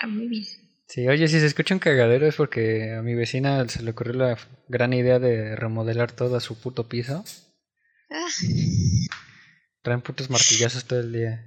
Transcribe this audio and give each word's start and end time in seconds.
Ah, 0.00 0.06
muy 0.06 0.28
bien. 0.28 0.44
Sí, 0.86 1.08
oye, 1.08 1.26
si 1.28 1.40
se 1.40 1.46
escucha 1.46 1.74
un 1.74 1.80
cagadero 1.80 2.26
es 2.26 2.36
porque 2.36 2.92
a 2.94 3.02
mi 3.02 3.14
vecina 3.14 3.66
se 3.68 3.82
le 3.82 3.92
ocurrió 3.92 4.14
la 4.14 4.38
gran 4.68 4.92
idea 4.92 5.18
de 5.18 5.56
remodelar 5.56 6.12
todo 6.12 6.36
a 6.36 6.40
su 6.40 6.60
puto 6.60 6.88
piso. 6.88 7.24
Ah, 8.10 8.26
Traen 9.82 10.02
putos 10.02 10.30
martillazos 10.30 10.84
todo 10.84 11.00
el 11.00 11.12
día. 11.12 11.44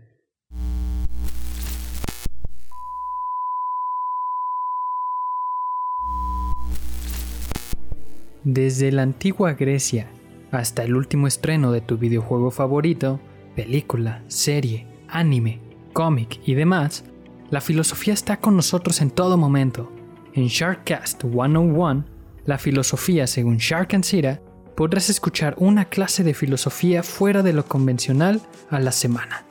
Desde 8.44 8.92
la 8.92 9.02
antigua 9.02 9.54
Grecia 9.54 10.08
hasta 10.52 10.84
el 10.84 10.96
último 10.96 11.28
estreno 11.28 11.72
de 11.72 11.82
tu 11.82 11.98
videojuego 11.98 12.52
favorito, 12.52 13.20
película, 13.56 14.24
serie, 14.28 14.88
anime, 15.10 15.60
cómic 15.94 16.40
y 16.46 16.54
demás, 16.54 17.04
la 17.50 17.62
filosofía 17.62 18.14
está 18.14 18.38
con 18.38 18.58
nosotros 18.58 19.02
en 19.02 19.10
todo 19.10 19.38
momento. 19.38 19.90
En 20.34 20.48
Sharkcast 20.48 21.22
101, 21.22 22.06
la 22.46 22.58
filosofía 22.58 23.26
según 23.26 23.58
Shark 23.58 23.94
and 23.94 24.04
Sira, 24.04 24.42
podrás 24.76 25.10
escuchar 25.10 25.56
una 25.58 25.86
clase 25.86 26.24
de 26.24 26.34
filosofía 26.34 27.04
fuera 27.04 27.44
de 27.44 27.54
lo 27.54 27.66
convencional 27.66 28.42
a 28.70 28.80
la 28.80 28.92
semana. 28.92 29.46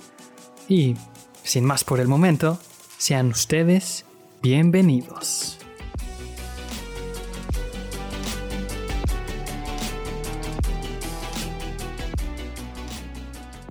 Y, 0.68 0.94
sin 1.42 1.64
más 1.64 1.84
por 1.84 1.98
el 2.00 2.06
momento, 2.06 2.58
sean 2.98 3.28
ustedes 3.28 4.04
bienvenidos. 4.42 5.58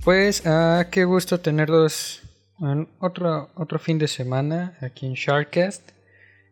Pues, 0.03 0.45
ah, 0.45 0.86
qué 0.92 1.05
gusto 1.05 1.39
tenerlos 1.39 2.25
otro, 3.00 3.52
otro 3.55 3.80
fin 3.80 3.98
de 3.98 4.08
semana 4.08 4.77
aquí 4.82 5.05
en 5.05 5.14
Sharkcast. 5.14 5.91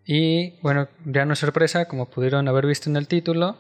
Y 0.06 0.60
bueno, 0.62 0.90
ya 1.06 1.26
no 1.26 1.34
es 1.34 1.40
sorpresa, 1.40 1.86
como 1.88 2.10
pudieron 2.10 2.48
haber 2.48 2.66
visto 2.66 2.90
en 2.90 2.98
el 2.98 3.08
título. 3.08 3.58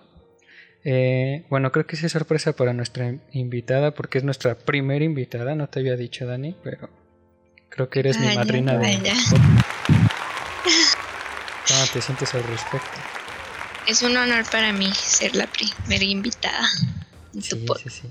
Eh, 0.83 1.45
bueno, 1.49 1.71
creo 1.71 1.87
que 1.87 1.95
sí 1.95 2.05
es 2.05 2.11
sorpresa 2.11 2.53
para 2.53 2.73
nuestra 2.73 3.15
invitada, 3.31 3.91
porque 3.93 4.17
es 4.17 4.23
nuestra 4.25 4.55
primera 4.55 5.05
invitada. 5.05 5.55
No 5.55 5.67
te 5.69 5.79
había 5.79 5.95
dicho, 5.95 6.25
Dani, 6.25 6.55
pero 6.63 6.89
creo 7.69 7.89
que 7.89 7.99
eres 7.99 8.19
mi 8.19 8.25
Vaya, 8.27 8.39
madrina 8.39 8.77
de. 8.77 8.97
¿Cómo 11.67 11.85
te 11.93 12.01
sientes 12.01 12.33
al 12.35 12.43
respecto? 12.43 12.99
es 13.87 14.01
un 14.01 14.15
honor 14.15 14.45
para 14.49 14.71
mí 14.71 14.89
ser 14.93 15.35
la 15.35 15.47
primera 15.47 16.03
invitada 16.03 16.65
en 17.33 17.41
Sí, 17.41 17.65
sí, 17.83 17.89
sí. 17.89 18.07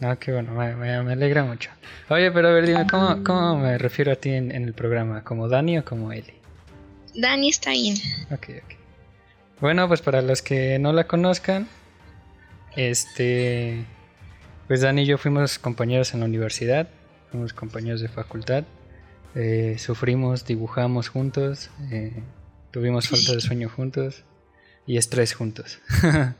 No, 0.00 0.18
qué 0.18 0.32
bueno, 0.32 0.52
me, 0.52 0.74
me- 0.76 1.02
me 1.02 1.12
alegra 1.12 1.44
mucho. 1.44 1.70
Oye, 2.10 2.30
pero 2.30 2.48
a 2.48 2.52
ver, 2.52 2.66
dime, 2.66 2.86
¿cómo, 2.86 3.22
cómo 3.24 3.58
me 3.58 3.78
refiero 3.78 4.12
a 4.12 4.16
ti 4.16 4.30
en, 4.30 4.52
en 4.52 4.64
el 4.64 4.74
programa? 4.74 5.24
¿Como 5.24 5.48
Dani 5.48 5.78
o 5.78 5.84
como 5.84 6.12
Eli? 6.12 6.34
Dani 7.14 7.48
está 7.48 7.70
bien. 7.70 7.96
Ok, 8.30 8.48
ok. 8.62 8.74
Bueno, 9.60 9.88
pues 9.88 10.02
para 10.02 10.20
los 10.20 10.42
que 10.42 10.78
no 10.78 10.92
la 10.92 11.06
conozcan, 11.06 11.66
este, 12.76 13.84
pues 14.68 14.82
Dani 14.82 15.02
y 15.02 15.06
yo 15.06 15.18
fuimos 15.18 15.58
compañeros 15.58 16.12
en 16.14 16.20
la 16.20 16.26
universidad, 16.26 16.88
fuimos 17.30 17.52
compañeros 17.52 18.00
de 18.00 18.08
facultad, 18.08 18.64
eh, 19.34 19.76
sufrimos, 19.78 20.44
dibujamos 20.46 21.08
juntos, 21.08 21.70
eh, 21.90 22.12
tuvimos 22.70 23.08
falta 23.08 23.32
de 23.32 23.40
sueño 23.40 23.68
juntos 23.70 24.24
y 24.86 24.96
estrés 24.98 25.34
juntos. 25.34 25.78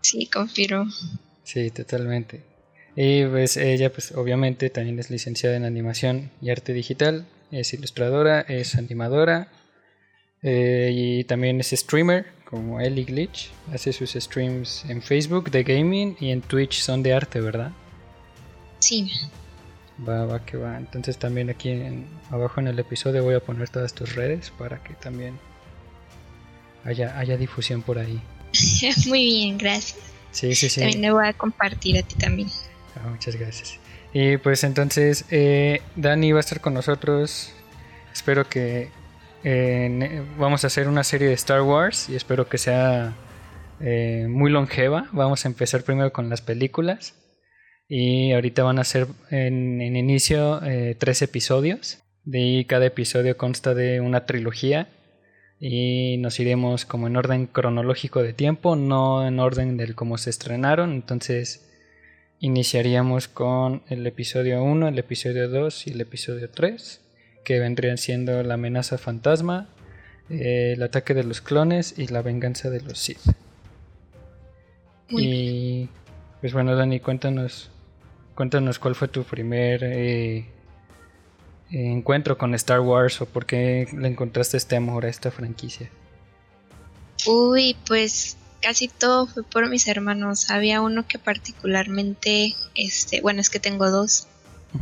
Sí, 0.00 0.26
confirmo. 0.26 0.84
Sí, 1.44 1.70
totalmente. 1.70 2.42
Y 2.96 3.24
pues 3.26 3.56
ella, 3.56 3.92
pues 3.92 4.12
obviamente 4.12 4.70
también 4.70 4.98
es 4.98 5.10
licenciada 5.10 5.56
en 5.56 5.64
animación 5.64 6.30
y 6.40 6.50
arte 6.50 6.72
digital, 6.72 7.26
es 7.50 7.72
ilustradora, 7.74 8.40
es 8.42 8.76
animadora 8.76 9.48
eh, 10.42 10.90
y 10.92 11.24
también 11.24 11.60
es 11.60 11.70
streamer 11.70 12.26
como 12.44 12.80
Ellie 12.80 13.04
Glitch. 13.04 13.50
Hace 13.72 13.92
sus 13.92 14.12
streams 14.12 14.84
en 14.88 15.02
Facebook 15.02 15.50
de 15.50 15.64
gaming 15.64 16.16
y 16.20 16.30
en 16.30 16.40
Twitch 16.40 16.80
son 16.80 17.02
de 17.02 17.14
arte, 17.14 17.40
¿verdad? 17.40 17.72
Sí, 18.78 19.10
Va, 20.08 20.24
va 20.26 20.44
que 20.44 20.56
va. 20.56 20.76
Entonces 20.76 21.18
también 21.18 21.50
aquí 21.50 21.70
en- 21.70 22.06
abajo 22.30 22.60
en 22.60 22.68
el 22.68 22.78
episodio 22.78 23.22
voy 23.24 23.34
a 23.34 23.40
poner 23.40 23.68
todas 23.68 23.92
tus 23.94 24.14
redes 24.14 24.50
para 24.58 24.82
que 24.82 24.94
también 24.94 25.38
haya, 26.84 27.18
haya 27.18 27.36
difusión 27.36 27.82
por 27.82 27.98
ahí. 27.98 28.20
muy 29.06 29.24
bien, 29.24 29.58
gracias. 29.58 30.13
Sí, 30.34 30.54
sí, 30.54 30.68
sí. 30.68 30.80
También 30.80 31.00
le 31.00 31.12
voy 31.12 31.26
a 31.26 31.32
compartir 31.32 31.96
a 31.96 32.02
ti 32.02 32.16
también. 32.16 32.48
Ah, 32.96 33.08
muchas 33.08 33.36
gracias. 33.36 33.78
Y 34.12 34.36
pues 34.36 34.64
entonces 34.64 35.24
eh, 35.30 35.80
Dani 35.96 36.32
va 36.32 36.38
a 36.38 36.40
estar 36.40 36.60
con 36.60 36.74
nosotros. 36.74 37.52
Espero 38.12 38.48
que 38.48 38.90
eh, 39.44 40.22
vamos 40.36 40.64
a 40.64 40.66
hacer 40.66 40.88
una 40.88 41.04
serie 41.04 41.28
de 41.28 41.34
Star 41.34 41.62
Wars 41.62 42.08
y 42.08 42.16
espero 42.16 42.48
que 42.48 42.58
sea 42.58 43.14
eh, 43.80 44.26
muy 44.28 44.50
longeva. 44.50 45.08
Vamos 45.12 45.44
a 45.44 45.48
empezar 45.48 45.84
primero 45.84 46.12
con 46.12 46.28
las 46.28 46.40
películas 46.40 47.14
y 47.88 48.32
ahorita 48.32 48.64
van 48.64 48.80
a 48.80 48.84
ser 48.84 49.06
en, 49.30 49.80
en 49.80 49.96
inicio 49.96 50.60
eh, 50.64 50.96
tres 50.98 51.22
episodios. 51.22 52.00
De 52.24 52.38
ahí 52.38 52.64
cada 52.64 52.86
episodio 52.86 53.36
consta 53.36 53.74
de 53.74 54.00
una 54.00 54.26
trilogía 54.26 54.88
y 55.66 56.18
nos 56.18 56.38
iremos 56.40 56.84
como 56.84 57.06
en 57.06 57.16
orden 57.16 57.46
cronológico 57.46 58.22
de 58.22 58.34
tiempo, 58.34 58.76
no 58.76 59.26
en 59.26 59.40
orden 59.40 59.78
del 59.78 59.94
cómo 59.94 60.18
se 60.18 60.28
estrenaron. 60.28 60.92
Entonces 60.92 61.66
iniciaríamos 62.38 63.28
con 63.28 63.80
el 63.88 64.06
episodio 64.06 64.62
1, 64.62 64.88
el 64.88 64.98
episodio 64.98 65.48
2 65.48 65.86
y 65.86 65.90
el 65.92 66.02
episodio 66.02 66.50
3, 66.50 67.00
que 67.46 67.60
vendrían 67.60 67.96
siendo 67.96 68.42
la 68.42 68.54
amenaza 68.54 68.98
fantasma, 68.98 69.70
eh, 70.28 70.74
el 70.76 70.82
ataque 70.82 71.14
de 71.14 71.24
los 71.24 71.40
clones 71.40 71.98
y 71.98 72.08
la 72.08 72.20
venganza 72.20 72.68
de 72.68 72.82
los 72.82 72.98
Sith. 72.98 73.22
Muy 75.08 75.22
y 75.22 75.88
pues 76.42 76.52
bueno, 76.52 76.76
Dani, 76.76 77.00
cuéntanos, 77.00 77.70
cuéntanos 78.34 78.78
cuál 78.78 78.94
fue 78.94 79.08
tu 79.08 79.24
primer 79.24 79.82
eh, 79.82 80.44
encuentro 81.70 82.38
con 82.38 82.54
Star 82.54 82.80
Wars 82.80 83.20
o 83.20 83.26
por 83.26 83.46
qué 83.46 83.88
le 83.92 84.08
encontraste 84.08 84.56
este 84.56 84.76
amor 84.76 85.06
a 85.06 85.08
esta 85.08 85.30
franquicia. 85.30 85.90
Uy, 87.26 87.76
pues 87.86 88.36
casi 88.60 88.88
todo 88.88 89.26
fue 89.26 89.42
por 89.42 89.68
mis 89.68 89.86
hermanos. 89.88 90.50
Había 90.50 90.80
uno 90.80 91.06
que 91.06 91.18
particularmente, 91.18 92.54
este, 92.74 93.20
bueno, 93.20 93.40
es 93.40 93.50
que 93.50 93.60
tengo 93.60 93.90
dos. 93.90 94.26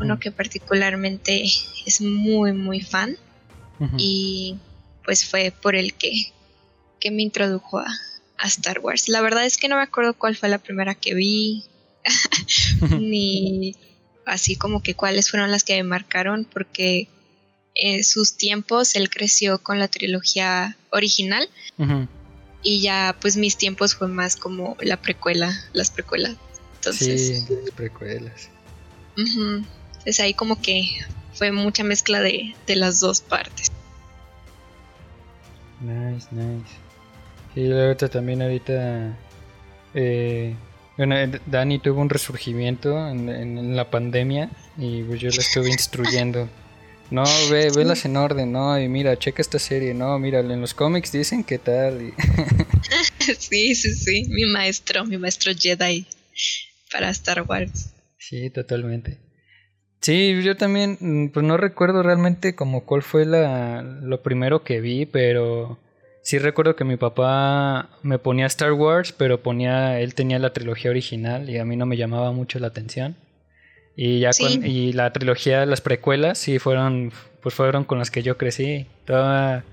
Uno 0.01 0.19
que 0.19 0.31
particularmente 0.31 1.45
es 1.87 2.01
muy, 2.01 2.55
muy 2.55 2.81
fan 2.81 3.19
y 3.99 4.57
pues 5.05 5.29
fue 5.29 5.53
por 5.53 5.75
el 5.75 5.93
que, 5.93 6.33
que 6.99 7.11
me 7.11 7.21
introdujo 7.21 7.79
a, 7.79 7.87
a 8.39 8.47
Star 8.47 8.79
Wars. 8.79 9.09
La 9.09 9.21
verdad 9.21 9.45
es 9.45 9.59
que 9.59 9.69
no 9.69 9.77
me 9.77 9.83
acuerdo 9.83 10.15
cuál 10.15 10.35
fue 10.35 10.49
la 10.49 10.59
primera 10.59 10.95
que 10.95 11.15
vi, 11.15 11.65
ni 12.99 13.77
así 14.25 14.57
como 14.57 14.83
que 14.83 14.95
cuáles 14.95 15.31
fueron 15.31 15.51
las 15.51 15.65
que 15.65 15.77
me 15.77 15.85
marcaron, 15.85 16.45
porque 16.53 17.09
en 17.75 18.05
sus 18.05 18.37
tiempos 18.37 18.95
él 18.97 19.09
creció 19.11 19.59
con 19.59 19.79
la 19.79 19.89
trilogía 19.89 20.77
original 20.91 21.49
y 22.63 22.83
ya 22.83 23.17
pues 23.21 23.37
mis 23.37 23.57
tiempos 23.57 23.95
fue 23.95 24.09
más 24.09 24.37
como 24.37 24.77
la 24.81 24.97
precuela, 24.97 25.53
las 25.73 25.91
precuelas. 25.91 26.37
Entonces, 26.77 27.45
Sí, 27.47 27.55
las 27.55 27.71
precuelas. 27.75 28.49
ujú, 29.17 29.65
entonces 29.89 30.21
ahí 30.21 30.35
como 30.35 30.61
que 30.61 30.83
fue 31.35 31.51
mucha 31.51 31.83
mezcla 31.83 32.21
de, 32.21 32.55
de 32.67 32.77
las 32.77 33.01
dos 33.01 33.21
partes. 33.21 33.69
Nice, 35.81 36.29
nice. 36.31 36.71
La 37.55 37.75
verdad 37.87 38.11
también 38.11 38.43
ahorita. 38.43 39.17
eh, 39.95 40.55
bueno, 41.07 41.17
eh, 41.17 41.41
Dani 41.47 41.79
tuvo 41.81 42.01
un 42.01 42.09
resurgimiento 42.11 43.09
en, 43.09 43.29
en- 43.29 43.59
en 43.59 43.77
la 43.77 43.91
pandemia 43.91 44.51
y 44.79 45.03
pues 45.03 45.21
yo 45.21 45.31
la 45.31 45.37
estuve 45.41 45.69
instruyendo. 45.71 46.49
No, 47.11 47.25
ve, 47.51 47.71
velas 47.77 48.07
en 48.07 48.17
orden, 48.17 48.53
no, 48.53 48.79
y 48.81 48.89
mira, 48.89 49.19
checa 49.19 49.43
esta 49.43 49.59
serie, 49.59 49.93
no, 49.93 50.19
mira, 50.19 50.41
en 50.41 50.61
los 50.63 50.73
cómics 50.73 51.13
dicen 51.13 51.45
qué 51.45 51.59
tal. 51.59 52.01
y- 52.01 52.15
sí, 53.39 53.75
sí, 53.75 53.93
sí, 53.95 54.25
mi 54.31 54.47
maestro, 54.47 55.05
mi 55.05 55.19
maestro 55.19 55.53
Jedi 55.55 56.07
para 56.91 57.11
Star 57.11 57.43
Wars. 57.47 57.93
Sí, 58.17 58.49
totalmente. 58.49 59.19
Sí, 60.01 60.41
yo 60.43 60.57
también, 60.57 60.97
mm, 61.01 61.29
pues 61.35 61.45
no 61.45 61.59
recuerdo 61.59 62.03
realmente 62.03 62.55
como 62.55 62.87
cuál 62.87 63.03
fue 63.03 63.27
la, 63.27 63.83
lo 63.83 64.23
primero 64.23 64.65
que 64.65 64.81
vi, 64.81 65.05
pero 65.05 65.79
sí 66.23 66.39
recuerdo 66.39 66.77
que 66.77 66.85
mi 66.85 66.97
papá 66.97 67.91
me 68.03 68.19
ponía 68.19 68.47
Star 68.47 68.73
Wars, 68.73 69.13
pero 69.13 69.43
ponía, 69.43 70.01
él 70.01 70.15
tenía 70.15 70.39
la 70.39 70.53
trilogía 70.53 70.91
original 70.91 71.51
y 71.51 71.59
a 71.59 71.65
mí 71.65 71.77
no 71.77 71.87
me 71.87 71.97
llamaba 71.97 72.33
mucho 72.33 72.59
la 72.59 72.69
atención. 72.69 73.17
Y 73.97 74.21
ya 74.21 74.33
Sí. 74.33 74.43
cuan- 74.45 74.65
y 74.67 74.93
la 74.95 75.13
trilogía, 75.13 75.67
las 75.67 75.81
precuelas, 75.83 76.39
sí 76.39 76.59
fueron, 76.59 77.13
pues 77.43 77.55
fueron 77.55 77.85
con 77.85 77.99
las 77.99 78.11
que 78.11 78.23
yo 78.23 78.39
crecí. 78.39 78.87
Toda, 79.05 79.65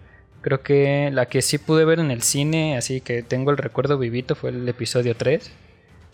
creo 0.42 0.62
que 0.62 1.10
la 1.14 1.28
que 1.28 1.42
sí 1.42 1.58
pude 1.58 1.86
ver 1.86 2.00
en 2.00 2.12
el 2.12 2.22
cine, 2.22 2.76
así 2.78 3.00
que 3.00 3.24
tengo 3.24 3.52
el 3.52 3.58
recuerdo 3.58 3.98
vivito, 3.98 4.36
fue 4.36 4.50
el 4.50 4.68
episodio 4.68 5.16
3. 5.16 5.52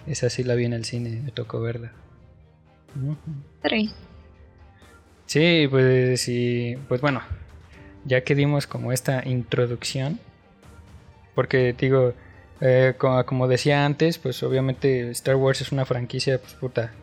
Esa 0.05 0.29
sí 0.29 0.43
la 0.43 0.53
vi 0.53 0.65
en 0.65 0.73
el 0.73 0.85
cine, 0.85 1.19
me 1.23 1.31
tocó 1.31 1.59
verla. 1.61 1.93
Sí, 5.25 5.67
pues 5.69 6.21
sí, 6.21 6.75
pues 6.87 7.01
bueno. 7.01 7.21
Ya 8.05 8.21
que 8.21 8.35
dimos 8.35 8.67
como 8.67 8.91
esta 8.91 9.27
introducción, 9.27 10.19
porque 11.33 11.73
digo, 11.77 12.13
eh, 12.61 12.93
como, 12.97 13.47
decía 13.47 13.85
antes, 13.85 14.17
pues 14.17 14.41
obviamente 14.43 15.09
Star 15.11 15.35
Wars 15.35 15.61
es 15.61 15.71
una 15.71 15.85
franquicia 15.85 16.39
pues, 16.39 16.53
puta 16.53 16.93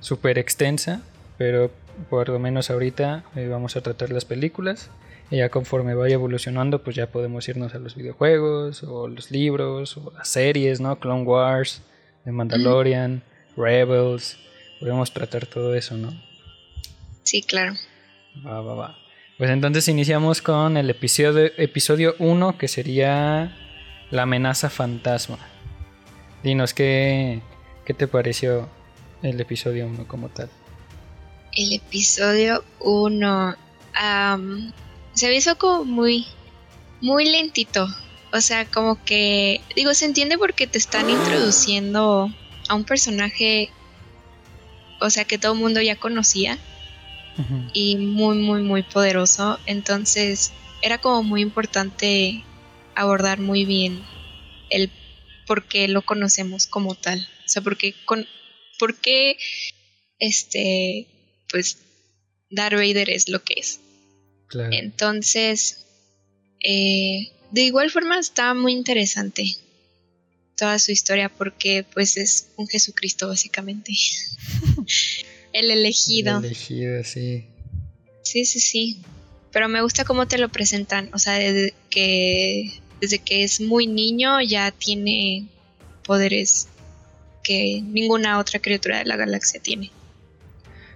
súper 0.00 0.38
extensa, 0.38 1.00
pero 1.38 1.70
por 2.10 2.28
lo 2.28 2.38
menos 2.38 2.70
ahorita 2.70 3.24
eh, 3.34 3.48
vamos 3.48 3.76
a 3.76 3.80
tratar 3.80 4.10
las 4.10 4.24
películas 4.24 4.90
y 5.30 5.38
ya 5.38 5.48
conforme 5.48 5.94
vaya 5.94 6.14
evolucionando 6.14 6.82
pues 6.82 6.96
ya 6.96 7.08
podemos 7.08 7.48
irnos 7.48 7.74
a 7.74 7.78
los 7.78 7.94
videojuegos 7.94 8.82
o 8.82 9.08
los 9.08 9.30
libros 9.30 9.96
o 9.96 10.12
las 10.12 10.28
series, 10.28 10.80
¿no? 10.80 10.98
Clone 10.98 11.22
Wars, 11.22 11.82
The 12.24 12.32
Mandalorian, 12.32 13.22
Rebels, 13.56 14.38
podemos 14.80 15.12
tratar 15.12 15.46
todo 15.46 15.74
eso, 15.74 15.96
¿no? 15.96 16.12
Sí, 17.22 17.42
claro. 17.42 17.74
Va, 18.46 18.60
va, 18.60 18.74
va. 18.74 19.07
Pues 19.38 19.50
entonces 19.50 19.86
iniciamos 19.86 20.42
con 20.42 20.76
el 20.76 20.90
episodio 20.90 21.52
episodio 21.56 22.16
1 22.18 22.58
que 22.58 22.66
sería 22.66 23.56
la 24.10 24.22
amenaza 24.22 24.68
fantasma. 24.68 25.38
Dinos 26.42 26.74
qué, 26.74 27.40
qué 27.86 27.94
te 27.94 28.08
pareció 28.08 28.68
el 29.22 29.40
episodio 29.40 29.86
1 29.86 30.08
como 30.08 30.28
tal. 30.28 30.50
El 31.52 31.72
episodio 31.72 32.64
1 32.80 33.54
se 35.12 35.28
me 35.28 35.36
hizo 35.36 35.56
como 35.56 35.84
muy, 35.84 36.26
muy 37.00 37.30
lentito. 37.30 37.86
O 38.32 38.40
sea, 38.40 38.64
como 38.64 39.04
que, 39.04 39.60
digo, 39.76 39.94
se 39.94 40.06
entiende 40.06 40.36
porque 40.36 40.66
te 40.66 40.78
están 40.78 41.08
introduciendo 41.08 42.28
a 42.68 42.74
un 42.74 42.82
personaje, 42.82 43.70
o 45.00 45.10
sea, 45.10 45.24
que 45.26 45.38
todo 45.38 45.52
el 45.52 45.60
mundo 45.60 45.80
ya 45.80 45.94
conocía 45.94 46.58
y 47.72 47.96
muy, 47.96 48.38
muy, 48.38 48.62
muy 48.62 48.82
poderoso. 48.82 49.58
Entonces, 49.66 50.52
era 50.82 50.98
como 50.98 51.22
muy 51.22 51.42
importante 51.42 52.44
abordar 52.94 53.38
muy 53.40 53.64
bien 53.64 54.02
el 54.70 54.90
por 55.46 55.66
qué 55.66 55.88
lo 55.88 56.02
conocemos 56.02 56.66
como 56.66 56.94
tal. 56.94 57.26
O 57.44 57.48
sea, 57.48 57.62
porque 57.62 57.94
con, 58.04 58.26
por 58.78 58.96
qué 58.96 59.36
este, 60.18 61.06
pues, 61.50 61.78
Darth 62.50 62.76
Vader 62.76 63.10
es 63.10 63.28
lo 63.28 63.42
que 63.42 63.54
es. 63.56 63.80
Entonces, 64.70 65.86
eh, 66.60 67.32
de 67.50 67.62
igual 67.62 67.90
forma 67.90 68.18
está 68.18 68.54
muy 68.54 68.72
interesante 68.72 69.44
toda 70.56 70.78
su 70.78 70.90
historia 70.90 71.28
porque 71.28 71.84
pues 71.94 72.16
es 72.16 72.48
un 72.56 72.66
Jesucristo 72.66 73.28
básicamente. 73.28 73.92
El 75.52 75.70
elegido. 75.70 76.38
El 76.38 76.44
elegido, 76.44 77.02
sí. 77.04 77.46
Sí, 78.22 78.44
sí, 78.44 78.60
sí. 78.60 79.02
Pero 79.52 79.68
me 79.68 79.82
gusta 79.82 80.04
cómo 80.04 80.26
te 80.26 80.38
lo 80.38 80.48
presentan. 80.48 81.10
O 81.12 81.18
sea, 81.18 81.34
desde 81.34 81.74
que, 81.90 82.80
desde 83.00 83.18
que 83.18 83.44
es 83.44 83.60
muy 83.60 83.86
niño 83.86 84.40
ya 84.42 84.70
tiene 84.70 85.46
poderes 86.04 86.68
que 87.42 87.82
ninguna 87.82 88.38
otra 88.38 88.60
criatura 88.60 88.98
de 88.98 89.04
la 89.06 89.16
galaxia 89.16 89.60
tiene. 89.60 89.90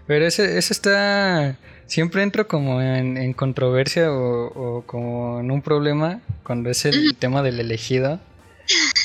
Pero 0.07 0.27
ese, 0.27 0.59
eso 0.59 0.73
está 0.73 1.59
siempre 1.87 2.23
entro 2.23 2.49
como 2.49 2.81
en, 2.81 3.33
controversia 3.35 4.11
o, 4.13 4.83
como 4.87 5.41
en 5.41 5.51
un 5.51 5.63
problema 5.63 6.21
cuando 6.43 6.71
es 6.71 6.85
el 6.85 7.15
tema 7.17 7.43
del 7.43 7.61
elegido. 7.61 8.21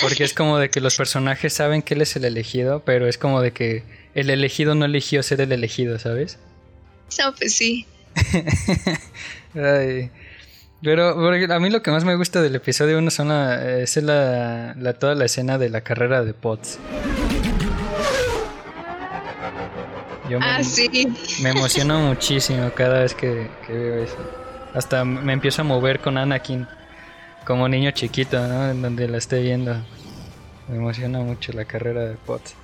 Porque 0.01 0.23
es 0.23 0.33
como 0.33 0.57
de 0.57 0.69
que 0.69 0.79
los 0.81 0.95
personajes 0.95 1.53
saben 1.53 1.81
que 1.81 1.93
él 1.95 2.01
es 2.01 2.15
el 2.15 2.25
elegido, 2.25 2.83
pero 2.85 3.07
es 3.07 3.17
como 3.17 3.41
de 3.41 3.51
que 3.51 3.83
el 4.13 4.29
elegido 4.29 4.75
no 4.75 4.85
eligió 4.85 5.23
ser 5.23 5.41
el 5.41 5.51
elegido, 5.51 5.97
¿sabes? 5.99 6.37
No, 7.19 7.33
pues 7.33 7.53
sí. 7.53 7.85
pero, 10.81 11.53
a 11.53 11.59
mí 11.59 11.69
lo 11.69 11.81
que 11.81 11.91
más 11.91 12.03
me 12.03 12.15
gusta 12.15 12.41
del 12.41 12.55
episodio 12.55 12.97
1 12.97 13.11
son 13.11 13.31
es 13.31 13.95
la, 13.97 14.75
toda 14.99 15.15
la 15.15 15.25
escena 15.25 15.57
de 15.57 15.69
la 15.69 15.81
carrera 15.81 16.23
de 16.23 16.33
Potts. 16.33 16.79
Yo 20.29 20.39
ah, 20.41 20.57
me, 20.57 20.63
sí. 20.63 20.89
me 21.41 21.51
emociono 21.51 21.99
muchísimo 22.01 22.69
cada 22.75 22.99
vez 22.99 23.13
que, 23.13 23.49
veo 23.69 24.03
eso. 24.03 24.17
Hasta 24.73 25.05
me 25.05 25.31
empiezo 25.31 25.61
a 25.61 25.65
mover 25.65 25.99
con 25.99 26.17
Anakin 26.17 26.67
como 27.47 27.69
niño 27.69 27.91
chiquito, 27.91 28.45
¿no? 28.45 28.69
En 28.69 28.81
donde 28.81 29.07
la 29.07 29.17
esté 29.17 29.41
viendo. 29.41 29.73
Me 30.67 30.75
emociona 30.75 31.21
mucho 31.21 31.53
la 31.53 31.63
carrera 31.63 32.01
de 32.01 32.15
Potts. 32.15 32.55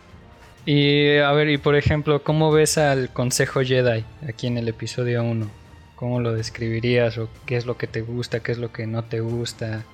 Y 0.65 1.19
a 1.19 1.31
ver, 1.31 1.47
y 1.47 1.57
por 1.57 1.77
ejemplo, 1.77 2.21
¿cómo 2.21 2.51
ves 2.51 2.77
al 2.77 3.09
Consejo 3.09 3.61
Jedi 3.61 4.03
aquí 4.27 4.47
en 4.47 4.57
el 4.57 4.67
episodio 4.67 5.23
1? 5.23 5.49
¿Cómo 5.95 6.19
lo 6.19 6.33
describirías? 6.33 7.17
¿O 7.17 7.29
qué 7.45 7.55
es 7.55 7.65
lo 7.65 7.77
que 7.77 7.87
te 7.87 8.01
gusta? 8.01 8.41
¿Qué 8.41 8.51
es 8.51 8.57
lo 8.57 8.73
que 8.73 8.85
no 8.85 9.05
te 9.05 9.21
gusta? 9.21 9.85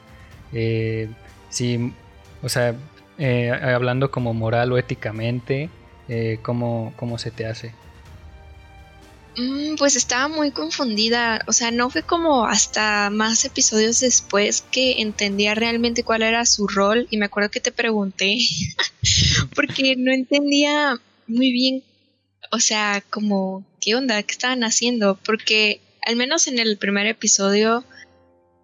Eh, 0.53 1.07
si, 1.49 1.93
o 2.41 2.49
sea, 2.49 2.73
eh, 3.19 3.51
hablando 3.51 4.09
como 4.09 4.33
moral 4.33 4.71
o 4.71 4.79
éticamente, 4.79 5.69
eh, 6.07 6.39
¿cómo, 6.41 6.93
se 7.17 7.29
te 7.29 7.45
hace? 7.45 7.75
Mm, 9.39 9.75
pues 9.77 9.95
estaba 9.95 10.27
muy 10.27 10.51
confundida, 10.51 11.41
o 11.47 11.53
sea, 11.53 11.71
no 11.71 11.89
fue 11.89 12.03
como 12.03 12.45
hasta 12.45 13.09
más 13.09 13.45
episodios 13.45 14.01
después 14.01 14.65
que 14.69 15.01
entendía 15.01 15.55
realmente 15.55 16.03
cuál 16.03 16.23
era 16.23 16.45
su 16.45 16.67
rol 16.67 17.07
y 17.09 17.15
me 17.15 17.27
acuerdo 17.27 17.49
que 17.49 17.61
te 17.61 17.71
pregunté 17.71 18.37
porque 19.55 19.95
no 19.95 20.11
entendía 20.11 20.99
muy 21.27 21.53
bien, 21.53 21.83
o 22.51 22.59
sea, 22.59 23.01
como 23.09 23.65
qué 23.79 23.95
onda, 23.95 24.21
qué 24.23 24.33
estaban 24.33 24.65
haciendo, 24.65 25.17
porque 25.23 25.79
al 26.05 26.17
menos 26.17 26.47
en 26.47 26.59
el 26.59 26.77
primer 26.77 27.07
episodio, 27.07 27.85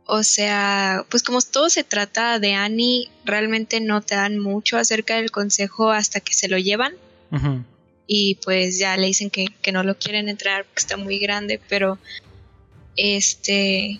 o 0.05 0.23
sea, 0.23 1.05
pues 1.09 1.23
como 1.23 1.41
todo 1.41 1.69
se 1.69 1.85
trata 1.85 2.37
de 2.39 2.53
Annie, 2.53 3.09
realmente 3.23 3.79
no 3.79 4.01
te 4.01 4.15
dan 4.15 4.39
mucho 4.39 4.77
acerca 4.77 5.15
del 5.15 5.31
consejo 5.31 5.91
hasta 5.91 6.19
que 6.19 6.33
se 6.33 6.49
lo 6.49 6.57
llevan. 6.57 6.95
Y 8.07 8.35
pues 8.35 8.77
ya 8.77 8.97
le 8.97 9.07
dicen 9.07 9.29
que, 9.29 9.47
no 9.71 9.83
lo 9.83 9.97
quieren 9.97 10.29
entrar 10.29 10.65
porque 10.65 10.79
está 10.79 10.97
muy 10.97 11.19
grande, 11.19 11.59
pero 11.69 11.97
este 12.95 13.99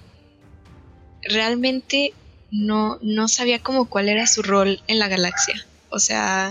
realmente 1.23 2.13
no, 2.51 2.99
no 3.01 3.27
sabía 3.27 3.59
como 3.59 3.89
cuál 3.89 4.09
era 4.09 4.27
su 4.27 4.43
rol 4.43 4.81
en 4.87 4.99
la 4.99 5.07
galaxia. 5.07 5.65
O 5.89 5.99
sea, 5.99 6.49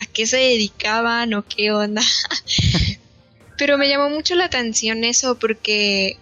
a 0.00 0.06
qué 0.12 0.26
se 0.26 0.38
dedicaban 0.38 1.34
o 1.34 1.44
qué 1.46 1.70
onda. 1.72 2.02
pero 3.58 3.78
me 3.78 3.88
llamó 3.88 4.10
mucho 4.10 4.34
la 4.34 4.46
atención 4.46 5.04
eso 5.04 5.38
porque 5.38 6.18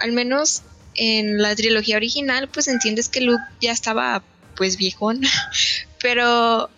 al 0.00 0.12
menos 0.12 0.62
en 0.94 1.40
la 1.40 1.54
trilogía 1.56 1.96
original 1.96 2.48
pues 2.48 2.68
entiendes 2.68 3.08
que 3.08 3.20
Luke 3.20 3.42
ya 3.60 3.72
estaba 3.72 4.22
pues 4.56 4.76
viejón, 4.76 5.22
pero 6.00 6.70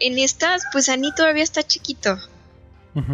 en 0.00 0.18
estas, 0.18 0.62
pues 0.72 0.88
Annie 0.88 1.12
todavía 1.16 1.44
está 1.44 1.62
chiquito. 1.62 2.18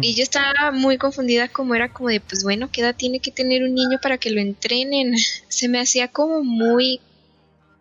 Y 0.01 0.15
yo 0.15 0.23
estaba 0.23 0.71
muy 0.71 0.97
confundida 0.97 1.47
como 1.47 1.75
era 1.75 1.93
como 1.93 2.09
de, 2.09 2.19
pues 2.19 2.43
bueno, 2.43 2.71
¿qué 2.71 2.81
edad 2.81 2.95
tiene 2.95 3.19
que 3.19 3.29
tener 3.29 3.61
un 3.61 3.75
niño 3.75 3.99
para 4.01 4.17
que 4.17 4.31
lo 4.31 4.41
entrenen? 4.41 5.13
Se 5.47 5.67
me 5.67 5.79
hacía 5.79 6.07
como 6.07 6.43
muy, 6.43 7.01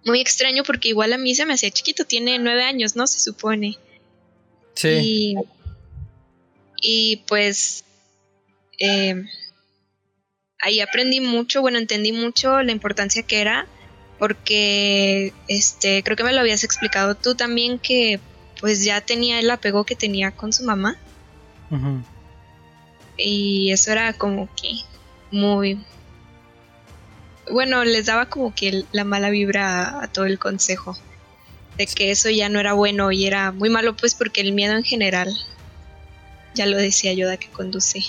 muy 0.04 0.20
extraño 0.20 0.64
porque 0.64 0.88
igual 0.88 1.14
a 1.14 1.18
mí 1.18 1.34
se 1.34 1.46
me 1.46 1.54
hacía 1.54 1.70
chiquito, 1.70 2.04
tiene 2.04 2.38
nueve 2.38 2.62
años, 2.62 2.94
¿no? 2.94 3.06
Se 3.06 3.20
supone. 3.20 3.78
Sí. 4.74 5.34
Y, 6.82 7.22
pues 7.26 7.84
em, 8.78 9.26
ahí 10.60 10.80
aprendí 10.80 11.20
mucho, 11.20 11.62
bueno, 11.62 11.78
entendí 11.78 12.12
mucho 12.12 12.62
la 12.62 12.72
importancia 12.72 13.22
que 13.22 13.40
era 13.40 13.66
porque 14.18 15.32
este 15.48 16.02
creo 16.02 16.16
que 16.16 16.24
me 16.24 16.32
lo 16.32 16.40
habías 16.40 16.64
explicado 16.64 17.14
tú 17.14 17.34
también 17.34 17.78
que 17.78 18.20
pues 18.64 18.82
ya 18.82 19.02
tenía 19.02 19.40
el 19.40 19.50
apego 19.50 19.84
que 19.84 19.94
tenía 19.94 20.30
con 20.30 20.50
su 20.50 20.64
mamá. 20.64 20.96
Y 23.18 23.70
eso 23.72 23.92
era 23.92 24.14
como 24.14 24.48
que 24.56 24.70
muy... 25.30 25.84
Bueno, 27.52 27.84
les 27.84 28.06
daba 28.06 28.30
como 28.30 28.54
que 28.54 28.86
la 28.90 29.04
mala 29.04 29.28
vibra 29.28 30.02
a, 30.02 30.10
todo 30.10 30.24
el 30.24 30.38
consejo. 30.38 30.96
De 31.76 31.86
que 31.86 32.10
eso 32.10 32.30
ya 32.30 32.48
no 32.48 32.58
era 32.58 32.72
bueno 32.72 33.12
y 33.12 33.26
era 33.26 33.52
muy 33.52 33.68
malo 33.68 33.94
pues 33.96 34.14
porque 34.14 34.40
el 34.40 34.54
miedo 34.54 34.74
en 34.74 34.84
general, 34.84 35.30
ya 36.54 36.64
lo 36.64 36.78
decía 36.78 37.12
Yoda, 37.12 37.36
que 37.36 37.48
conduce 37.48 38.00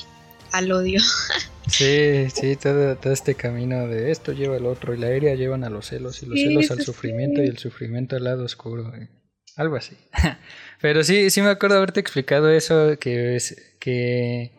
al 0.53 0.71
odio. 0.71 1.01
Sí, 1.67 2.29
sí, 2.33 2.55
todo, 2.55 2.95
todo, 2.95 3.11
este 3.11 3.33
camino 3.33 3.87
de 3.87 4.11
esto 4.11 4.31
lleva 4.31 4.55
al 4.55 4.67
otro 4.67 4.93
y 4.93 4.99
la 4.99 5.07
aérea 5.07 5.33
llevan 5.33 5.63
a 5.63 5.69
los 5.71 5.87
celos 5.87 6.21
y 6.21 6.27
los 6.27 6.39
celos 6.39 6.69
al 6.69 6.81
sufrimiento 6.81 7.41
y 7.43 7.47
el 7.47 7.57
sufrimiento 7.57 8.15
al 8.15 8.23
lado 8.23 8.45
oscuro. 8.45 8.93
Eh. 8.95 9.09
Algo 9.55 9.75
así. 9.75 9.97
Pero 10.81 11.03
sí, 11.03 11.29
sí 11.29 11.41
me 11.41 11.49
acuerdo 11.49 11.77
haberte 11.77 11.99
explicado 11.99 12.49
eso, 12.49 12.97
que 12.99 13.35
es 13.35 13.75
que... 13.79 14.51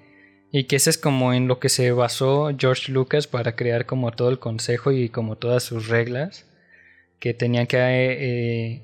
Y 0.52 0.64
que 0.64 0.76
ese 0.76 0.90
es 0.90 0.96
como 0.96 1.34
en 1.34 1.48
lo 1.48 1.58
que 1.58 1.68
se 1.68 1.90
basó 1.90 2.50
George 2.56 2.90
Lucas 2.90 3.26
para 3.26 3.56
crear 3.56 3.84
como 3.84 4.12
todo 4.12 4.30
el 4.30 4.38
consejo 4.38 4.92
y 4.92 5.10
como 5.10 5.36
todas 5.36 5.64
sus 5.64 5.88
reglas. 5.88 6.46
Que 7.20 7.34
tenían 7.34 7.66
que... 7.66 7.78
Eh, 7.78 8.82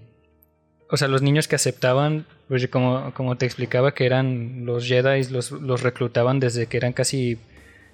o 0.90 0.99
sea, 0.99 1.09
los 1.09 1.23
niños 1.23 1.49
que 1.49 1.57
aceptaban, 1.57 2.26
pues 2.49 2.69
como, 2.69 3.14
como 3.14 3.38
te 3.38 3.47
explicaba, 3.47 3.95
que 3.95 4.04
eran 4.04 4.66
los 4.66 4.87
Jedi, 4.87 5.25
los, 5.31 5.50
los 5.50 5.83
reclutaban 5.83 6.38
desde 6.38 6.66
que 6.66 6.76
eran 6.76 6.92
casi 6.92 7.38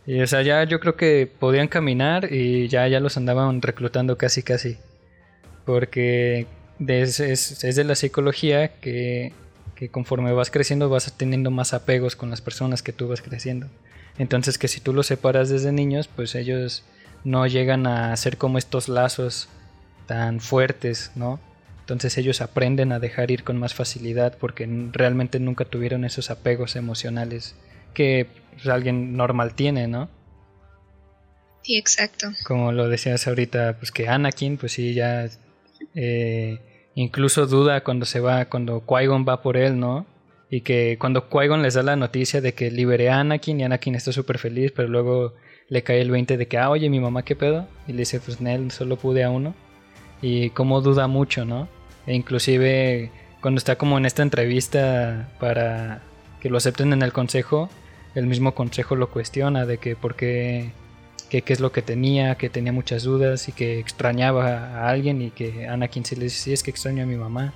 Y 0.04 0.20
o 0.20 0.26
sea, 0.26 0.42
ya 0.42 0.64
yo 0.64 0.80
creo 0.80 0.96
que 0.96 1.30
podían 1.38 1.68
caminar 1.68 2.32
y 2.32 2.66
ya, 2.66 2.88
ya 2.88 2.98
los 2.98 3.16
andaban 3.16 3.62
reclutando 3.62 4.18
casi 4.18 4.42
casi. 4.42 4.78
Porque 5.64 6.46
es, 6.86 7.20
es, 7.20 7.76
de 7.76 7.84
la 7.84 7.94
psicología 7.94 8.68
que, 8.80 9.32
que 9.74 9.88
conforme 9.88 10.32
vas 10.32 10.50
creciendo 10.50 10.88
vas 10.88 11.12
teniendo 11.16 11.50
más 11.50 11.74
apegos 11.74 12.16
con 12.16 12.30
las 12.30 12.40
personas 12.40 12.82
que 12.82 12.92
tú 12.92 13.08
vas 13.08 13.22
creciendo. 13.22 13.68
Entonces 14.18 14.58
que 14.58 14.68
si 14.68 14.80
tú 14.80 14.92
los 14.92 15.06
separas 15.06 15.48
desde 15.48 15.72
niños, 15.72 16.08
pues 16.08 16.34
ellos 16.34 16.84
no 17.24 17.46
llegan 17.46 17.86
a 17.86 18.16
ser 18.16 18.36
como 18.36 18.58
estos 18.58 18.88
lazos 18.88 19.48
tan 20.06 20.40
fuertes, 20.40 21.12
¿no? 21.14 21.40
Entonces 21.80 22.18
ellos 22.18 22.40
aprenden 22.40 22.92
a 22.92 22.98
dejar 22.98 23.30
ir 23.30 23.44
con 23.44 23.58
más 23.58 23.74
facilidad 23.74 24.36
porque 24.38 24.68
realmente 24.92 25.40
nunca 25.40 25.64
tuvieron 25.64 26.04
esos 26.04 26.30
apegos 26.30 26.76
emocionales 26.76 27.54
que 27.94 28.26
pues, 28.54 28.66
alguien 28.66 29.16
normal 29.16 29.54
tiene, 29.54 29.88
¿no? 29.88 30.10
Sí, 31.62 31.76
exacto. 31.76 32.32
Como 32.44 32.72
lo 32.72 32.88
decías 32.88 33.26
ahorita, 33.26 33.76
pues 33.78 33.90
que 33.90 34.08
Anakin, 34.08 34.58
pues 34.58 34.72
sí, 34.72 34.94
ya 34.94 35.28
eh, 35.94 36.58
incluso 36.98 37.46
duda 37.46 37.84
cuando 37.84 38.06
se 38.06 38.18
va, 38.18 38.46
cuando 38.46 38.84
Qui-Gon 38.84 39.24
va 39.26 39.40
por 39.40 39.56
él, 39.56 39.78
¿no? 39.78 40.04
Y 40.50 40.62
que 40.62 40.96
cuando 40.98 41.30
Qui-Gon 41.30 41.62
les 41.62 41.74
da 41.74 41.84
la 41.84 41.94
noticia 41.94 42.40
de 42.40 42.54
que 42.54 42.72
liberé 42.72 43.08
a 43.08 43.20
Anakin 43.20 43.60
y 43.60 43.64
Anakin 43.64 43.94
está 43.94 44.10
súper 44.10 44.38
feliz, 44.38 44.72
pero 44.74 44.88
luego 44.88 45.34
le 45.68 45.84
cae 45.84 46.00
el 46.00 46.10
20 46.10 46.36
de 46.36 46.48
que, 46.48 46.58
ah, 46.58 46.70
oye, 46.70 46.90
mi 46.90 46.98
mamá, 46.98 47.22
¿qué 47.22 47.36
pedo? 47.36 47.68
Y 47.86 47.92
le 47.92 48.00
dice, 48.00 48.18
pues 48.18 48.40
Nel, 48.40 48.72
solo 48.72 48.96
pude 48.96 49.22
a 49.22 49.30
uno. 49.30 49.54
Y 50.22 50.50
como 50.50 50.80
duda 50.80 51.06
mucho, 51.06 51.44
¿no? 51.44 51.68
E 52.06 52.16
inclusive 52.16 53.12
cuando 53.40 53.58
está 53.58 53.76
como 53.76 53.96
en 53.96 54.04
esta 54.04 54.22
entrevista 54.24 55.28
para 55.38 56.02
que 56.40 56.50
lo 56.50 56.56
acepten 56.56 56.92
en 56.92 57.02
el 57.02 57.12
consejo, 57.12 57.68
el 58.16 58.26
mismo 58.26 58.54
consejo 58.56 58.96
lo 58.96 59.10
cuestiona 59.10 59.66
de 59.66 59.78
que 59.78 59.94
por 59.94 60.16
qué, 60.16 60.72
qué 61.28 61.52
es 61.52 61.60
lo 61.60 61.72
que 61.72 61.82
tenía, 61.82 62.34
que 62.36 62.50
tenía 62.50 62.72
muchas 62.72 63.02
dudas 63.02 63.48
y 63.48 63.52
que 63.52 63.78
extrañaba 63.78 64.46
a 64.48 64.88
alguien 64.88 65.22
y 65.22 65.30
que 65.30 65.66
Anakin 65.66 66.04
se 66.04 66.16
le 66.16 66.24
dice, 66.24 66.36
sí, 66.36 66.52
es 66.52 66.62
que 66.62 66.70
extraño 66.70 67.02
a 67.02 67.06
mi 67.06 67.16
mamá. 67.16 67.54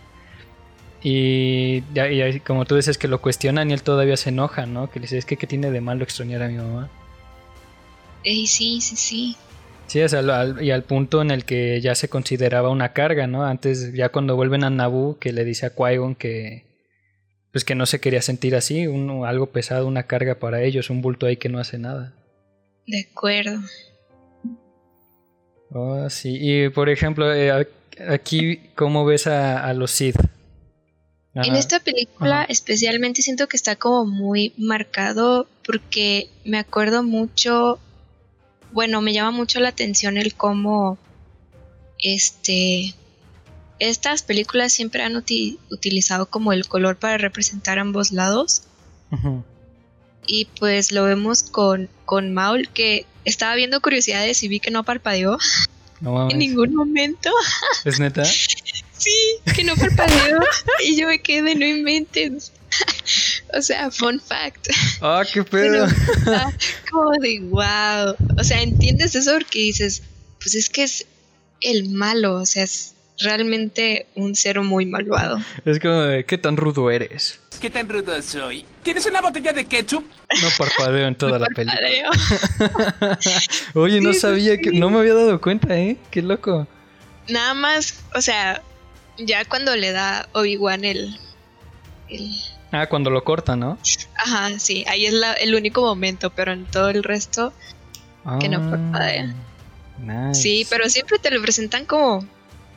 Y, 1.03 1.83
y, 1.95 2.41
como 2.41 2.65
tú 2.65 2.77
dices 2.77 2.97
que 2.97 3.09
lo 3.09 3.21
cuestionan 3.21 3.71
y 3.71 3.73
él 3.73 3.83
todavía 3.83 4.17
se 4.17 4.29
enoja, 4.29 4.67
¿no? 4.67 4.91
Que 4.91 5.01
le 5.01 5.05
dice, 5.05 5.19
es 5.19 5.25
que 5.25 5.37
¿qué 5.37 5.47
tiene 5.47 5.71
de 5.71 5.81
malo 5.81 6.05
extrañar 6.05 6.43
a 6.43 6.49
mi 6.49 6.57
mamá? 6.57 6.91
sí, 8.25 8.47
sí, 8.47 8.81
sí. 8.81 9.37
Sí, 9.89 10.01
y 10.61 10.71
al 10.71 10.85
punto 10.85 11.21
en 11.21 11.31
el 11.31 11.45
que 11.45 11.81
ya 11.81 11.95
se 11.95 12.09
consideraba 12.09 12.71
una 12.71 12.93
carga, 12.93 13.27
¿no? 13.27 13.45
Antes, 13.45 13.93
ya 13.93 14.11
cuando 14.11 14.37
vuelven 14.37 14.65
a 14.65 14.71
Naboo, 14.71 15.19
que 15.19 15.33
le 15.33 15.45
dice 15.45 15.67
a 15.67 15.71
qui 15.71 16.15
que, 16.19 16.65
pues 17.51 17.65
que 17.65 17.75
no 17.75 17.85
se 17.85 18.01
quería 18.01 18.23
sentir 18.23 18.55
así, 18.57 18.87
un, 18.87 19.27
algo 19.27 19.51
pesado, 19.51 19.87
una 19.87 20.05
carga 20.05 20.37
para 20.37 20.63
ellos, 20.63 20.89
un 20.89 21.03
bulto 21.03 21.27
ahí 21.27 21.37
que 21.37 21.49
no 21.51 21.59
hace 21.59 21.79
nada. 21.79 22.15
De 22.87 23.07
acuerdo. 23.11 23.61
Oh, 25.71 26.09
sí. 26.11 26.37
Y 26.41 26.69
por 26.69 26.91
ejemplo, 26.91 27.33
eh, 27.35 27.67
aquí, 28.09 28.59
¿cómo 28.75 29.05
ves 29.05 29.27
a, 29.27 29.73
los 29.75 29.91
Sith? 29.91 30.17
En 31.35 31.57
esta 31.57 31.81
película 31.81 32.45
especialmente 32.45 33.23
siento 33.23 33.49
que 33.49 33.57
está 33.57 33.77
como 33.77 34.05
muy 34.05 34.53
marcado 34.59 35.49
porque 35.65 36.29
me 36.45 36.59
acuerdo 36.59 37.03
mucho 37.03 37.81
bueno, 38.73 39.01
me 39.01 39.13
llama 39.13 39.31
mucho 39.31 39.61
la 39.61 39.71
atención 39.71 40.19
el 40.19 40.35
cómo 40.35 40.99
este 41.99 42.95
estas 43.79 44.23
películas 44.23 44.73
siempre 44.73 45.03
han 45.03 45.17
utilizado 45.17 46.27
como 46.27 46.53
el 46.53 46.67
color 46.69 46.97
para 46.97 47.19
representar 47.19 47.79
ambos 47.79 48.13
lados. 48.13 48.63
Y 50.27 50.47
pues 50.59 50.93
lo 50.93 51.05
vemos 51.05 51.43
con, 51.43 51.89
con 52.05 52.33
Maul, 52.33 52.69
que 52.69 53.07
estaba 53.25 53.55
viendo 53.55 53.81
curiosidades 53.81 54.43
y 54.43 54.49
vi 54.49 54.61
que 54.61 54.71
no 54.71 54.85
parpadeó 54.85 55.39
en 56.31 56.39
ningún 56.39 56.75
momento. 56.75 57.31
¿Es 57.85 58.01
neta? 58.01 58.25
sí, 58.93 59.15
que 59.55 59.65
no 59.65 59.75
parpadeó. 59.77 60.41
y 60.85 60.97
yo 60.97 61.09
me 61.09 61.21
quedé, 61.21 61.55
no 61.55 61.67
inventes. 61.67 62.53
o 63.55 63.63
sea, 63.63 63.91
fun 63.91 64.21
fact. 64.21 64.69
Ah, 65.01 65.23
qué 65.33 65.45
pedo. 65.45 65.87
como 66.91 67.11
de 67.21 67.41
wow. 67.41 68.17
O 68.39 68.45
sea, 68.45 68.63
entiendes 68.63 69.15
eso 69.15 69.33
porque 69.35 69.61
dices, 69.61 70.03
pues 70.41 70.55
es 70.55 70.69
que 70.69 70.85
es 70.85 71.07
el 71.61 71.89
malo, 71.91 72.35
o 72.35 72.47
sea, 72.47 72.65
es 72.65 72.95
realmente 73.19 74.07
un 74.15 74.35
ser 74.35 74.61
muy 74.61 74.87
malvado. 74.87 75.39
Es 75.65 75.79
como 75.79 76.01
de, 76.03 76.25
¿qué 76.25 76.39
tan 76.39 76.57
rudo 76.57 76.91
eres? 76.91 77.39
¿Qué 77.63 77.71
tan 77.71 77.89
rudo 77.89 78.21
soy? 78.21 78.67
¿Tienes 78.83 79.07
una 79.07 79.21
botella 79.21 79.53
de 79.53 79.65
ketchup? 79.65 80.05
No 80.43 80.49
parpadeo 80.59 81.07
en 81.07 81.15
toda 81.15 81.39
la 81.39 81.47
película. 81.47 82.11
Oye, 83.75 84.01
no 84.01 84.13
sabía 84.15 84.59
que. 84.59 84.73
No 84.73 84.91
me 84.91 84.99
había 84.99 85.15
dado 85.15 85.41
cuenta, 85.41 85.79
¿eh? 85.79 85.97
Qué 86.11 86.23
loco. 86.23 86.67
Nada 87.29 87.55
más, 87.55 88.03
o 88.17 88.21
sea, 88.21 88.61
ya 89.17 89.45
cuando 89.45 89.77
le 89.77 89.93
da 89.93 90.29
Obi-Wan 90.33 90.85
el, 90.85 91.17
el 92.09 92.35
Ah, 92.73 92.89
cuando 92.89 93.11
lo 93.11 93.23
corta, 93.23 93.55
¿no? 93.55 93.79
Ajá, 94.17 94.59
sí, 94.59 94.85
ahí 94.89 95.07
es 95.07 95.15
el 95.41 95.55
único 95.55 95.83
momento, 95.83 96.31
pero 96.31 96.53
en 96.53 96.65
todo 96.65 96.89
el 96.89 97.05
resto 97.05 97.53
que 98.41 98.49
no 98.49 98.59
parpadea. 98.69 99.33
Nice. 100.01 100.43
Sí, 100.43 100.67
pero 100.69 100.89
siempre 100.89 101.21
te 101.21 101.31
lo 101.31 101.41
presentan 101.41 101.87
como 101.87 102.27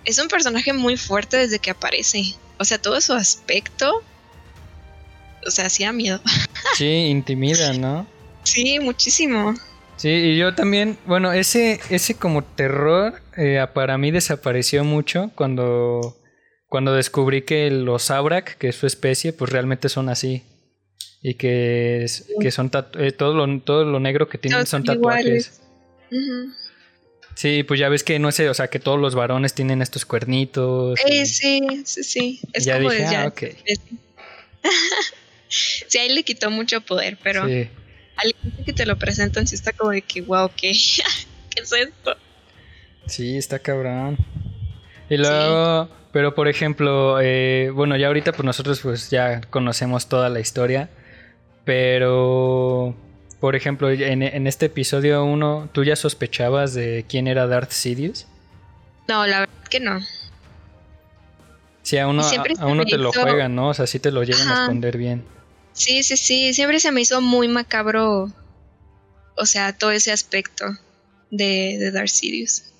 es 0.03 0.19
un 0.19 0.27
personaje 0.27 0.73
muy 0.73 0.95
fuerte 0.95 1.37
desde 1.37 1.57
que 1.57 1.71
aparece. 1.71 2.35
O 2.59 2.65
sea, 2.65 2.79
todo 2.79 3.01
su 3.01 3.13
aspecto 3.13 4.03
o 5.45 5.51
sea, 5.51 5.67
hacía 5.67 5.91
miedo. 5.91 6.21
Sí, 6.75 7.05
intimida, 7.07 7.71
¿no? 7.73 8.05
Sí, 8.43 8.79
muchísimo. 8.79 9.53
Sí, 9.95 10.09
y 10.09 10.37
yo 10.37 10.55
también, 10.55 10.97
bueno, 11.05 11.31
ese, 11.31 11.79
ese 11.89 12.15
como 12.15 12.43
terror 12.43 13.21
eh, 13.37 13.65
para 13.73 13.97
mí 13.97 14.11
desapareció 14.11 14.83
mucho 14.83 15.31
cuando 15.35 16.17
cuando 16.67 16.93
descubrí 16.93 17.43
que 17.43 17.71
los 17.71 18.11
Abrak, 18.11 18.57
que 18.57 18.67
es 18.67 18.75
su 18.75 18.85
especie, 18.87 19.31
pues 19.31 19.51
realmente 19.51 19.87
son 19.87 20.09
así. 20.09 20.43
Y 21.21 21.35
que, 21.35 22.05
que 22.41 22.51
son 22.51 22.69
eh, 22.99 23.13
todo, 23.13 23.33
lo, 23.33 23.61
todo 23.61 23.85
lo 23.85 23.99
negro 24.01 24.27
que 24.27 24.37
tienen 24.37 24.65
son 24.65 24.83
tatuajes. 24.83 25.61
Sí, 27.35 27.63
pues 27.63 27.79
ya 27.79 27.87
ves 27.87 28.03
que 28.03 28.19
no 28.19 28.31
sé, 28.31 28.49
o 28.49 28.53
sea, 28.53 28.67
que 28.67 28.79
todos 28.79 28.99
los 28.99 29.15
varones 29.15 29.53
tienen 29.53 29.81
estos 29.81 30.05
cuernitos. 30.05 30.99
Eh, 31.05 31.25
sí, 31.25 31.61
sí, 31.85 32.03
sí. 32.03 32.41
Es 32.53 32.67
como 32.67 32.91
dije, 32.91 33.15
ah, 33.15 33.31
sí, 35.87 35.97
ahí 35.97 36.09
le 36.09 36.23
quitó 36.23 36.51
mucho 36.51 36.81
poder, 36.81 37.17
pero 37.21 37.47
sí. 37.47 37.69
al 38.17 38.35
que 38.65 38.73
te 38.73 38.85
lo 38.85 38.97
presentan 38.97 39.47
sí 39.47 39.55
está 39.55 39.73
como 39.73 39.91
de 39.91 40.01
que, 40.01 40.21
wow, 40.21 40.49
¿qué, 40.55 40.71
¿qué 41.49 41.61
es 41.61 41.71
esto? 41.71 42.17
Sí, 43.07 43.37
está 43.37 43.59
cabrón. 43.59 44.17
Y 45.09 45.17
luego, 45.17 45.89
pero 46.11 46.33
por 46.33 46.47
ejemplo, 46.47 47.19
eh, 47.21 47.69
bueno, 47.73 47.95
ya 47.95 48.07
ahorita 48.07 48.31
pues 48.31 48.43
nosotros 48.43 48.79
pues 48.81 49.09
ya 49.09 49.41
conocemos 49.41 50.09
toda 50.09 50.29
la 50.29 50.39
historia, 50.39 50.89
pero 51.63 52.95
por 53.39 53.55
ejemplo, 53.55 53.91
en, 53.91 54.47
este 54.47 54.67
episodio 54.67 55.23
1, 55.23 55.69
¿tú 55.71 55.83
ya 55.83 55.95
sospechabas 55.95 56.73
de 56.73 57.05
quién 57.07 57.27
era 57.27 57.45
Darth 57.45 57.71
Sidious? 57.71 58.27
No, 59.07 59.27
la 59.27 59.41
verdad 59.41 59.63
que 59.69 59.79
no. 59.79 59.99
Sí, 61.83 61.99
a 61.99 62.07
uno, 62.07 62.23
a, 62.23 62.65
uno 62.65 62.85
te 62.85 62.97
lo 62.97 63.11
juegan, 63.11 63.53
¿no? 63.53 63.69
O 63.69 63.73
sea, 63.75 63.85
sí 63.85 63.99
te 63.99 64.09
lo 64.09 64.23
llegan 64.23 64.47
a 64.47 64.61
esconder 64.63 64.97
bien. 64.97 65.23
Sí, 65.75 66.03
sí, 66.03 66.15
sí, 66.15 66.53
siempre 66.53 66.79
se 66.79 66.91
me 66.91 67.01
hizo 67.01 67.21
muy 67.21 67.47
macabro, 67.49 68.31
o 69.35 69.45
sea, 69.45 69.77
todo 69.77 69.91
ese 69.91 70.11
aspecto 70.11 70.65
de, 71.29 71.77
de 71.77 71.91
Darth 71.91 72.07
Sidious. 72.07 72.71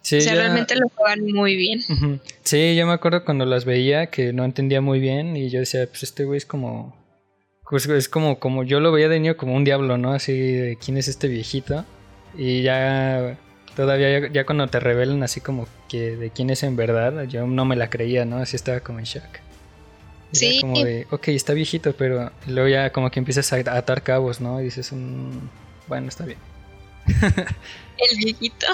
Sí, 0.00 0.16
o 0.16 0.20
sea, 0.20 0.34
realmente 0.34 0.74
lo 0.76 0.88
juegan 0.88 1.26
muy 1.32 1.56
bien. 1.56 2.20
Sí, 2.44 2.76
yo 2.76 2.86
me 2.86 2.92
acuerdo 2.92 3.24
cuando 3.24 3.44
las 3.44 3.64
veía 3.64 4.06
que 4.06 4.32
no 4.32 4.44
entendía 4.44 4.80
muy 4.80 5.00
bien 5.00 5.36
y 5.36 5.50
yo 5.50 5.58
decía, 5.58 5.86
pues 5.86 6.04
este 6.04 6.24
güey 6.24 6.38
es 6.38 6.46
como... 6.46 6.96
Pues 7.68 7.86
es 7.86 8.08
como, 8.08 8.38
como 8.38 8.62
yo 8.62 8.78
lo 8.78 8.92
veía 8.92 9.08
de 9.08 9.18
niño 9.18 9.36
como 9.36 9.54
un 9.54 9.64
diablo, 9.64 9.98
¿no? 9.98 10.12
Así 10.12 10.32
de 10.32 10.78
quién 10.82 10.96
es 10.96 11.08
este 11.08 11.26
viejito. 11.26 11.84
Y 12.38 12.62
ya 12.62 13.36
todavía 13.74 14.30
ya, 14.30 14.46
cuando 14.46 14.68
te 14.68 14.78
revelan 14.78 15.24
así 15.24 15.40
como 15.40 15.66
que 15.88 16.16
de 16.16 16.30
quién 16.30 16.50
es 16.50 16.62
en 16.62 16.76
verdad, 16.76 17.24
yo 17.24 17.46
no 17.46 17.64
me 17.64 17.74
la 17.74 17.90
creía, 17.90 18.24
¿no? 18.24 18.36
Así 18.36 18.54
estaba 18.54 18.80
como 18.80 19.00
en 19.00 19.06
shock. 19.06 19.45
Sí. 20.38 20.60
Como 20.60 20.82
de, 20.84 21.06
ok, 21.10 21.28
está 21.28 21.52
viejito, 21.52 21.94
pero 21.94 22.32
luego 22.46 22.68
ya 22.68 22.90
como 22.90 23.10
que 23.10 23.18
empiezas 23.18 23.52
a 23.52 23.56
atar 23.56 24.02
cabos, 24.02 24.40
¿no? 24.40 24.60
Y 24.60 24.64
dices, 24.64 24.92
un 24.92 25.50
bueno, 25.86 26.08
está 26.08 26.24
bien. 26.24 26.38
el 27.06 28.18
viejito. 28.18 28.66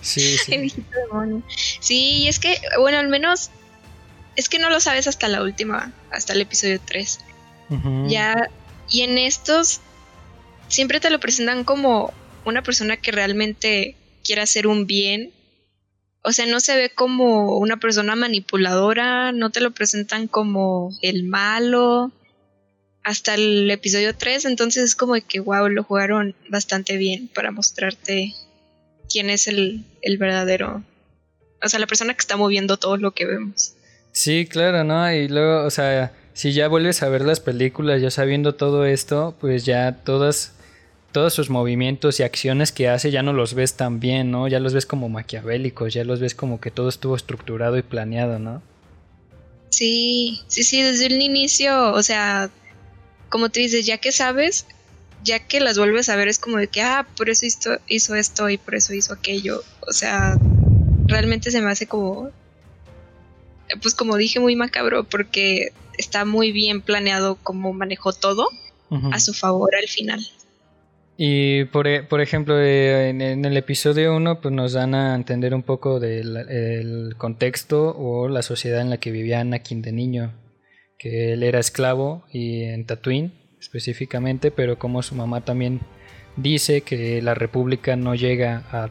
Sí, 0.00 0.36
sí. 0.44 0.54
el 0.54 0.60
viejito 0.62 0.98
demonio. 0.98 1.42
Sí, 1.80 2.22
y 2.22 2.28
es 2.28 2.38
que, 2.38 2.60
bueno, 2.78 2.98
al 2.98 3.08
menos 3.08 3.50
es 4.36 4.48
que 4.48 4.58
no 4.58 4.70
lo 4.70 4.80
sabes 4.80 5.06
hasta 5.06 5.28
la 5.28 5.42
última, 5.42 5.92
hasta 6.10 6.32
el 6.32 6.40
episodio 6.40 6.80
3. 6.84 7.20
Ya, 8.06 8.50
y 8.88 9.00
en 9.00 9.18
estos 9.18 9.80
siempre 10.68 11.00
te 11.00 11.10
lo 11.10 11.18
presentan 11.18 11.64
como 11.64 12.12
una 12.44 12.62
persona 12.62 12.96
que 12.98 13.10
realmente 13.10 13.96
quiere 14.22 14.42
hacer 14.42 14.66
un 14.66 14.86
bien. 14.86 15.32
O 16.24 16.32
sea, 16.32 16.46
no 16.46 16.58
se 16.58 16.74
ve 16.74 16.90
como 16.90 17.58
una 17.58 17.76
persona 17.76 18.16
manipuladora, 18.16 19.30
no 19.30 19.50
te 19.50 19.60
lo 19.60 19.72
presentan 19.72 20.26
como 20.26 20.90
el 21.02 21.24
malo. 21.24 22.12
hasta 23.02 23.34
el 23.34 23.70
episodio 23.70 24.16
3, 24.16 24.46
entonces 24.46 24.82
es 24.84 24.96
como 24.96 25.14
que, 25.28 25.38
wow, 25.40 25.68
lo 25.68 25.84
jugaron 25.84 26.34
bastante 26.48 26.96
bien 26.96 27.28
para 27.28 27.50
mostrarte 27.50 28.34
quién 29.10 29.28
es 29.28 29.46
el, 29.46 29.84
el 30.00 30.16
verdadero, 30.16 30.82
o 31.62 31.68
sea, 31.68 31.78
la 31.78 31.86
persona 31.86 32.14
que 32.14 32.20
está 32.20 32.36
moviendo 32.38 32.78
todo 32.78 32.96
lo 32.96 33.12
que 33.12 33.26
vemos. 33.26 33.74
Sí, 34.12 34.46
claro, 34.46 34.84
¿no? 34.84 35.12
Y 35.12 35.28
luego, 35.28 35.64
o 35.64 35.70
sea, 35.70 36.12
si 36.32 36.52
ya 36.52 36.68
vuelves 36.68 37.02
a 37.02 37.08
ver 37.08 37.22
las 37.22 37.40
películas 37.40 38.00
ya 38.00 38.10
sabiendo 38.10 38.54
todo 38.54 38.86
esto, 38.86 39.34
pues 39.40 39.64
ya 39.64 39.96
todas 40.04 40.52
todos 41.14 41.32
sus 41.32 41.48
movimientos 41.48 42.18
y 42.18 42.24
acciones 42.24 42.72
que 42.72 42.88
hace 42.88 43.12
ya 43.12 43.22
no 43.22 43.32
los 43.32 43.54
ves 43.54 43.74
tan 43.74 44.00
bien, 44.00 44.32
¿no? 44.32 44.48
Ya 44.48 44.58
los 44.58 44.74
ves 44.74 44.84
como 44.84 45.08
maquiavélicos, 45.08 45.94
ya 45.94 46.02
los 46.02 46.18
ves 46.18 46.34
como 46.34 46.60
que 46.60 46.72
todo 46.72 46.88
estuvo 46.88 47.14
estructurado 47.14 47.78
y 47.78 47.82
planeado, 47.82 48.40
¿no? 48.40 48.62
Sí, 49.70 50.42
sí, 50.48 50.64
sí, 50.64 50.82
desde 50.82 51.06
el 51.06 51.22
inicio, 51.22 51.92
o 51.92 52.02
sea, 52.02 52.50
como 53.28 53.48
tú 53.48 53.60
dices, 53.60 53.86
ya 53.86 53.98
que 53.98 54.10
sabes, 54.10 54.66
ya 55.22 55.38
que 55.38 55.60
las 55.60 55.78
vuelves 55.78 56.08
a 56.08 56.16
ver 56.16 56.26
es 56.26 56.40
como 56.40 56.56
de 56.56 56.66
que, 56.66 56.82
ah, 56.82 57.06
por 57.16 57.30
eso 57.30 57.46
hizo, 57.46 57.78
hizo 57.86 58.16
esto 58.16 58.50
y 58.50 58.58
por 58.58 58.74
eso 58.74 58.92
hizo 58.92 59.12
aquello, 59.12 59.62
o 59.86 59.92
sea, 59.92 60.36
realmente 61.06 61.52
se 61.52 61.60
me 61.60 61.70
hace 61.70 61.86
como, 61.86 62.32
pues 63.82 63.94
como 63.94 64.16
dije, 64.16 64.40
muy 64.40 64.56
macabro 64.56 65.04
porque 65.04 65.72
está 65.96 66.24
muy 66.24 66.50
bien 66.50 66.82
planeado 66.82 67.36
cómo 67.40 67.72
manejó 67.72 68.12
todo 68.12 68.48
a 69.12 69.20
su 69.20 69.32
favor 69.32 69.76
al 69.76 69.88
final. 69.88 70.28
Y 71.16 71.64
por, 71.66 71.86
e, 71.86 72.02
por 72.02 72.20
ejemplo, 72.20 72.58
eh, 72.60 73.10
en, 73.10 73.44
el 73.44 73.56
episodio 73.56 74.16
1 74.16 74.40
pues 74.40 74.52
nos 74.52 74.72
dan 74.72 74.94
a 74.94 75.14
entender 75.14 75.54
un 75.54 75.62
poco 75.62 76.00
del 76.00 77.14
contexto 77.16 77.96
o 77.96 78.28
la 78.28 78.42
sociedad 78.42 78.80
en 78.80 78.90
la 78.90 78.98
que 78.98 79.12
vivía 79.12 79.40
Anakin 79.40 79.80
de 79.80 79.92
niño, 79.92 80.32
que 80.98 81.32
él 81.34 81.42
era 81.44 81.60
esclavo 81.60 82.24
y 82.32 82.64
en 82.64 82.84
Tatooine 82.86 83.32
específicamente, 83.60 84.50
pero 84.50 84.78
como 84.78 85.02
su 85.02 85.14
mamá 85.14 85.42
también 85.42 85.80
dice 86.36 86.82
que 86.82 87.22
la 87.22 87.34
república 87.34 87.96
no 87.96 88.14
llega 88.14 88.64
a, 88.70 88.90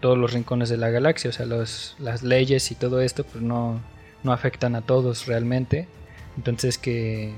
todos 0.00 0.18
los 0.18 0.34
rincones 0.34 0.68
de 0.68 0.76
la 0.76 0.90
galaxia, 0.90 1.30
o 1.30 1.32
sea, 1.32 1.46
los, 1.46 1.96
las 1.98 2.22
leyes 2.22 2.70
y 2.70 2.74
todo 2.74 3.00
esto 3.00 3.24
pues 3.24 3.42
no, 3.42 3.80
no 4.22 4.32
afectan 4.32 4.76
a 4.76 4.82
todos 4.82 5.26
realmente, 5.26 5.88
entonces 6.36 6.76
que 6.76 7.32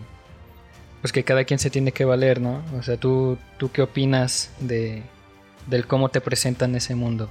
pues 1.01 1.13
que 1.13 1.25
cada 1.25 1.45
quien 1.45 1.59
se 1.59 1.71
tiene 1.71 1.93
que 1.93 2.05
valer, 2.05 2.41
¿no? 2.41 2.65
O 2.79 2.83
sea, 2.83 2.97
¿tú, 2.97 3.39
tú 3.59 3.71
qué 3.71 3.83
opinas 3.83 4.51
de 4.61 5.03
del 5.67 5.87
cómo 5.87 6.09
te 6.09 6.21
presentan 6.21 6.75
ese 6.75 6.95
mundo? 6.95 7.31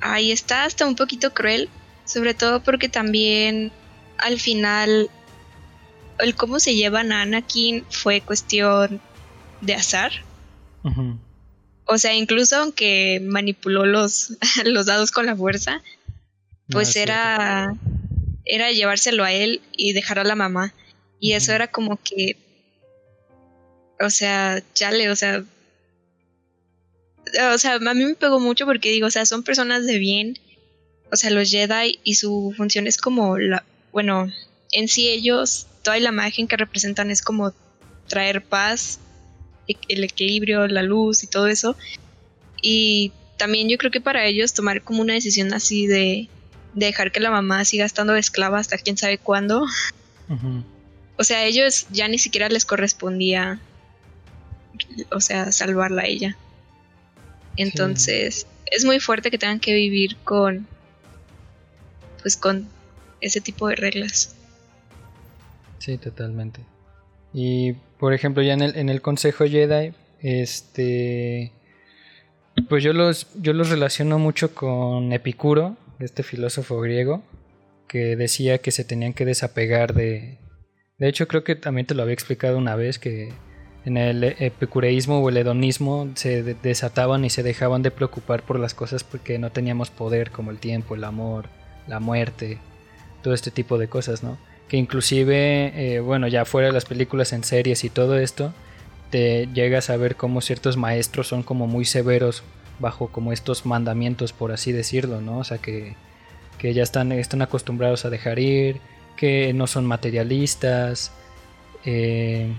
Ahí 0.00 0.32
está 0.32 0.64
hasta 0.64 0.86
un 0.86 0.96
poquito 0.96 1.32
cruel, 1.32 1.68
sobre 2.04 2.34
todo 2.34 2.62
porque 2.62 2.88
también 2.88 3.72
al 4.18 4.38
final 4.38 5.10
el 6.18 6.34
cómo 6.34 6.60
se 6.60 6.74
llevan 6.74 7.10
a 7.12 7.22
Anakin 7.22 7.84
fue 7.88 8.20
cuestión 8.20 9.00
de 9.60 9.74
azar. 9.74 10.12
O 11.86 11.96
sea, 11.96 12.14
incluso 12.14 12.56
aunque 12.56 13.22
manipuló 13.24 13.86
los, 13.86 14.34
los 14.64 14.86
dados 14.86 15.10
con 15.10 15.26
la 15.26 15.34
fuerza, 15.34 15.82
pues 16.68 16.96
era, 16.96 17.74
era 18.44 18.70
llevárselo 18.72 19.24
a 19.24 19.32
él 19.32 19.62
y 19.72 19.92
dejar 19.94 20.18
a 20.18 20.24
la 20.24 20.34
mamá. 20.34 20.74
Y 21.18 21.32
eso 21.32 21.52
era 21.52 21.68
como 21.68 21.98
que 22.02 22.36
o 24.00 24.10
sea, 24.10 24.62
chale, 24.74 25.10
o 25.10 25.16
sea, 25.16 25.44
o 27.52 27.58
sea, 27.58 27.74
a 27.74 27.94
mí 27.94 28.04
me 28.04 28.14
pegó 28.14 28.40
mucho 28.40 28.66
porque 28.66 28.90
digo, 28.90 29.06
o 29.06 29.10
sea, 29.10 29.26
son 29.26 29.42
personas 29.42 29.86
de 29.86 29.98
bien, 29.98 30.38
o 31.10 31.16
sea, 31.16 31.30
los 31.30 31.50
Jedi 31.50 32.00
y 32.02 32.14
su 32.16 32.52
función 32.56 32.86
es 32.86 32.98
como 32.98 33.38
la, 33.38 33.64
bueno, 33.92 34.30
en 34.72 34.88
sí 34.88 35.08
ellos, 35.08 35.66
toda 35.82 35.98
la 36.00 36.10
imagen 36.10 36.48
que 36.48 36.56
representan 36.56 37.10
es 37.10 37.22
como 37.22 37.52
traer 38.08 38.42
paz, 38.42 38.98
e-, 39.68 39.76
el 39.88 40.04
equilibrio, 40.04 40.66
la 40.66 40.82
luz 40.82 41.22
y 41.22 41.26
todo 41.26 41.46
eso. 41.46 41.76
Y 42.60 43.12
también 43.36 43.68
yo 43.68 43.78
creo 43.78 43.90
que 43.90 44.00
para 44.00 44.26
ellos 44.26 44.54
tomar 44.54 44.82
como 44.82 45.02
una 45.02 45.14
decisión 45.14 45.52
así 45.52 45.86
de, 45.86 46.28
dejar 46.74 47.12
que 47.12 47.20
la 47.20 47.30
mamá 47.30 47.64
siga 47.64 47.84
estando 47.84 48.14
esclava 48.16 48.58
hasta 48.58 48.78
quién 48.78 48.96
sabe 48.96 49.18
cuándo. 49.18 49.64
O 51.16 51.24
sea, 51.24 51.38
a 51.38 51.44
ellos 51.44 51.86
ya 51.90 52.08
ni 52.08 52.18
siquiera 52.18 52.48
les 52.48 52.64
correspondía 52.64 53.60
o 55.10 55.20
sea, 55.20 55.52
salvarla 55.52 56.02
a 56.02 56.06
ella. 56.06 56.36
Entonces, 57.56 58.46
es 58.66 58.84
muy 58.84 59.00
fuerte 59.00 59.30
que 59.30 59.38
tengan 59.38 59.60
que 59.60 59.74
vivir 59.74 60.16
con, 60.24 60.66
pues 62.20 62.36
con 62.36 62.68
ese 63.20 63.40
tipo 63.40 63.68
de 63.68 63.76
reglas. 63.76 64.34
Sí, 65.78 65.98
totalmente. 65.98 66.60
Y, 67.32 67.74
por 67.98 68.14
ejemplo, 68.14 68.42
ya 68.42 68.54
en 68.54 68.62
el, 68.62 68.76
en 68.76 68.88
el 68.88 69.02
Consejo 69.02 69.44
Jedi, 69.46 69.92
este, 70.20 71.52
pues 72.68 72.82
yo 72.82 72.92
los, 72.92 73.28
yo 73.34 73.52
los 73.52 73.68
relaciono 73.68 74.18
mucho 74.18 74.54
con 74.54 75.12
Epicuro, 75.12 75.76
este 75.98 76.22
filósofo 76.22 76.80
griego, 76.80 77.22
que 77.88 78.16
decía 78.16 78.58
que 78.58 78.70
se 78.70 78.84
tenían 78.84 79.12
que 79.12 79.24
desapegar 79.24 79.94
de... 79.94 80.38
De 80.98 81.08
hecho, 81.08 81.26
creo 81.28 81.44
que 81.44 81.56
también 81.56 81.86
te 81.86 81.94
lo 81.94 82.02
había 82.02 82.14
explicado 82.14 82.56
una 82.56 82.76
vez, 82.76 82.98
que 82.98 83.32
en 83.84 83.96
el 83.96 84.24
epicureísmo 84.24 85.20
o 85.20 85.28
el 85.28 85.36
hedonismo 85.36 86.08
se 86.14 86.42
desataban 86.42 87.24
y 87.24 87.30
se 87.30 87.42
dejaban 87.42 87.82
de 87.82 87.90
preocupar 87.90 88.42
por 88.42 88.58
las 88.58 88.74
cosas 88.74 89.04
porque 89.04 89.38
no 89.38 89.50
teníamos 89.50 89.90
poder 89.90 90.30
como 90.30 90.50
el 90.50 90.58
tiempo, 90.58 90.94
el 90.94 91.04
amor, 91.04 91.48
la 91.86 92.00
muerte, 92.00 92.58
todo 93.22 93.34
este 93.34 93.50
tipo 93.50 93.76
de 93.76 93.88
cosas, 93.88 94.22
¿no? 94.22 94.38
Que 94.68 94.78
inclusive, 94.78 95.72
eh, 95.96 96.00
bueno, 96.00 96.28
ya 96.28 96.46
fuera 96.46 96.68
de 96.68 96.72
las 96.72 96.86
películas 96.86 97.34
en 97.34 97.44
series 97.44 97.84
y 97.84 97.90
todo 97.90 98.16
esto, 98.18 98.54
te 99.10 99.48
llegas 99.52 99.90
a 99.90 99.96
ver 99.98 100.16
cómo 100.16 100.40
ciertos 100.40 100.78
maestros 100.78 101.28
son 101.28 101.42
como 101.42 101.66
muy 101.66 101.84
severos 101.84 102.42
bajo 102.78 103.08
como 103.08 103.32
estos 103.32 103.66
mandamientos, 103.66 104.32
por 104.32 104.50
así 104.50 104.72
decirlo, 104.72 105.20
¿no? 105.20 105.38
O 105.38 105.44
sea, 105.44 105.58
que, 105.58 105.94
que 106.58 106.72
ya 106.72 106.82
están, 106.82 107.12
están 107.12 107.42
acostumbrados 107.42 108.06
a 108.06 108.10
dejar 108.10 108.38
ir, 108.38 108.80
que 109.16 109.52
no 109.52 109.66
son 109.66 109.84
materialistas, 109.84 111.12
eh, 111.84 112.52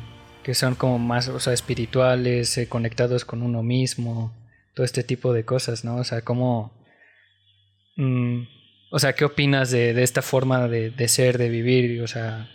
que 0.45 0.53
son 0.53 0.75
como 0.75 0.99
más, 0.99 1.27
o 1.27 1.39
sea, 1.39 1.53
espirituales, 1.53 2.55
eh, 2.59 2.69
conectados 2.69 3.25
con 3.25 3.41
uno 3.41 3.63
mismo, 3.63 4.31
todo 4.75 4.85
este 4.85 5.03
tipo 5.03 5.33
de 5.33 5.43
cosas, 5.43 5.83
¿no? 5.83 5.95
O 5.95 6.03
sea, 6.03 6.21
cómo... 6.21 6.71
Mm, 7.95 8.43
o 8.91 8.99
sea, 8.99 9.13
¿qué 9.13 9.25
opinas 9.25 9.71
de, 9.71 10.03
esta 10.03 10.21
forma 10.21 10.67
de, 10.67 11.07
ser, 11.07 11.39
de 11.39 11.49
vivir? 11.49 11.99
O 12.03 12.07
sea, 12.07 12.47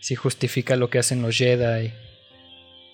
si 0.00 0.14
justifica 0.14 0.76
lo 0.76 0.88
que 0.88 0.98
hacen 0.98 1.20
los 1.20 1.36
Jedi. 1.36 1.92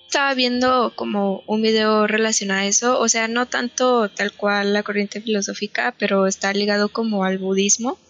Estaba 0.09 0.35
viendo 0.35 0.95
como 0.97 1.45
un 1.47 1.63
video 1.63 2.09
relacionado 2.09 2.63
a 2.63 2.67
eso, 2.67 2.99
o 2.99 3.09
sea, 3.09 3.29
no 3.29 3.47
tanto 3.47 4.09
tal 4.09 4.33
cual 4.33 4.73
la 4.73 4.83
corriente 4.83 5.21
filosófica, 5.21 5.95
pero 5.97 6.27
está 6.27 6.53
ligado 6.53 6.89
como 6.89 7.23
al 7.23 7.39
budismo, 7.39 8.01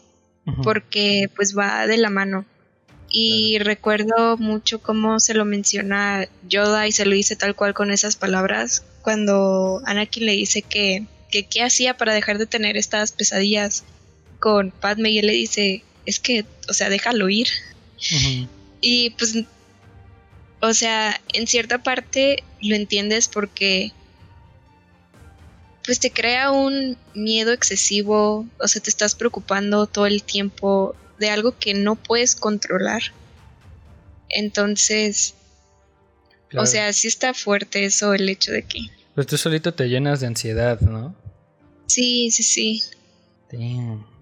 porque 0.63 1.29
pues 1.37 1.55
va 1.55 1.87
de 1.87 1.99
la 1.99 2.09
mano. 2.09 2.47
Y 3.11 3.59
recuerdo 3.59 4.37
mucho 4.37 4.81
cómo 4.81 5.19
se 5.19 5.35
lo 5.35 5.45
menciona 5.45 6.29
Yoda 6.49 6.87
y 6.87 6.93
se 6.93 7.05
lo 7.05 7.15
dice 7.15 7.35
tal 7.35 7.57
cual 7.57 7.75
con 7.75 7.91
esas 7.91 8.15
palabras 8.15 8.85
cuando 9.03 9.83
Anakin 9.85 10.27
le 10.27 10.33
dice 10.33 10.63
que, 10.63 11.07
que 11.31 11.45
qué 11.45 11.63
hacía 11.63 11.97
para 11.97 12.15
dejar 12.15 12.39
de 12.39 12.47
tener 12.47 12.77
estas 12.77 13.11
pesadillas 13.11 13.85
con 14.39 14.71
Padme 14.71 15.11
y 15.11 15.19
él 15.19 15.27
le 15.27 15.33
dice, 15.33 15.83
es 16.07 16.21
que, 16.21 16.45
o 16.69 16.73
sea, 16.73 16.89
déjalo 16.89 17.29
ir. 17.29 17.49
Y 18.81 19.11
pues, 19.11 19.37
o 20.61 20.73
sea, 20.73 21.21
en 21.33 21.47
cierta 21.47 21.83
parte 21.83 22.45
lo 22.63 22.77
entiendes 22.77 23.29
porque 23.29 23.93
pues 25.85 25.99
te 25.99 26.11
crea 26.11 26.51
un 26.51 26.97
miedo 27.15 27.53
excesivo, 27.53 28.47
o 28.59 28.69
sea, 28.69 28.83
te 28.83 28.91
estás 28.91 29.15
preocupando 29.15 29.87
todo 29.87 30.07
el 30.07 30.23
tiempo 30.23 30.95
de 31.21 31.31
algo 31.31 31.57
que 31.57 31.75
no 31.75 31.95
puedes 31.95 32.35
controlar. 32.35 33.03
Entonces, 34.29 35.35
o 36.57 36.67
sea, 36.67 36.93
sí 36.93 37.07
está 37.07 37.35
fuerte 37.35 37.85
eso, 37.85 38.15
el 38.15 38.29
hecho 38.29 38.51
de 38.51 38.63
que... 38.63 38.81
Pues 39.15 39.27
tú 39.27 39.37
solito 39.37 39.75
te 39.75 39.89
llenas 39.89 40.21
de 40.21 40.27
ansiedad, 40.27 40.81
¿no? 40.81 41.15
Sí, 41.87 42.31
sí, 42.31 42.43
sí. 42.43 42.83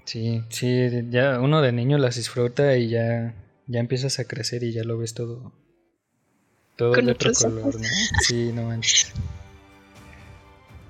Sí, 0.04 0.42
sí, 0.48 0.88
ya 1.10 1.38
uno 1.38 1.60
de 1.62 1.72
niño 1.72 1.98
las 1.98 2.16
disfruta 2.16 2.76
y 2.76 2.88
ya, 2.88 3.34
ya 3.66 3.80
empiezas 3.80 4.18
a 4.18 4.24
crecer 4.24 4.62
y 4.64 4.72
ya 4.72 4.82
lo 4.82 4.96
ves 4.96 5.12
todo, 5.12 5.52
todo 6.76 6.92
de 6.92 7.12
otro 7.12 7.32
color, 7.34 7.74
¿no? 7.74 7.88
Sí, 8.26 8.50
no 8.54 8.62
manches. 8.64 9.12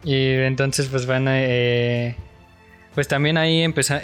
Y 0.04 0.14
entonces 0.14 0.86
pues 0.86 1.06
van 1.06 1.26
a... 1.28 1.42
Eh, 1.42 2.16
pues 2.98 3.06
también 3.06 3.38
ahí 3.38 3.62
empezar, 3.62 4.02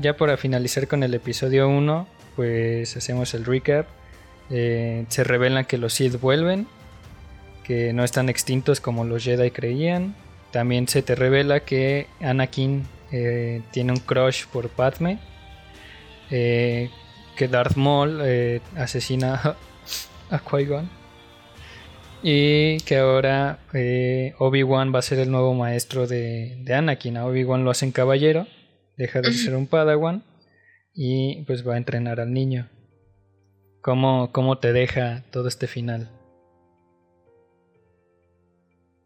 ya 0.00 0.16
para 0.16 0.36
finalizar 0.36 0.86
con 0.86 1.02
el 1.02 1.12
episodio 1.12 1.68
1, 1.68 2.06
pues 2.36 2.96
hacemos 2.96 3.34
el 3.34 3.44
recap. 3.44 3.88
Eh, 4.48 5.06
se 5.08 5.24
revelan 5.24 5.64
que 5.64 5.76
los 5.76 5.94
Sith 5.94 6.20
vuelven, 6.20 6.68
que 7.64 7.92
no 7.92 8.04
están 8.04 8.28
extintos 8.28 8.80
como 8.80 9.04
los 9.04 9.24
Jedi 9.24 9.50
creían. 9.50 10.14
También 10.52 10.86
se 10.86 11.02
te 11.02 11.16
revela 11.16 11.64
que 11.64 12.06
Anakin 12.20 12.86
eh, 13.10 13.62
tiene 13.72 13.90
un 13.90 13.98
crush 13.98 14.46
por 14.46 14.68
Padme. 14.68 15.18
Eh, 16.30 16.90
que 17.36 17.48
Darth 17.48 17.74
Maul 17.74 18.22
asesina 18.76 19.56
a 20.30 20.38
Qui-Gon. 20.38 20.97
Y 22.22 22.78
que 22.80 22.96
ahora 22.96 23.60
eh, 23.74 24.34
Obi-Wan 24.38 24.92
va 24.94 24.98
a 24.98 25.02
ser 25.02 25.20
el 25.20 25.30
nuevo 25.30 25.54
maestro 25.54 26.06
de, 26.06 26.56
de 26.62 26.74
Anakin. 26.74 27.16
A 27.16 27.26
Obi-Wan 27.26 27.64
lo 27.64 27.70
hacen 27.70 27.92
caballero, 27.92 28.46
deja 28.96 29.20
de 29.20 29.32
ser 29.32 29.54
un 29.54 29.66
padawan 29.66 30.24
y 30.94 31.44
pues 31.44 31.66
va 31.66 31.74
a 31.74 31.78
entrenar 31.78 32.20
al 32.20 32.32
niño. 32.32 32.68
¿Cómo, 33.80 34.32
cómo 34.32 34.58
te 34.58 34.72
deja 34.72 35.22
todo 35.30 35.46
este 35.46 35.68
final? 35.68 36.10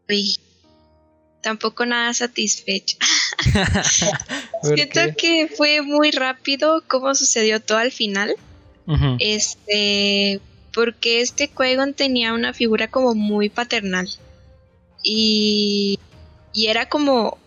Uy, 0.09 0.37
tampoco 1.41 1.85
nada 1.85 2.13
satisfecha. 2.13 2.97
Siento 4.63 5.01
que 5.15 5.47
fue 5.47 5.81
muy 5.81 6.11
rápido 6.11 6.83
cómo 6.87 7.13
sucedió 7.13 7.61
todo 7.61 7.77
al 7.77 7.91
final. 7.91 8.35
Este, 9.19 10.41
porque 10.73 11.21
este 11.21 11.47
qui 11.47 11.93
tenía 11.95 12.33
una 12.33 12.53
figura 12.53 12.87
como 12.87 13.13
muy 13.13 13.49
paternal. 13.49 14.09
Y, 15.03 15.99
y 16.53 16.67
era 16.67 16.89
como, 16.89 17.37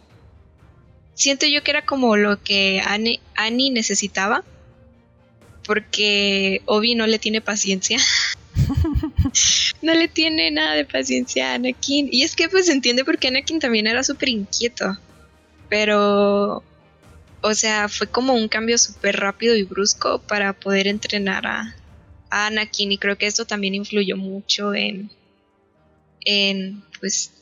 siento 1.14 1.46
yo 1.46 1.62
que 1.62 1.72
era 1.72 1.84
como 1.84 2.16
lo 2.16 2.42
que 2.42 2.80
Annie, 2.84 3.20
Annie 3.34 3.70
necesitaba. 3.70 4.44
Porque 5.64 6.62
Obi 6.66 6.94
no 6.94 7.08
le 7.08 7.18
tiene 7.18 7.40
paciencia. 7.40 7.98
no 9.82 9.94
le 9.94 10.06
tiene 10.06 10.52
nada 10.52 10.74
de 10.74 10.84
paciencia 10.84 11.50
a 11.50 11.54
Anakin. 11.54 12.08
Y 12.12 12.22
es 12.22 12.36
que 12.36 12.48
pues 12.48 12.66
se 12.66 12.72
entiende 12.72 13.04
porque 13.04 13.28
Anakin 13.28 13.58
también 13.58 13.88
era 13.88 14.04
súper 14.04 14.28
inquieto. 14.28 14.96
Pero, 15.68 16.62
o 17.40 17.54
sea, 17.54 17.88
fue 17.88 18.06
como 18.06 18.34
un 18.34 18.46
cambio 18.46 18.78
súper 18.78 19.16
rápido 19.18 19.56
y 19.56 19.64
brusco 19.64 20.20
para 20.20 20.52
poder 20.52 20.86
entrenar 20.86 21.48
a, 21.48 21.74
Anakin. 22.30 22.92
Y 22.92 22.98
creo 22.98 23.16
que 23.16 23.26
esto 23.26 23.44
también 23.44 23.74
influyó 23.74 24.16
mucho 24.16 24.74
en, 24.74 25.10
en 26.24 26.82
pues, 27.00 27.32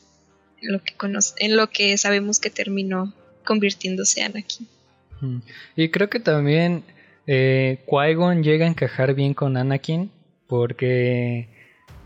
en 0.61 0.73
lo 0.73 0.81
que, 0.83 0.93
en 1.37 1.57
lo 1.57 1.69
que 1.69 1.97
sabemos 1.97 2.39
que 2.39 2.49
terminó 2.49 3.13
convirtiéndose 3.43 4.23
Anakin. 4.23 4.67
Y 5.75 5.89
creo 5.89 6.09
que 6.09 6.19
también 6.19 6.83
eh, 7.25 7.79
Qui-Gon 7.87 8.43
llega 8.43 8.65
a 8.65 8.69
encajar 8.69 9.15
bien 9.15 9.33
con 9.33 9.57
Anakin 9.57 10.11
porque 10.47 11.47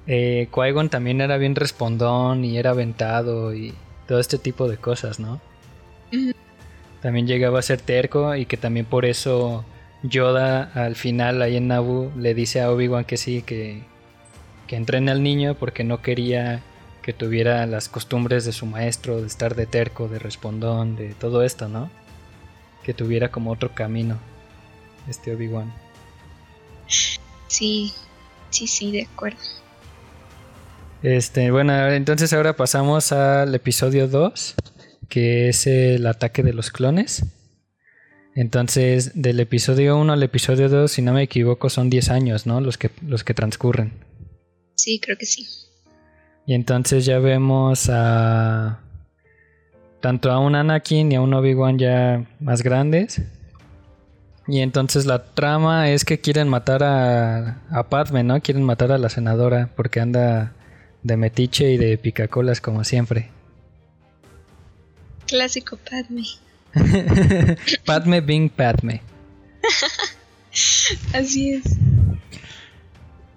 eh, 0.07 0.47
Qui-Gon 0.51 0.89
también 0.89 1.21
era 1.21 1.37
bien 1.37 1.55
respondón 1.55 2.45
y 2.45 2.57
era 2.57 2.71
aventado 2.71 3.53
y 3.53 3.73
todo 4.07 4.19
este 4.19 4.37
tipo 4.37 4.67
de 4.67 4.77
cosas, 4.77 5.19
¿no? 5.19 5.41
También 7.01 7.27
llegaba 7.27 7.59
a 7.59 7.61
ser 7.61 7.81
terco 7.81 8.35
y 8.35 8.45
que 8.45 8.57
también 8.57 8.85
por 8.85 9.05
eso 9.05 9.65
Yoda 10.03 10.71
al 10.73 10.95
final 10.95 11.41
ahí 11.41 11.57
en 11.57 11.67
Naboo 11.67 12.11
le 12.17 12.33
dice 12.33 12.61
a 12.61 12.71
Obi-Wan 12.71 13.05
que 13.05 13.17
sí, 13.17 13.41
que, 13.41 13.83
que 14.67 14.75
entrene 14.75 15.11
al 15.11 15.23
niño 15.23 15.55
porque 15.55 15.83
no 15.83 16.01
quería 16.01 16.61
que 17.01 17.13
tuviera 17.13 17.65
las 17.65 17.89
costumbres 17.89 18.45
de 18.45 18.51
su 18.51 18.65
maestro, 18.65 19.21
de 19.21 19.27
estar 19.27 19.55
de 19.55 19.65
terco, 19.65 20.07
de 20.07 20.19
respondón, 20.19 20.95
de 20.95 21.13
todo 21.13 21.43
esto, 21.43 21.67
¿no? 21.67 21.89
Que 22.83 22.93
tuviera 22.93 23.29
como 23.29 23.51
otro 23.51 23.73
camino, 23.73 24.19
este 25.07 25.33
Obi-Wan. 25.33 25.73
Sí, 27.47 27.93
sí, 28.49 28.67
sí, 28.67 28.91
de 28.91 29.03
acuerdo. 29.11 29.39
Este, 31.01 31.49
bueno, 31.49 31.73
entonces 31.89 32.31
ahora 32.33 32.55
pasamos 32.55 33.11
al 33.11 33.55
episodio 33.55 34.07
2, 34.07 34.55
que 35.07 35.49
es 35.49 35.65
el 35.65 36.05
ataque 36.05 36.43
de 36.43 36.53
los 36.53 36.71
clones. 36.71 37.25
Entonces, 38.39 39.21
del 39.21 39.41
episodio 39.41 39.97
1 39.97 40.13
al 40.13 40.23
episodio 40.23 40.69
2, 40.69 40.89
si 40.89 41.01
no 41.01 41.11
me 41.11 41.23
equivoco, 41.23 41.69
son 41.69 41.89
10 41.89 42.09
años, 42.09 42.45
¿no? 42.45 42.61
Los 42.61 42.77
que, 42.77 42.89
los 43.05 43.25
que 43.25 43.33
transcurren. 43.33 43.91
Sí, 44.75 45.01
creo 45.01 45.17
que 45.17 45.25
sí. 45.25 45.45
Y 46.45 46.53
entonces 46.53 47.03
ya 47.03 47.19
vemos 47.19 47.89
a 47.89 48.79
tanto 49.99 50.31
a 50.31 50.39
un 50.39 50.55
Anakin 50.55 51.11
y 51.11 51.15
a 51.15 51.21
un 51.21 51.33
Obi-Wan 51.33 51.79
ya 51.79 52.25
más 52.39 52.63
grandes. 52.63 53.21
Y 54.47 54.61
entonces 54.61 55.05
la 55.05 55.33
trama 55.33 55.91
es 55.91 56.05
que 56.05 56.21
quieren 56.21 56.47
matar 56.47 56.81
a, 56.81 57.61
a 57.69 57.89
Padme, 57.89 58.23
¿no? 58.23 58.39
Quieren 58.39 58.63
matar 58.63 58.93
a 58.93 58.97
la 58.97 59.09
senadora 59.09 59.69
porque 59.75 59.99
anda 59.99 60.53
de 61.03 61.17
metiche 61.17 61.73
y 61.73 61.77
de 61.77 61.97
picacolas 61.97 62.61
como 62.61 62.85
siempre. 62.85 63.31
Clásico 65.27 65.75
Padme. 65.75 66.23
Padme 67.85 68.21
Bing 68.21 68.49
Padme. 68.49 69.01
Así 71.13 71.51
es. 71.51 71.77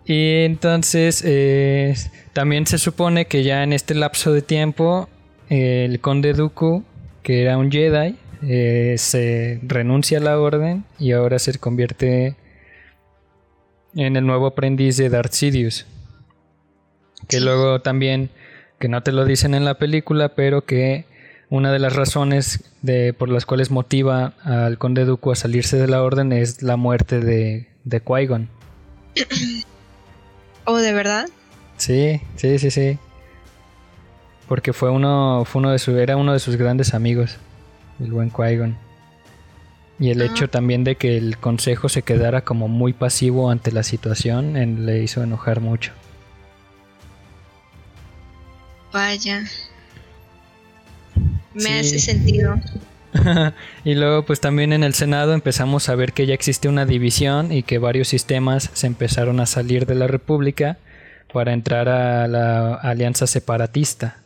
Y 0.04 0.44
entonces 0.44 1.22
eh, 1.24 1.94
también 2.32 2.66
se 2.66 2.78
supone 2.78 3.26
que 3.26 3.44
ya 3.44 3.62
en 3.62 3.72
este 3.72 3.94
lapso 3.94 4.32
de 4.32 4.42
tiempo 4.42 5.08
el 5.48 6.00
conde 6.00 6.32
Dooku, 6.32 6.84
que 7.22 7.42
era 7.42 7.58
un 7.58 7.70
Jedi, 7.70 8.16
eh, 8.42 8.94
se 8.98 9.60
renuncia 9.62 10.18
a 10.18 10.20
la 10.20 10.38
orden 10.38 10.84
y 10.98 11.12
ahora 11.12 11.38
se 11.38 11.56
convierte 11.58 12.36
en 13.94 14.16
el 14.16 14.26
nuevo 14.26 14.46
aprendiz 14.46 14.96
de 14.96 15.08
Darth 15.08 15.32
Sidious. 15.32 15.86
Que 17.28 17.40
luego 17.40 17.80
también, 17.80 18.30
que 18.78 18.88
no 18.88 19.02
te 19.02 19.12
lo 19.12 19.24
dicen 19.24 19.54
en 19.54 19.64
la 19.64 19.74
película, 19.74 20.30
pero 20.30 20.64
que 20.64 21.04
una 21.52 21.70
de 21.70 21.78
las 21.78 21.94
razones 21.94 22.64
de, 22.80 23.12
por 23.12 23.28
las 23.28 23.44
cuales 23.44 23.70
motiva 23.70 24.32
al 24.42 24.78
conde 24.78 25.04
Dooku 25.04 25.32
a 25.32 25.36
salirse 25.36 25.76
de 25.76 25.86
la 25.86 26.02
orden 26.02 26.32
es 26.32 26.62
la 26.62 26.76
muerte 26.78 27.20
de, 27.20 27.68
de 27.84 28.02
Qui-Gon. 28.02 28.48
¿Oh, 30.64 30.78
de 30.78 30.94
verdad? 30.94 31.28
Sí, 31.76 32.22
sí, 32.36 32.58
sí, 32.58 32.70
sí. 32.70 32.98
Porque 34.48 34.72
fue 34.72 34.88
uno, 34.88 35.44
fue 35.44 35.60
uno 35.60 35.72
de 35.72 35.78
su, 35.78 35.94
era 35.98 36.16
uno 36.16 36.32
de 36.32 36.38
sus 36.38 36.56
grandes 36.56 36.94
amigos, 36.94 37.36
el 38.00 38.12
buen 38.12 38.32
Qui-Gon. 38.32 38.74
Y 39.98 40.08
el 40.08 40.22
ah. 40.22 40.24
hecho 40.24 40.48
también 40.48 40.84
de 40.84 40.96
que 40.96 41.18
el 41.18 41.36
consejo 41.36 41.90
se 41.90 42.00
quedara 42.00 42.46
como 42.46 42.68
muy 42.68 42.94
pasivo 42.94 43.50
ante 43.50 43.72
la 43.72 43.82
situación 43.82 44.86
le 44.86 45.02
hizo 45.02 45.22
enojar 45.22 45.60
mucho. 45.60 45.92
Vaya. 48.90 49.44
Me 51.54 51.78
hace 51.78 51.98
sentido. 51.98 52.54
y 53.84 53.94
luego 53.94 54.24
pues 54.24 54.40
también 54.40 54.72
en 54.72 54.84
el 54.84 54.94
Senado 54.94 55.34
empezamos 55.34 55.88
a 55.88 55.94
ver 55.94 56.12
que 56.12 56.26
ya 56.26 56.34
existe 56.34 56.68
una 56.68 56.86
división 56.86 57.52
y 57.52 57.62
que 57.62 57.78
varios 57.78 58.08
sistemas 58.08 58.70
se 58.72 58.86
empezaron 58.86 59.40
a 59.40 59.46
salir 59.46 59.86
de 59.86 59.94
la 59.94 60.06
República 60.06 60.78
para 61.32 61.52
entrar 61.52 61.88
a 61.88 62.26
la 62.28 62.74
alianza 62.74 63.26
separatista. 63.26 64.18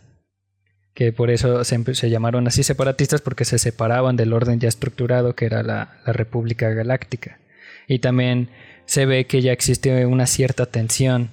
Que 0.95 1.12
por 1.12 1.31
eso 1.31 1.62
se, 1.65 1.95
se 1.95 2.11
llamaron 2.11 2.47
así 2.47 2.62
separatistas 2.62 3.21
porque 3.21 3.45
se 3.45 3.59
separaban 3.59 4.17
del 4.17 4.33
orden 4.33 4.61
ya 4.61 4.69
estructurado 4.69 5.35
que 5.35 5.45
era 5.45 5.62
la, 5.62 5.99
la 6.07 6.12
República 6.12 6.71
Galáctica. 6.71 7.39
Y 7.87 7.99
también 7.99 8.49
se 8.87 9.05
ve 9.05 9.27
que 9.27 9.43
ya 9.43 9.53
existe 9.53 10.07
una 10.07 10.27
cierta 10.27 10.67
tensión. 10.67 11.31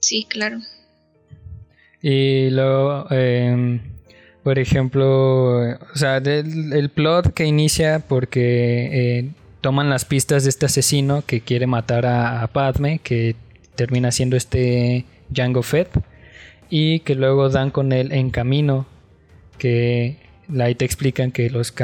Sí, 0.00 0.26
claro. 0.28 0.58
Y 2.02 2.50
luego, 2.50 3.10
em, 3.10 3.80
por 4.46 4.60
ejemplo, 4.60 5.58
o 5.58 5.96
sea, 5.96 6.18
el 6.18 6.88
plot 6.90 7.34
que 7.34 7.46
inicia 7.46 7.98
porque 7.98 9.18
eh, 9.18 9.30
toman 9.60 9.90
las 9.90 10.04
pistas 10.04 10.44
de 10.44 10.50
este 10.50 10.66
asesino 10.66 11.24
que 11.26 11.40
quiere 11.40 11.66
matar 11.66 12.06
a, 12.06 12.46
Padme, 12.52 13.00
que 13.00 13.34
termina 13.74 14.12
siendo 14.12 14.36
este 14.36 15.04
Jango 15.34 15.64
Fett, 15.64 15.90
y 16.70 17.00
que 17.00 17.16
luego 17.16 17.48
dan 17.48 17.72
con 17.72 17.90
él 17.90 18.12
en 18.12 18.30
camino, 18.30 18.86
que 19.58 20.18
ahí 20.60 20.76
te 20.76 20.84
explican 20.84 21.32
que 21.32 21.50
los 21.50 21.74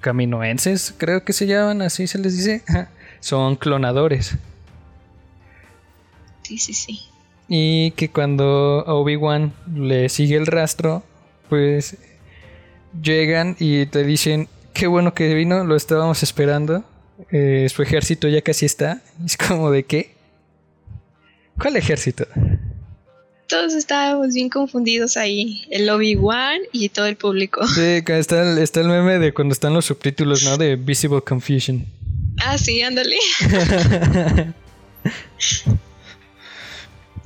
caminoenses, 0.00 0.92
creo 0.98 1.22
que 1.22 1.32
se 1.32 1.46
llaman, 1.46 1.82
así 1.82 2.08
se 2.08 2.18
les 2.18 2.36
dice, 2.36 2.64
son 3.20 3.54
clonadores. 3.54 4.36
Sí, 6.42 6.58
sí, 6.58 6.74
sí. 6.74 7.00
Y 7.46 7.92
que 7.92 8.10
cuando 8.10 8.82
Obi-Wan 8.88 9.52
le 9.72 10.08
sigue 10.08 10.34
el 10.34 10.46
rastro, 10.46 11.04
pues 11.48 11.96
llegan 13.02 13.56
y 13.58 13.86
te 13.86 14.04
dicen, 14.04 14.48
qué 14.72 14.86
bueno 14.86 15.14
que 15.14 15.34
vino, 15.34 15.64
lo 15.64 15.76
estábamos 15.76 16.22
esperando. 16.22 16.84
Eh, 17.30 17.66
su 17.72 17.82
ejército 17.82 18.28
ya 18.28 18.42
casi 18.42 18.66
está. 18.66 19.02
Es 19.24 19.36
como 19.36 19.70
de 19.70 19.84
qué. 19.84 20.14
¿Cuál 21.58 21.76
ejército? 21.76 22.26
Todos 23.48 23.74
estábamos 23.74 24.34
bien 24.34 24.50
confundidos 24.50 25.16
ahí. 25.16 25.62
El 25.70 25.88
Obi-Wan 25.88 26.60
y 26.72 26.88
todo 26.88 27.06
el 27.06 27.16
público. 27.16 27.66
Sí, 27.66 28.02
está 28.06 28.42
el, 28.42 28.58
está 28.58 28.80
el 28.80 28.88
meme 28.88 29.18
de 29.18 29.32
cuando 29.32 29.52
están 29.52 29.72
los 29.72 29.86
subtítulos, 29.86 30.42
¿no? 30.44 30.58
De 30.58 30.76
Visible 30.76 31.22
Confusion. 31.22 31.86
Ah, 32.38 32.58
sí, 32.58 32.82
ándale. 32.82 33.16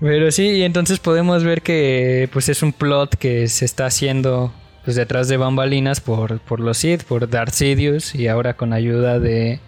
Pero 0.00 0.30
sí, 0.30 0.48
y 0.48 0.62
entonces 0.62 0.98
podemos 0.98 1.44
ver 1.44 1.62
que 1.62 2.28
pues 2.32 2.48
es 2.48 2.62
un 2.62 2.72
plot 2.72 3.16
que 3.16 3.48
se 3.48 3.64
está 3.64 3.86
haciendo 3.86 4.52
pues 4.84 4.96
detrás 4.96 5.28
de 5.28 5.36
bambalinas 5.36 6.00
por, 6.00 6.40
por 6.40 6.60
los 6.60 6.78
Sith, 6.78 7.04
por 7.04 7.28
Darth 7.28 7.52
Sidious 7.52 8.14
y 8.14 8.28
ahora 8.28 8.54
con 8.54 8.72
ayuda 8.72 9.18
de 9.18 9.60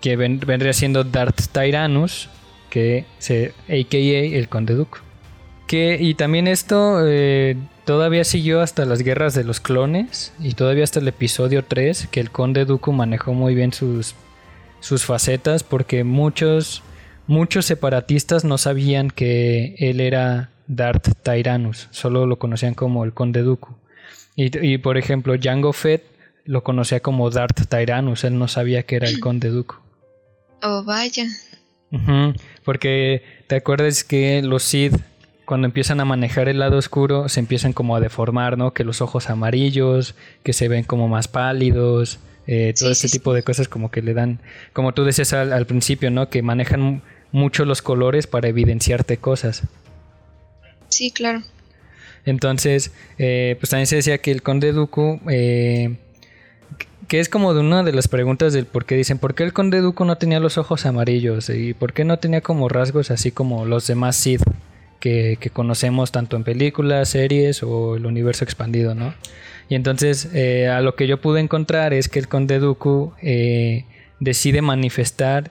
que 0.00 0.16
vendría 0.16 0.72
siendo 0.72 1.04
Darth 1.04 1.40
Tyrannus, 1.52 2.28
que 2.68 3.06
se 3.18 3.54
AKA 3.68 4.36
el 4.36 4.48
Conde 4.48 4.74
Duke. 4.74 4.98
Que, 5.66 5.96
y 5.98 6.14
también 6.14 6.46
esto 6.46 6.98
eh, 7.06 7.56
todavía 7.86 8.24
siguió 8.24 8.60
hasta 8.60 8.84
las 8.84 9.00
guerras 9.00 9.34
de 9.34 9.44
los 9.44 9.60
clones 9.60 10.34
y 10.38 10.52
todavía 10.52 10.84
hasta 10.84 11.00
el 11.00 11.08
episodio 11.08 11.64
3, 11.64 12.08
que 12.10 12.20
el 12.20 12.30
conde 12.30 12.66
Dooku 12.66 12.92
manejó 12.92 13.32
muy 13.32 13.54
bien 13.54 13.72
sus, 13.72 14.14
sus 14.80 15.06
facetas 15.06 15.62
porque 15.62 16.04
muchos, 16.04 16.82
muchos 17.26 17.66
separatistas 17.66 18.44
no 18.44 18.58
sabían 18.58 19.10
que 19.10 19.74
él 19.78 20.00
era 20.00 20.50
Darth 20.66 21.08
Tyrannus, 21.22 21.88
solo 21.90 22.26
lo 22.26 22.38
conocían 22.38 22.74
como 22.74 23.04
el 23.04 23.12
conde 23.12 23.42
Dooku. 23.42 23.74
Y, 24.36 24.78
por 24.78 24.98
ejemplo, 24.98 25.34
Jango 25.40 25.72
Fett 25.72 26.02
lo 26.44 26.64
conocía 26.64 27.00
como 27.00 27.30
Darth 27.30 27.68
Tyrannus, 27.68 28.24
él 28.24 28.38
no 28.38 28.48
sabía 28.48 28.82
que 28.82 28.96
era 28.96 29.08
el 29.08 29.20
conde 29.20 29.50
Dooku. 29.50 29.76
Oh, 30.62 30.82
vaya. 30.82 31.26
porque 32.64 33.22
te 33.46 33.56
acuerdas 33.56 34.02
que 34.02 34.42
los 34.42 34.62
Sith 34.62 34.94
cuando 35.44 35.66
empiezan 35.66 36.00
a 36.00 36.04
manejar 36.04 36.48
el 36.48 36.58
lado 36.58 36.78
oscuro 36.78 37.28
se 37.28 37.40
empiezan 37.40 37.72
como 37.72 37.96
a 37.96 38.00
deformar, 38.00 38.56
¿no? 38.56 38.72
Que 38.72 38.84
los 38.84 39.00
ojos 39.00 39.28
amarillos, 39.30 40.14
que 40.42 40.52
se 40.52 40.68
ven 40.68 40.84
como 40.84 41.06
más 41.08 41.28
pálidos, 41.28 42.18
eh, 42.46 42.74
todo 42.78 42.90
este 42.90 43.08
tipo 43.08 43.32
de 43.32 43.42
cosas 43.42 43.68
como 43.68 43.90
que 43.90 44.02
le 44.02 44.14
dan, 44.14 44.40
como 44.72 44.92
tú 44.92 45.04
decías 45.04 45.32
al, 45.32 45.66
principio, 45.66 46.10
¿no? 46.10 46.28
Que 46.28 46.42
manejan 46.42 47.02
mucho 47.34 47.64
los 47.64 47.82
colores 47.82 48.26
para 48.26 48.48
evidenciarte 48.48 49.18
cosas. 49.18 49.64
Sí, 50.88 51.10
claro. 51.10 51.42
Entonces, 52.24 52.92
eh, 53.18 53.56
pues 53.60 53.70
también 53.70 53.86
se 53.86 53.96
decía 53.96 54.18
que 54.18 54.30
el 54.30 54.40
conde 54.42 54.72
Dooku, 54.72 55.20
eh, 55.28 55.96
que 57.08 57.20
es 57.20 57.28
como 57.28 57.52
de 57.52 57.60
una 57.60 57.82
de 57.82 57.92
las 57.92 58.08
preguntas 58.08 58.52
del 58.52 58.64
por 58.64 58.86
qué 58.86 58.94
dicen, 58.94 59.18
¿por 59.18 59.34
qué 59.34 59.42
el 59.42 59.52
conde 59.52 59.80
Dooku 59.80 60.04
no 60.04 60.16
tenía 60.16 60.40
los 60.40 60.56
ojos 60.56 60.86
amarillos? 60.86 61.50
¿Y 61.50 61.74
por 61.74 61.92
qué 61.92 62.04
no 62.04 62.18
tenía 62.18 62.40
como 62.40 62.68
rasgos 62.68 63.10
así 63.10 63.30
como 63.30 63.66
los 63.66 63.86
demás 63.86 64.16
Sith? 64.16 64.42
que, 65.04 65.50
conocemos 65.52 66.12
tanto 66.12 66.36
en 66.36 66.44
películas, 66.44 67.10
series 67.10 67.62
o 67.62 67.96
el 67.96 68.06
universo 68.06 68.44
expandido, 68.44 68.94
¿no? 68.94 69.14
Y 69.68 69.74
entonces 69.74 70.30
eh, 70.32 70.68
a 70.68 70.80
lo 70.80 70.94
que 70.94 71.06
yo 71.06 71.20
pude 71.20 71.40
encontrar 71.40 71.92
es 71.92 72.08
que 72.08 72.18
el 72.18 72.28
conde 72.28 72.58
eh, 73.22 73.84
decide 74.20 74.62
manifestar 74.62 75.50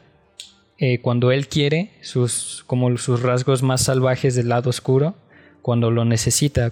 eh, 0.86 1.00
cuando 1.02 1.32
él 1.32 1.48
quiere 1.48 1.92
sus 2.02 2.64
como 2.68 2.98
sus 2.98 3.22
rasgos 3.22 3.64
más 3.64 3.84
salvajes 3.84 4.36
del 4.36 4.50
lado 4.50 4.70
oscuro 4.70 5.16
cuando 5.62 5.92
lo 5.92 6.04
necesita 6.06 6.72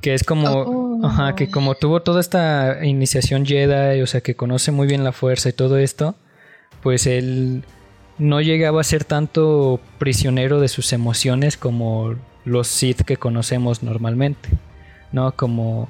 que 0.00 0.14
es 0.14 0.24
como 0.24 0.48
oh. 0.48 1.06
ajá, 1.06 1.34
que 1.34 1.50
como 1.50 1.74
tuvo 1.74 2.00
toda 2.00 2.20
esta 2.20 2.84
iniciación 2.84 3.44
Jedi 3.44 4.00
o 4.00 4.06
sea 4.06 4.20
que 4.20 4.36
conoce 4.36 4.72
muy 4.72 4.86
bien 4.86 5.04
la 5.04 5.12
fuerza 5.12 5.48
y 5.48 5.52
todo 5.52 5.78
esto 5.78 6.14
pues 6.82 7.06
él 7.06 7.64
no 8.18 8.40
llegaba 8.40 8.80
a 8.80 8.84
ser 8.84 9.04
tanto 9.04 9.80
prisionero 9.98 10.60
de 10.60 10.68
sus 10.68 10.92
emociones 10.92 11.56
como 11.56 12.14
los 12.44 12.68
Sith 12.68 13.02
que 13.02 13.16
conocemos 13.16 13.82
normalmente, 13.82 14.48
¿no? 15.12 15.32
Como, 15.32 15.88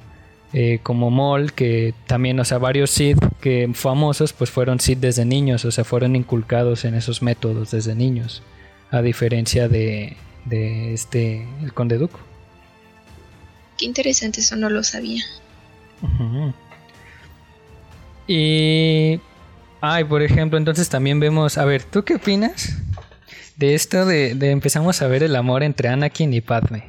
eh, 0.53 0.81
como 0.83 1.11
Maul, 1.11 1.53
que 1.53 1.95
también, 2.07 2.39
o 2.41 2.45
sea, 2.45 2.59
varios 2.59 2.91
Sith 2.91 3.19
que 3.41 3.71
famosos, 3.75 4.33
pues 4.33 4.51
fueron 4.51 4.81
Sith 4.81 5.01
desde 5.01 5.25
niños, 5.25 5.65
o 5.65 5.71
sea, 5.71 5.85
fueron 5.85 6.17
inculcados 6.17 6.85
en 6.85 6.95
esos 6.95 7.23
métodos 7.23 7.71
desde 7.71 7.95
niños, 7.95 8.43
a 8.91 9.03
diferencia 9.03 9.69
de, 9.69 10.17
de 10.45 10.95
este, 10.95 11.47
el 11.63 11.73
Conde 11.73 11.99
Dooku. 11.99 12.19
Qué 13.79 13.85
interesante, 13.85 14.41
eso 14.41 14.57
no 14.57 14.71
lo 14.71 14.83
sabía. 14.83 15.23
Y 18.27 19.21
Ay, 19.81 20.05
por 20.05 20.23
ejemplo, 20.23 20.59
entonces 20.59 20.89
también 20.89 21.21
vemos, 21.21 21.59
a 21.59 21.65
ver, 21.65 21.83
¿tú 21.83 22.03
qué 22.03 22.17
opinas 22.17 22.77
de 23.57 23.75
esto 23.75 24.07
de, 24.07 24.31
empezamos 24.51 25.01
a 25.03 25.07
ver 25.07 25.23
el 25.23 25.37
amor 25.37 25.63
entre 25.63 25.89
Anakin 25.89 26.33
y 26.33 26.41
Padme? 26.41 26.85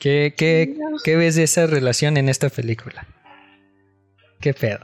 ¿Qué, 0.00 0.32
qué, 0.34 0.74
¿Qué 1.04 1.16
ves 1.16 1.34
de 1.34 1.42
esa 1.42 1.66
relación 1.66 2.16
en 2.16 2.30
esta 2.30 2.48
película? 2.48 3.06
¿Qué 4.40 4.54
pedo? 4.54 4.80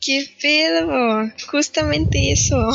¿Qué 0.00 0.28
pedo? 0.42 1.30
Justamente 1.48 2.32
eso. 2.32 2.56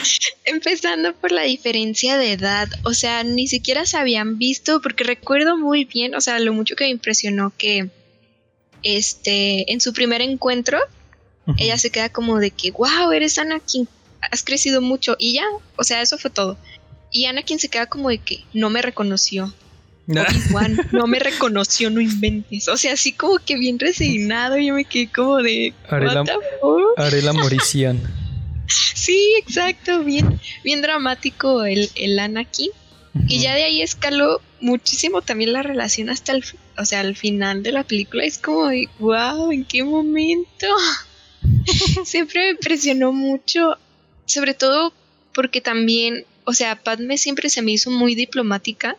Empezando 0.46 1.14
por 1.14 1.32
la 1.32 1.42
diferencia 1.42 2.16
de 2.16 2.32
edad. 2.32 2.70
O 2.84 2.94
sea, 2.94 3.24
ni 3.24 3.46
siquiera 3.46 3.84
se 3.84 3.98
habían 3.98 4.38
visto, 4.38 4.80
porque 4.80 5.04
recuerdo 5.04 5.58
muy 5.58 5.84
bien, 5.84 6.14
o 6.14 6.22
sea, 6.22 6.40
lo 6.40 6.54
mucho 6.54 6.76
que 6.76 6.84
me 6.84 6.90
impresionó 6.90 7.52
que 7.58 7.90
este, 8.82 9.70
en 9.70 9.82
su 9.82 9.92
primer 9.92 10.22
encuentro, 10.22 10.78
ella 11.58 11.76
se 11.76 11.90
queda 11.90 12.08
como 12.08 12.38
de 12.38 12.52
que, 12.52 12.70
wow, 12.70 13.12
eres 13.12 13.36
Anakin, 13.36 13.86
has 14.30 14.44
crecido 14.44 14.80
mucho. 14.80 15.16
Y 15.18 15.34
ya, 15.34 15.44
o 15.76 15.84
sea, 15.84 16.00
eso 16.00 16.16
fue 16.16 16.30
todo. 16.30 16.56
Y 17.12 17.26
Anakin 17.26 17.58
se 17.58 17.68
queda 17.68 17.84
como 17.84 18.08
de 18.08 18.16
que 18.16 18.44
no 18.54 18.70
me 18.70 18.80
reconoció. 18.80 19.52
No 20.06 21.06
me 21.06 21.18
reconoció, 21.18 21.90
no 21.90 22.00
inventes. 22.00 22.68
O 22.68 22.76
sea, 22.76 22.94
así 22.94 23.12
como 23.12 23.38
que 23.38 23.56
bien 23.56 23.78
resignado. 23.78 24.58
Yo 24.58 24.74
me 24.74 24.84
quedé 24.84 25.08
como 25.08 25.38
de. 25.38 25.72
Haré, 25.88 26.06
la, 26.06 26.24
haré 26.96 27.22
la 27.22 27.32
morición. 27.32 28.00
sí, 28.66 29.34
exacto. 29.38 30.02
Bien, 30.02 30.40
bien 30.64 30.82
dramático 30.82 31.64
el, 31.64 31.90
el 31.94 32.18
Anakin. 32.18 32.70
Y 33.26 33.40
ya 33.40 33.54
de 33.54 33.64
ahí 33.64 33.82
escaló 33.82 34.40
muchísimo 34.60 35.20
también 35.22 35.52
la 35.52 35.62
relación 35.62 36.10
hasta 36.10 36.32
el, 36.32 36.44
o 36.78 36.84
sea, 36.84 37.00
al 37.00 37.16
final 37.16 37.62
de 37.62 37.72
la 37.72 37.84
película. 37.84 38.24
Es 38.24 38.38
como 38.38 38.68
de, 38.68 38.88
wow, 38.98 39.50
¿en 39.50 39.64
qué 39.64 39.82
momento? 39.82 40.66
siempre 42.04 42.40
me 42.40 42.50
impresionó 42.50 43.12
mucho, 43.12 43.76
sobre 44.26 44.54
todo 44.54 44.92
porque 45.34 45.60
también, 45.60 46.24
o 46.44 46.52
sea, 46.52 46.76
Padme 46.76 47.18
siempre 47.18 47.48
se 47.50 47.62
me 47.62 47.72
hizo 47.72 47.90
muy 47.90 48.14
diplomática. 48.14 48.96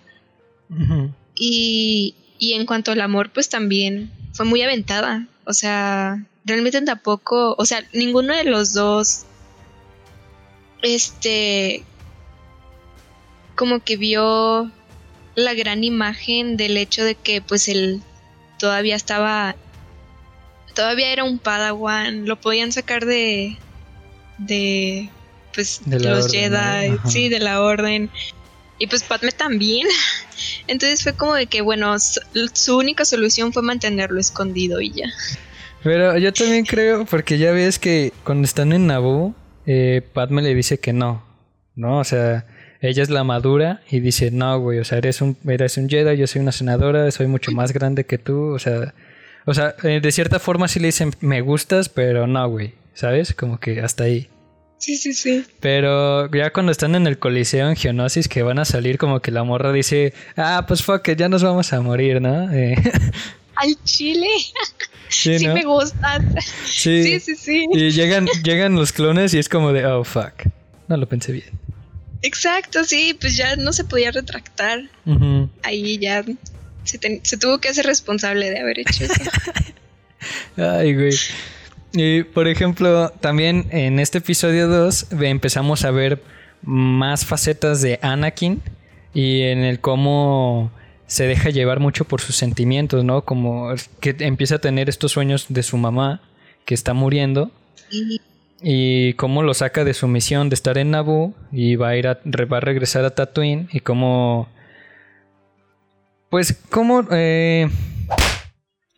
Y, 1.36 2.16
y 2.40 2.54
en 2.54 2.66
cuanto 2.66 2.92
al 2.92 3.02
amor, 3.02 3.32
pues 3.32 3.50
también 3.50 4.12
fue 4.34 4.46
muy 4.46 4.62
aventada. 4.62 5.28
O 5.46 5.54
sea, 5.54 6.24
realmente 6.46 6.82
tampoco, 6.82 7.56
o 7.58 7.66
sea, 7.66 7.84
ninguno 7.94 8.36
de 8.36 8.44
los 8.46 8.74
dos, 8.74 9.26
este, 10.82 11.84
como 13.56 13.84
que 13.84 13.98
vio 13.98 14.72
la 15.36 15.54
gran 15.54 15.84
imagen 15.84 16.58
del 16.58 16.78
hecho 16.78 17.04
de 17.04 17.16
que 17.16 17.42
pues 17.42 17.68
él 17.68 18.02
todavía 18.60 18.96
estaba 18.96 19.56
todavía 20.74 21.12
era 21.12 21.24
un 21.24 21.40
Padawan, 21.40 22.26
lo 22.26 22.40
podían 22.40 22.72
sacar 22.72 23.06
de 23.06 23.58
de 24.38 25.10
pues 25.54 25.82
los 25.86 26.32
Jedi, 26.32 26.98
sí, 27.08 27.30
de 27.30 27.40
la 27.40 27.62
orden. 27.62 28.10
Y 28.82 28.88
pues 28.88 29.04
Padme 29.04 29.32
también. 29.32 29.88
Entonces 30.68 31.04
fue 31.04 31.14
como 31.14 31.36
de 31.36 31.46
que 31.46 31.62
bueno, 31.62 31.96
su, 32.00 32.78
única 32.78 33.06
solución 33.06 33.54
fue 33.54 33.62
mantenerlo 33.62 34.20
escondido 34.20 34.82
y 34.82 34.92
ya. 34.92 35.06
Pero 35.84 36.18
yo 36.18 36.34
también 36.34 36.66
creo, 36.66 37.06
porque 37.06 37.38
ya 37.38 37.52
ves 37.52 37.80
que 37.80 38.12
cuando 38.24 38.46
están 38.46 38.74
en 38.74 38.88
Naboo, 38.88 39.36
eh, 39.66 40.02
Padme 40.14 40.42
le 40.42 40.54
dice 40.54 40.80
que 40.80 40.94
no, 40.94 41.24
¿no? 41.76 42.00
O 42.00 42.04
sea, 42.04 42.46
ella 42.82 43.02
es 43.02 43.10
la 43.10 43.24
madura 43.24 43.82
y 43.90 44.00
dice, 44.00 44.32
no, 44.32 44.60
güey, 44.60 44.80
o 44.80 44.84
sea, 44.84 45.00
eres 45.00 45.22
un, 45.22 45.38
eres 45.48 45.78
un 45.78 45.90
Jedi, 45.90 46.18
yo 46.18 46.28
soy 46.28 46.42
una 46.42 46.52
senadora, 46.52 47.10
soy 47.12 47.28
mucho 47.28 47.52
más 47.52 47.74
grande 47.74 48.06
que 48.06 48.20
tú, 48.20 48.54
o 48.54 48.60
sea, 48.60 48.94
o 49.46 49.54
sea, 49.54 49.76
eh, 49.84 50.00
de 50.02 50.12
cierta 50.12 50.40
forma 50.40 50.68
sí 50.68 50.80
le 50.80 50.88
dicen 50.88 51.12
me 51.20 51.42
gustas, 51.42 51.90
pero 51.90 52.28
no, 52.28 52.48
güey. 52.50 52.74
¿Sabes? 52.94 53.34
Como 53.34 53.60
que 53.60 53.82
hasta 53.82 54.04
ahí. 54.04 54.30
Sí, 54.82 54.98
sí, 54.98 55.14
sí. 55.14 55.46
Pero 55.60 56.28
ya 56.32 56.52
cuando 56.52 56.72
están 56.72 56.96
en 56.96 57.06
el 57.06 57.20
Coliseo 57.20 57.70
en 57.70 57.76
Geonosis 57.76 58.28
que 58.28 58.42
van 58.42 58.58
a 58.58 58.66
salir, 58.66 58.98
como 58.98 59.20
que 59.20 59.30
la 59.30 59.44
morra 59.44 59.72
dice, 59.72 60.16
ah, 60.36 60.66
pues 60.68 60.82
fuck 60.82 61.08
ya 61.12 61.30
nos 61.30 61.44
vamos 61.44 61.72
a 61.72 61.82
morir, 61.82 62.20
¿no? 62.20 62.52
Eh. 62.52 62.74
Al 63.56 63.76
chile. 63.84 64.28
Sí, 65.08 65.48
me 65.48 65.64
gustas. 65.66 66.24
Sí. 66.66 67.20
sí, 67.20 67.36
sí, 67.36 67.68
Y 67.72 67.92
llegan, 67.92 68.26
llegan 68.44 68.74
los 68.76 68.92
clones 68.92 69.36
y 69.36 69.38
es 69.38 69.50
como 69.50 69.72
de, 69.72 69.86
oh, 69.86 70.04
fuck. 70.04 70.48
No 70.88 70.98
lo 70.98 71.08
pensé 71.08 71.32
bien. 71.32 71.52
Exacto, 72.24 72.84
sí, 72.84 73.16
pues 73.22 73.38
ya 73.38 73.56
no 73.58 73.74
se 73.74 73.84
podía 73.84 74.10
retractar. 74.10 74.90
Ahí 75.62 76.00
ya 76.00 76.26
se, 76.86 77.38
tuvo 77.38 77.60
que 77.60 77.70
hacer 77.70 77.86
responsable 77.86 78.50
de 78.50 78.60
haber 78.62 78.80
hecho 78.80 79.04
eso. 79.04 79.14
Ay, 80.58 80.96
güey. 80.96 81.14
Y 81.94 82.24
por 82.24 82.48
ejemplo, 82.48 83.10
también 83.20 83.68
en 83.72 84.00
este 84.00 84.20
episodio 84.20 84.68
2 84.68 85.08
empezamos 85.22 85.84
a 85.84 85.92
ver 85.92 86.22
más 86.62 87.26
facetas 87.26 87.82
de 87.82 88.00
Anakin 88.02 88.62
y 89.14 89.42
en 89.42 89.60
el 89.60 89.80
cómo 89.80 90.72
se 91.08 91.26
deja 91.26 91.50
llevar 91.50 91.80
mucho 91.80 92.06
por 92.06 92.22
sus 92.22 92.38
sentimientos, 92.38 93.04
¿no? 93.04 93.24
Como 93.26 93.74
que 94.00 94.16
empieza 94.20 94.56
a 94.56 94.60
tener 94.60 94.88
estos 94.88 95.12
sueños 95.12 95.48
de 95.50 95.64
su 95.64 95.78
mamá 95.78 96.22
que 96.64 96.74
está 96.74 96.94
muriendo 96.94 97.52
y 98.62 99.14
cómo 99.14 99.44
lo 99.44 99.54
saca 99.54 99.84
de 99.84 99.94
su 99.94 100.08
misión 100.08 100.50
de 100.50 100.54
estar 100.56 100.78
en 100.78 100.92
Naboo 100.92 101.34
y 101.52 101.76
va 101.76 101.90
a 101.90 101.98
ir 101.98 102.08
va 102.08 102.58
a 102.58 102.62
regresar 102.62 103.04
a 103.04 103.16
Tatooine 103.16 103.68
y 103.74 103.82
cómo 103.82 104.48
pues, 106.32 106.58
¿cómo...? 106.70 107.06
Eh, 107.12 107.70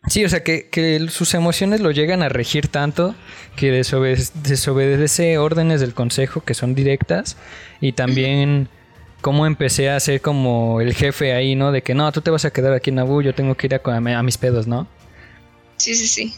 sí, 0.08 0.24
o 0.24 0.28
sea, 0.28 0.42
que, 0.42 1.06
sus 1.10 1.34
emociones 1.34 1.80
lo 1.80 1.90
llegan 1.90 2.22
a 2.22 2.28
regir 2.28 2.68
tanto 2.68 3.14
que 3.56 3.70
desobedece, 3.70 5.38
órdenes 5.38 5.80
del 5.80 5.94
consejo 5.94 6.42
que 6.42 6.54
son 6.54 6.74
directas 6.74 7.36
y 7.80 7.92
también 7.92 8.68
cómo 9.20 9.46
empecé 9.46 9.90
a 9.90 9.98
ser 10.00 10.20
como 10.20 10.80
el 10.80 10.94
jefe 10.94 11.32
ahí, 11.32 11.54
¿no? 11.54 11.72
De 11.72 11.82
que 11.82 11.94
no, 11.94 12.10
tú 12.12 12.20
te 12.20 12.30
vas 12.30 12.44
a 12.44 12.50
quedar 12.50 12.72
aquí 12.72 12.90
en 12.90 12.96
Naboo, 12.96 13.22
yo 13.22 13.34
tengo 13.34 13.54
que 13.54 13.66
ir 13.66 13.74
a, 13.74 13.80
a 14.18 14.22
mis 14.22 14.38
pedos, 14.38 14.66
¿no? 14.66 14.86
Sí, 15.76 15.94
sí, 15.94 16.06
sí. 16.06 16.34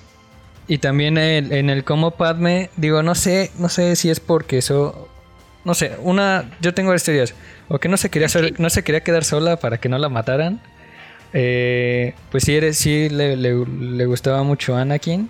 Y 0.68 0.79
también 0.79 1.16
en 1.16 1.70
el 1.70 1.85
cómo 1.85 2.12
Padme, 2.12 2.70
digo, 2.76 3.02
no 3.02 3.14
sé, 3.14 3.52
no 3.59 3.68
sé 3.68 3.94
si 3.94 4.11
es 4.11 4.18
porque 4.18 4.59
eso, 4.59 5.09
no 5.64 5.74
sé, 5.74 5.92
una, 6.02 6.50
yo 6.61 6.74
tengo 6.74 6.88
varias 6.88 7.05
teorías, 7.05 7.35
o 7.68 7.79
que 7.79 7.88
no 7.88 7.96
se 7.96 8.11
quería, 8.11 8.29
no 8.59 8.70
se 8.70 8.83
quería 8.83 9.02
quedar 9.02 9.24
sola 9.24 9.59
para 9.59 9.79
que 9.79 9.88
no 9.88 9.98
la 9.98 10.09
mataran. 10.09 10.61
Eh, 11.32 12.14
pues 12.30 12.44
sí, 12.44 12.54
eres, 12.54 12.78
sí 12.78 13.08
le, 13.08 13.36
le, 13.36 14.06
gustaba 14.06 14.42
mucho 14.42 14.76
Anakin. 14.76 15.28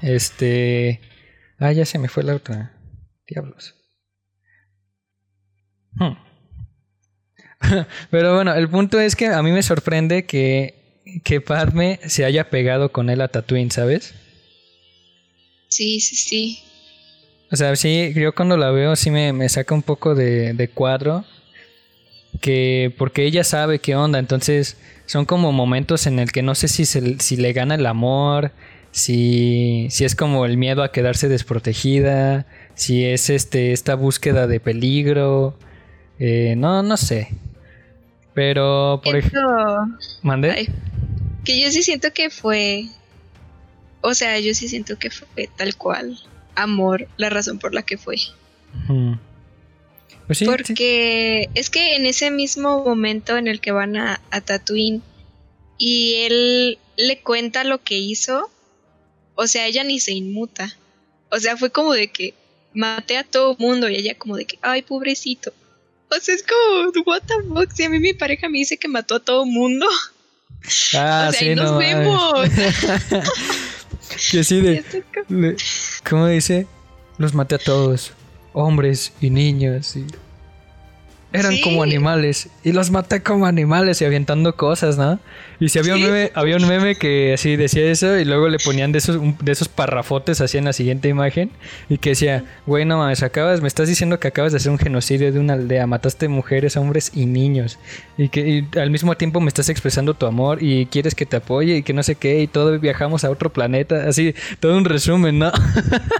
Este, 0.00 1.00
ah, 1.58 1.72
ya 1.72 1.86
se 1.86 1.98
me 1.98 2.08
fue 2.08 2.22
la 2.22 2.34
otra. 2.34 2.72
Diablos. 3.26 3.74
Hmm. 5.94 6.14
Pero 8.10 8.34
bueno, 8.34 8.54
el 8.54 8.68
punto 8.68 9.00
es 9.00 9.16
que 9.16 9.28
a 9.28 9.42
mí 9.42 9.52
me 9.52 9.62
sorprende 9.62 10.26
que 10.26 10.82
que 11.24 11.40
Padme 11.40 12.00
se 12.06 12.24
haya 12.24 12.50
pegado 12.50 12.92
con 12.92 13.10
él 13.10 13.20
a 13.20 13.28
Tatooine, 13.28 13.70
¿sabes? 13.70 14.14
Sí, 15.68 16.00
sí, 16.00 16.16
sí. 16.16 16.62
O 17.50 17.56
sea, 17.56 17.76
sí, 17.76 18.12
yo 18.14 18.34
cuando 18.34 18.56
la 18.56 18.70
veo 18.70 18.96
sí 18.96 19.10
me, 19.10 19.48
saca 19.48 19.74
un 19.74 19.82
poco 19.82 20.14
de, 20.14 20.70
cuadro. 20.74 21.24
Que 22.40 22.94
porque 22.98 23.24
ella 23.24 23.44
sabe 23.44 23.78
qué 23.78 23.94
onda, 23.94 24.18
entonces 24.18 24.76
son 25.06 25.26
como 25.26 25.52
momentos 25.52 26.06
en 26.06 26.18
el 26.18 26.32
que 26.32 26.42
no 26.42 26.54
sé 26.54 26.68
si, 26.68 26.84
si 26.86 27.36
le 27.36 27.52
gana 27.52 27.74
el 27.74 27.86
amor, 27.86 28.52
si, 28.90 29.88
si 29.90 30.04
es 30.04 30.14
como 30.14 30.46
el 30.46 30.56
miedo 30.56 30.82
a 30.82 30.92
quedarse 30.92 31.28
desprotegida, 31.28 32.46
si 32.74 33.04
es 33.04 33.30
este 33.30 33.72
esta 33.72 33.94
búsqueda 33.94 34.46
de 34.46 34.60
peligro, 34.60 35.56
eh, 36.18 36.54
no, 36.56 36.82
no 36.82 36.96
sé. 36.96 37.28
Pero, 38.34 39.00
por 39.04 39.16
ejemplo... 39.16 39.42
¿Mande? 40.22 40.70
que 41.44 41.60
yo 41.60 41.70
sí 41.70 41.82
siento 41.82 42.12
que 42.12 42.30
fue... 42.30 42.86
O 44.00 44.14
sea, 44.14 44.38
yo 44.38 44.54
sí 44.54 44.68
siento 44.68 44.98
que 44.98 45.10
fue 45.10 45.48
tal 45.56 45.76
cual. 45.76 46.18
Amor, 46.54 47.08
la 47.16 47.30
razón 47.30 47.58
por 47.58 47.74
la 47.74 47.82
que 47.82 47.98
fue. 47.98 48.16
Pues 50.32 50.38
sí, 50.38 50.46
Porque 50.46 51.50
es 51.54 51.68
que 51.68 51.94
en 51.94 52.06
ese 52.06 52.30
mismo 52.30 52.82
momento 52.82 53.36
en 53.36 53.48
el 53.48 53.60
que 53.60 53.70
van 53.70 53.98
a, 53.98 54.18
a 54.30 54.40
Tatooine 54.40 55.02
y 55.76 56.14
él 56.24 56.78
le 56.96 57.20
cuenta 57.20 57.64
lo 57.64 57.82
que 57.82 57.98
hizo, 57.98 58.50
o 59.34 59.46
sea, 59.46 59.66
ella 59.66 59.84
ni 59.84 60.00
se 60.00 60.12
inmuta. 60.12 60.74
O 61.30 61.38
sea, 61.38 61.58
fue 61.58 61.70
como 61.70 61.92
de 61.92 62.10
que 62.10 62.32
maté 62.72 63.18
a 63.18 63.24
todo 63.24 63.56
mundo 63.58 63.90
y 63.90 63.96
ella 63.96 64.14
como 64.16 64.38
de 64.38 64.46
que, 64.46 64.58
ay, 64.62 64.80
pobrecito. 64.80 65.52
O 66.10 66.18
sea, 66.18 66.34
es 66.34 66.42
como, 66.42 66.92
what 67.04 67.20
the 67.26 67.34
fuck, 67.46 67.70
si 67.70 67.84
a 67.84 67.90
mí 67.90 67.98
mi 67.98 68.14
pareja 68.14 68.48
me 68.48 68.56
dice 68.56 68.78
que 68.78 68.88
mató 68.88 69.16
a 69.16 69.20
todo 69.20 69.44
mundo. 69.44 69.86
Ah, 70.94 71.26
o 71.28 71.32
sea, 71.32 71.40
sí, 71.40 71.54
nos 71.56 71.76
vemos. 71.76 72.48
que 74.30 74.44
sí, 74.44 74.60
de, 74.60 74.84
¿cómo 76.08 76.28
dice? 76.28 76.68
Los 77.18 77.34
maté 77.34 77.56
a 77.56 77.58
todos, 77.58 78.12
hombres 78.52 79.12
y 79.20 79.30
niños. 79.30 79.96
Y 79.96 80.06
eran 81.32 81.58
como 81.60 81.82
animales. 81.82 82.48
Y 82.62 82.72
los 82.72 82.90
maté 82.90 83.22
como 83.22 83.46
animales 83.46 84.00
y 84.02 84.04
avientando 84.04 84.54
cosas, 84.54 84.98
¿no? 84.98 85.18
Y 85.60 85.68
si 85.68 85.78
había 85.78 85.94
un 85.94 86.02
meme, 86.02 86.30
había 86.34 86.56
un 86.56 86.68
meme 86.68 86.96
que 86.96 87.32
así 87.32 87.56
decía 87.56 87.90
eso 87.90 88.18
y 88.18 88.24
luego 88.24 88.48
le 88.48 88.58
ponían 88.58 88.92
de 88.92 88.98
esos, 88.98 89.18
de 89.40 89.52
esos 89.52 89.68
parrafotes 89.68 90.40
así 90.40 90.58
en 90.58 90.64
la 90.64 90.72
siguiente 90.72 91.08
imagen 91.08 91.50
y 91.88 91.98
que 91.98 92.10
decía, 92.10 92.44
güey, 92.66 92.84
no 92.84 92.98
mames, 92.98 93.22
acabas, 93.22 93.60
me 93.60 93.68
estás 93.68 93.88
diciendo 93.88 94.18
que 94.20 94.28
acabas 94.28 94.52
de 94.52 94.58
hacer 94.58 94.72
un 94.72 94.78
genocidio 94.78 95.32
de 95.32 95.38
una 95.38 95.54
aldea, 95.54 95.86
mataste 95.86 96.28
mujeres, 96.28 96.76
hombres 96.76 97.12
y 97.14 97.26
niños. 97.26 97.78
Y 98.18 98.28
que 98.28 98.64
al 98.76 98.90
mismo 98.90 99.16
tiempo 99.16 99.40
me 99.40 99.48
estás 99.48 99.68
expresando 99.68 100.14
tu 100.14 100.26
amor 100.26 100.62
y 100.62 100.86
quieres 100.86 101.14
que 101.14 101.24
te 101.24 101.36
apoye 101.36 101.76
y 101.76 101.82
que 101.82 101.92
no 101.92 102.02
sé 102.02 102.16
qué 102.16 102.42
y 102.42 102.46
todo 102.46 102.78
viajamos 102.78 103.24
a 103.24 103.30
otro 103.30 103.50
planeta. 103.50 104.08
Así, 104.08 104.34
todo 104.60 104.76
un 104.76 104.84
resumen, 104.84 105.38
¿no? 105.38 105.48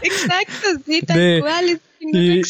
Exacto, 0.02 0.82
sí, 0.86 1.02
tal 1.06 1.40
cual 1.40 1.80
y, 2.02 2.42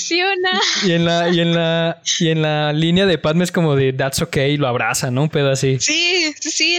Y 0.85 0.93
en 0.93 1.05
la, 1.05 1.29
y 1.29 1.41
en 1.41 1.55
la, 1.55 2.03
y 2.19 2.29
en 2.29 2.43
la 2.43 2.73
línea 2.73 3.07
de 3.07 3.19
Padme 3.19 3.45
es 3.45 3.53
como 3.53 3.77
de 3.77 3.93
that's 3.93 4.23
okay 4.23 4.57
lo 4.57 4.67
abraza, 4.67 5.11
¿no? 5.11 5.23
Un 5.23 5.29
pedo 5.29 5.51
así. 5.51 5.79
Sí, 5.79 6.33
sí, 6.41 6.79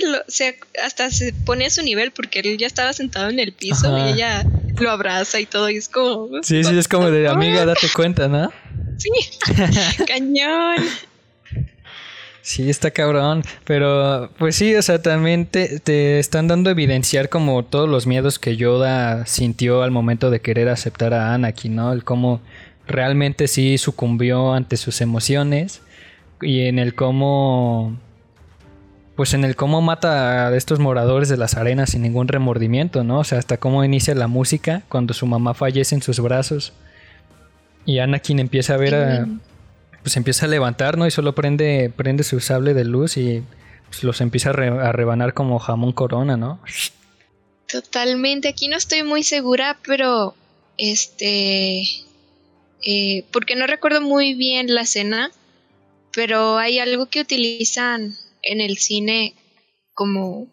hasta 0.84 1.12
se 1.12 1.34
pone 1.34 1.68
a 1.68 1.70
su 1.70 1.84
nivel 1.84 2.12
porque 2.12 2.40
él 2.40 2.58
ya 2.58 2.68
estaba 2.68 2.94
sentado 2.94 3.30
en 3.30 3.40
el 3.40 3.54
piso 3.54 3.96
y 3.98 4.14
ella 4.14 4.44
lo 4.80 4.90
abraza 4.90 5.40
y 5.40 5.46
todo, 5.46 5.70
y 5.70 5.78
es 5.78 5.88
como. 5.88 6.30
Sí, 6.42 6.64
sí, 6.64 6.78
es 6.78 6.88
como 6.88 7.12
de 7.12 7.28
amiga, 7.28 7.66
date 7.66 7.88
cuenta, 7.96 8.28
¿no? 8.28 8.52
Sí, 8.98 9.10
cañón. 10.08 10.84
Sí, 12.42 12.70
está 12.70 12.92
cabrón. 12.92 13.42
Pero, 13.64 14.30
pues 14.38 14.58
sí, 14.58 14.76
o 14.76 14.82
sea, 14.82 15.02
también 15.02 15.46
te, 15.46 15.80
te, 15.80 16.20
están 16.20 16.50
dando 16.50 16.70
a 16.70 16.74
evidenciar 16.74 17.30
como 17.30 17.64
todos 17.64 17.88
los 17.88 18.06
miedos 18.06 18.38
que 18.38 18.58
Yoda 18.58 19.26
sintió 19.26 19.82
al 19.82 19.92
momento 19.92 20.30
de 20.30 20.42
querer 20.42 20.68
aceptar 20.68 21.14
a 21.14 21.34
Anakin, 21.34 21.74
¿no? 21.74 21.94
El 21.94 22.04
cómo 22.04 22.42
realmente 22.88 23.48
sí 23.48 23.78
sucumbió 23.78 24.54
ante 24.54 24.78
sus 24.78 25.02
emociones 25.02 25.82
y 26.42 26.62
en 26.62 26.80
el 26.80 26.96
cómo 26.96 27.98
pues 29.16 29.34
en 29.36 29.44
el 29.44 29.56
cómo 29.56 29.82
mata 29.82 30.48
a 30.48 30.56
estos 30.56 30.80
moradores 30.80 31.30
de 31.30 31.38
las 31.38 31.56
arenas 31.56 31.92
sin 31.92 32.02
ningún 32.02 32.28
remordimiento, 32.28 33.04
¿no? 33.04 33.20
O 33.20 33.24
sea, 33.24 33.38
hasta 33.38 33.58
cómo 33.58 33.84
inicia 33.84 34.16
la 34.16 34.28
música 34.28 34.82
cuando 34.90 35.14
su 35.14 35.28
mamá 35.28 35.54
fallece 35.54 35.94
en 35.94 36.02
sus 36.02 36.20
brazos 36.20 36.74
y 37.86 38.00
Anakin 38.00 38.40
empieza 38.40 38.74
a 38.74 38.78
ver 38.78 38.96
a 38.96 39.28
pues 40.02 40.18
empieza 40.18 40.48
a 40.48 40.50
levantar, 40.50 40.98
¿no? 40.98 41.08
Y 41.08 41.12
solo 41.12 41.36
prende 41.36 41.92
prende 41.96 42.24
su 42.24 42.40
sable 42.40 42.74
de 42.74 42.86
luz 42.86 43.18
y 43.18 43.44
pues, 43.86 44.04
los 44.04 44.20
empieza 44.20 44.50
a, 44.50 44.54
a 44.90 44.92
rebanar 44.92 45.34
como 45.34 45.60
jamón 45.60 45.94
corona, 45.94 46.36
¿no? 46.36 46.60
Totalmente, 47.68 48.50
aquí 48.50 48.68
no 48.68 48.78
estoy 48.78 49.04
muy 49.04 49.24
segura, 49.24 49.78
pero 49.86 50.36
este 50.78 51.84
eh, 52.86 53.26
porque 53.32 53.56
no 53.56 53.68
recuerdo 53.68 54.02
muy 54.02 54.34
bien 54.34 54.74
la 54.74 54.82
escena, 54.82 55.32
pero 56.12 56.58
hay 56.58 56.80
algo 56.80 57.08
que 57.08 57.22
utilizan 57.22 58.16
en 58.42 58.62
el 58.62 58.78
cine 58.78 59.34
como 59.94 60.48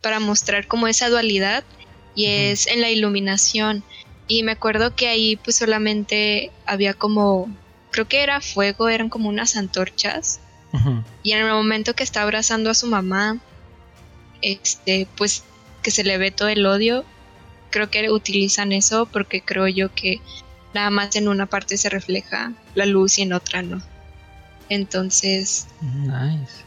para 0.00 0.20
mostrar 0.20 0.66
como 0.66 0.86
esa 0.86 1.08
dualidad 1.08 1.64
y 2.14 2.26
es 2.26 2.66
en 2.66 2.80
la 2.80 2.90
iluminación. 2.90 3.82
Y 4.28 4.42
me 4.42 4.52
acuerdo 4.52 4.94
que 4.94 5.08
ahí 5.08 5.36
pues 5.36 5.56
solamente 5.56 6.50
había 6.64 6.94
como, 6.94 7.48
creo 7.90 8.06
que 8.06 8.22
era 8.22 8.40
fuego, 8.40 8.88
eran 8.88 9.08
como 9.08 9.28
unas 9.28 9.56
antorchas. 9.56 10.40
Y 11.22 11.32
en 11.32 11.38
el 11.38 11.52
momento 11.52 11.94
que 11.94 12.02
está 12.02 12.22
abrazando 12.22 12.68
a 12.68 12.74
su 12.74 12.88
mamá, 12.88 13.38
este, 14.42 15.06
pues 15.16 15.44
que 15.84 15.92
se 15.92 16.02
le 16.02 16.18
ve 16.18 16.32
todo 16.32 16.48
el 16.48 16.66
odio, 16.66 17.04
creo 17.70 17.90
que 17.90 18.10
utilizan 18.10 18.72
eso 18.72 19.06
porque 19.06 19.40
creo 19.40 19.68
yo 19.68 19.94
que 19.94 20.20
nada 20.74 20.90
más 20.90 21.14
en 21.16 21.28
una 21.28 21.46
parte 21.46 21.76
se 21.76 21.88
refleja 21.88 22.52
la 22.74 22.86
luz 22.86 23.18
y 23.18 23.22
en 23.22 23.32
otra 23.32 23.62
no. 23.62 23.82
Entonces... 24.68 25.66
Nice. 25.80 26.64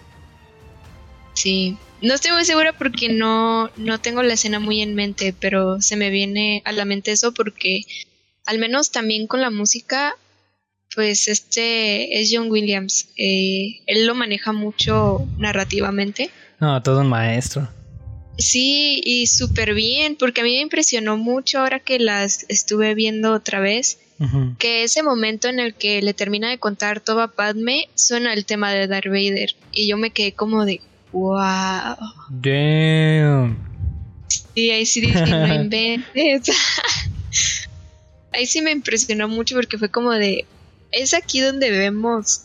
Sí, 1.34 1.78
no 2.02 2.16
estoy 2.16 2.32
muy 2.32 2.46
segura 2.46 2.74
porque 2.74 3.10
no, 3.10 3.70
no 3.76 4.00
tengo 4.00 4.24
la 4.24 4.34
escena 4.34 4.60
muy 4.60 4.82
en 4.82 4.96
mente, 4.96 5.36
pero 5.40 5.82
se 5.82 5.96
me 5.96 6.10
viene 6.10 6.62
a 6.66 6.72
la 6.72 6.86
mente 6.86 7.12
eso 7.12 7.34
porque 7.34 7.84
al 8.46 8.60
menos 8.60 8.92
también 8.92 9.28
con 9.28 9.42
la 9.42 9.52
música, 9.52 10.16
pues 10.96 11.28
este 11.28 12.20
es 12.20 12.32
John 12.34 12.50
Williams. 12.50 13.10
Eh, 13.18 13.82
él 13.86 14.08
lo 14.08 14.16
maneja 14.16 14.54
mucho 14.54 15.28
narrativamente. 15.38 16.32
No, 16.60 16.82
todo 16.82 17.02
un 17.02 17.10
maestro. 17.10 17.68
Sí, 18.38 19.02
y 19.04 19.28
súper 19.28 19.74
bien, 19.74 20.16
porque 20.16 20.42
a 20.42 20.44
mí 20.44 20.52
me 20.52 20.62
impresionó 20.62 21.18
mucho 21.18 21.60
ahora 21.60 21.80
que 21.80 21.98
las 22.00 22.46
estuve 22.50 22.94
viendo 22.94 23.34
otra 23.34 23.60
vez, 23.60 24.00
que 24.58 24.84
ese 24.84 25.04
momento 25.04 25.48
en 25.48 25.60
el 25.60 25.76
que 25.76 26.02
le 26.02 26.14
termina 26.14 26.50
de 26.50 26.58
contar 26.58 27.02
todo 27.02 27.22
a 27.22 27.32
Padme 27.32 27.88
suena 27.96 28.34
el 28.34 28.46
tema 28.46 28.72
de 28.72 28.88
Darth 28.88 29.08
Vader, 29.08 29.56
y 29.72 29.88
yo 29.88 29.98
me 29.98 30.12
quedé 30.12 30.34
como 30.34 30.66
de, 30.66 30.82
wow. 31.12 31.98
Damn. 32.30 33.58
Sí, 34.28 34.72
ahí 34.72 34.86
sí 34.86 35.02
dije, 35.02 35.26
no 35.26 35.54
inventes. 35.64 36.50
ahí 38.32 38.46
sí 38.46 38.62
me 38.62 38.72
impresionó 38.72 39.28
mucho 39.28 39.56
porque 39.56 39.78
fue 39.78 39.90
como 39.90 40.12
de, 40.12 40.46
es 40.92 41.14
aquí 41.14 41.40
donde 41.40 41.72
vemos 41.72 42.42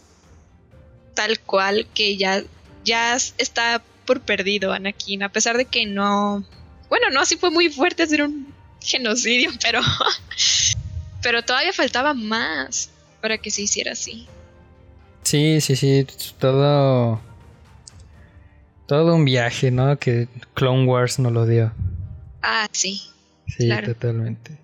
tal 1.14 1.38
cual 1.40 1.86
que 1.94 2.16
ya, 2.16 2.42
ya 2.84 3.16
está 3.16 3.82
por 4.04 4.20
perdido 4.20 4.72
Anakin, 4.72 5.22
a 5.22 5.28
pesar 5.30 5.56
de 5.56 5.64
que 5.64 5.86
no, 5.86 6.44
bueno, 6.88 7.10
no, 7.10 7.24
sí 7.24 7.36
fue 7.36 7.50
muy 7.50 7.70
fuerte 7.70 8.02
hacer 8.02 8.22
un 8.22 8.52
genocidio, 8.80 9.50
pero, 9.62 9.80
pero 11.22 11.42
todavía 11.42 11.72
faltaba 11.72 12.14
más 12.14 12.90
para 13.20 13.38
que 13.38 13.50
se 13.50 13.62
hiciera 13.62 13.92
así. 13.92 14.26
Sí, 15.22 15.60
sí, 15.60 15.76
sí, 15.76 16.06
todo, 16.38 17.20
todo 18.86 19.14
un 19.14 19.24
viaje, 19.24 19.70
¿no? 19.70 19.98
Que 19.98 20.28
Clone 20.54 20.84
Wars 20.84 21.18
no 21.18 21.30
lo 21.30 21.46
dio. 21.46 21.72
Ah, 22.42 22.68
sí. 22.72 23.02
Sí, 23.46 23.68
totalmente. 23.84 24.58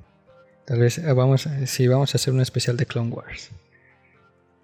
Tal 0.67 0.81
vez 0.81 0.99
eh, 0.99 1.13
vamos, 1.13 1.49
sí, 1.67 1.87
vamos 1.87 2.15
a 2.15 2.19
hacer 2.19 2.35
un 2.35 2.41
especial 2.41 2.77
de 2.77 2.87
Clone 2.87 3.11
Wars. 3.11 3.51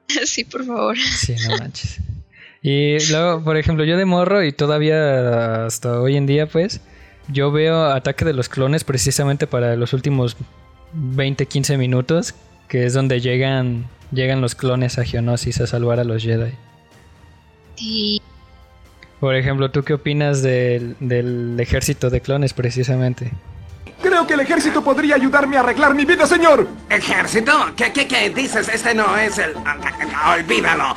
sí, 0.27 0.45
por 0.45 0.67
favor. 0.67 0.99
Sí, 0.99 1.35
no 1.49 1.57
manches. 1.57 1.99
Y 2.67 2.97
luego, 3.11 3.45
por 3.45 3.59
ejemplo, 3.59 3.85
yo 3.85 3.99
de 3.99 4.07
morro 4.07 4.43
y 4.43 4.51
todavía 4.51 5.67
hasta 5.67 6.01
hoy 6.01 6.17
en 6.17 6.25
día, 6.25 6.47
pues, 6.47 6.81
yo 7.29 7.53
veo 7.53 7.85
Ataque 7.85 8.25
de 8.25 8.33
los 8.33 8.49
Clones 8.49 8.85
precisamente 8.85 9.47
para 9.47 9.77
los 9.77 9.93
últimos 9.93 10.35
20, 10.95 11.45
15 11.45 11.77
minutos, 11.77 12.35
que 12.67 12.87
es 12.87 12.95
donde 12.95 13.21
llegan, 13.21 13.85
llegan 14.13 14.41
los 14.41 14.55
clones 14.55 14.99
a 14.99 15.05
Geonosis 15.05 15.61
a 15.61 15.67
salvar 15.67 16.01
a 16.01 16.05
los 16.05 16.23
Jedi. 16.23 16.53
Sí. 17.77 18.23
Por 19.21 19.37
ejemplo, 19.37 19.71
¿tú 19.71 19.83
qué 19.83 19.93
opinas 19.93 20.41
del, 20.41 20.97
del 21.01 21.61
ejército 21.61 22.09
de 22.09 22.23
clones 22.23 22.55
precisamente? 22.55 23.31
Creo 24.01 24.27
que 24.27 24.33
el 24.33 24.41
ejército 24.41 24.83
podría 24.83 25.17
ayudarme 25.17 25.59
a 25.59 25.61
arreglar 25.61 25.95
mi 25.95 26.07
vida, 26.07 26.27
señor. 26.27 26.67
¿Ejército? 26.89 27.53
¿Qué, 27.77 27.93
qué, 27.93 28.09
qué 28.09 28.31
dices? 28.31 28.71
Este 28.71 28.95
no 28.95 29.19
es 29.19 29.37
el... 29.37 29.53
Olvídalo. 30.35 30.95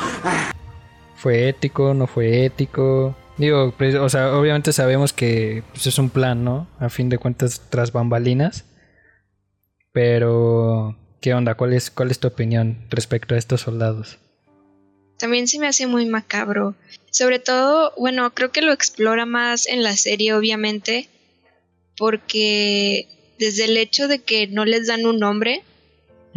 ¿Fue 1.18 1.50
ético? 1.50 1.94
¿No 1.94 2.08
fue 2.08 2.46
ético? 2.46 3.16
Digo, 3.38 3.74
pues, 3.78 3.96
o 3.96 4.08
sea, 4.08 4.38
obviamente 4.38 4.72
sabemos 4.72 5.14
que 5.14 5.64
pues, 5.72 5.88
es 5.88 6.00
un 6.00 6.10
plan, 6.10 6.44
¿no? 6.44 6.68
A 6.80 6.90
fin 6.90 7.10
de 7.10 7.18
cuentas, 7.18 7.62
tras 7.70 7.92
bambalinas. 7.92 8.66
Pero, 9.92 10.96
¿qué 11.22 11.34
onda? 11.34 11.56
¿Cuál 11.56 11.74
es, 11.74 11.92
cuál 11.92 12.12
es 12.12 12.20
tu 12.20 12.28
opinión 12.28 12.78
respecto 12.90 13.36
a 13.36 13.38
estos 13.38 13.62
soldados? 13.62 14.20
También 15.18 15.48
se 15.48 15.58
me 15.60 15.68
hace 15.68 15.88
muy 15.88 16.06
macabro. 16.06 16.76
Sobre 17.10 17.40
todo, 17.40 17.94
bueno, 17.98 18.32
creo 18.34 18.52
que 18.52 18.62
lo 18.62 18.72
explora 18.72 19.26
más 19.26 19.68
en 19.68 19.82
la 19.82 19.98
serie, 19.98 20.34
obviamente, 20.34 21.10
porque 21.98 23.08
desde 23.40 23.66
el 23.66 23.78
hecho 23.78 24.08
de 24.08 24.20
que 24.20 24.48
no 24.48 24.66
les 24.66 24.88
dan 24.88 25.06
un 25.06 25.20
nombre 25.20 25.64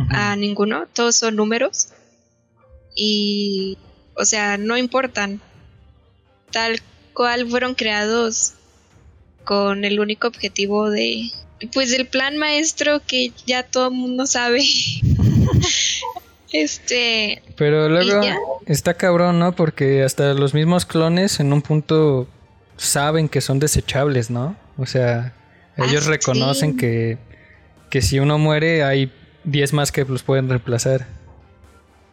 a 0.08 0.36
ninguno, 0.36 0.86
todos 0.94 1.16
son 1.16 1.36
números. 1.36 1.88
Y, 2.94 3.76
o 4.20 4.24
sea, 4.24 4.58
no 4.58 4.76
importan. 4.76 5.40
Tal 6.52 6.80
cual 7.14 7.48
fueron 7.48 7.74
creados 7.74 8.54
con 9.44 9.84
el 9.84 10.00
único 10.00 10.26
objetivo 10.28 10.90
de, 10.90 11.30
pues, 11.72 11.92
el 11.92 12.06
plan 12.06 12.36
maestro 12.36 13.00
que 13.06 13.32
ya 13.46 13.62
todo 13.62 13.88
el 13.88 13.94
mundo 13.94 14.26
sabe. 14.26 14.62
este. 16.52 17.42
Pero 17.56 17.88
luego 17.88 18.20
está 18.66 18.94
cabrón, 18.94 19.38
¿no? 19.38 19.54
Porque 19.54 20.02
hasta 20.02 20.34
los 20.34 20.54
mismos 20.54 20.84
clones 20.86 21.40
en 21.40 21.52
un 21.52 21.62
punto 21.62 22.28
saben 22.76 23.28
que 23.28 23.40
son 23.40 23.58
desechables, 23.58 24.30
¿no? 24.30 24.56
O 24.76 24.86
sea, 24.86 25.34
ellos 25.76 26.06
Ah, 26.06 26.10
reconocen 26.10 26.72
sí. 26.72 26.76
que, 26.76 27.18
que 27.90 28.02
si 28.02 28.18
uno 28.18 28.38
muere 28.38 28.82
hay 28.82 29.12
10 29.44 29.72
más 29.72 29.92
que 29.92 30.04
los 30.04 30.22
pueden 30.22 30.48
reemplazar. 30.48 31.06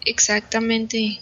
Exactamente. 0.06 1.22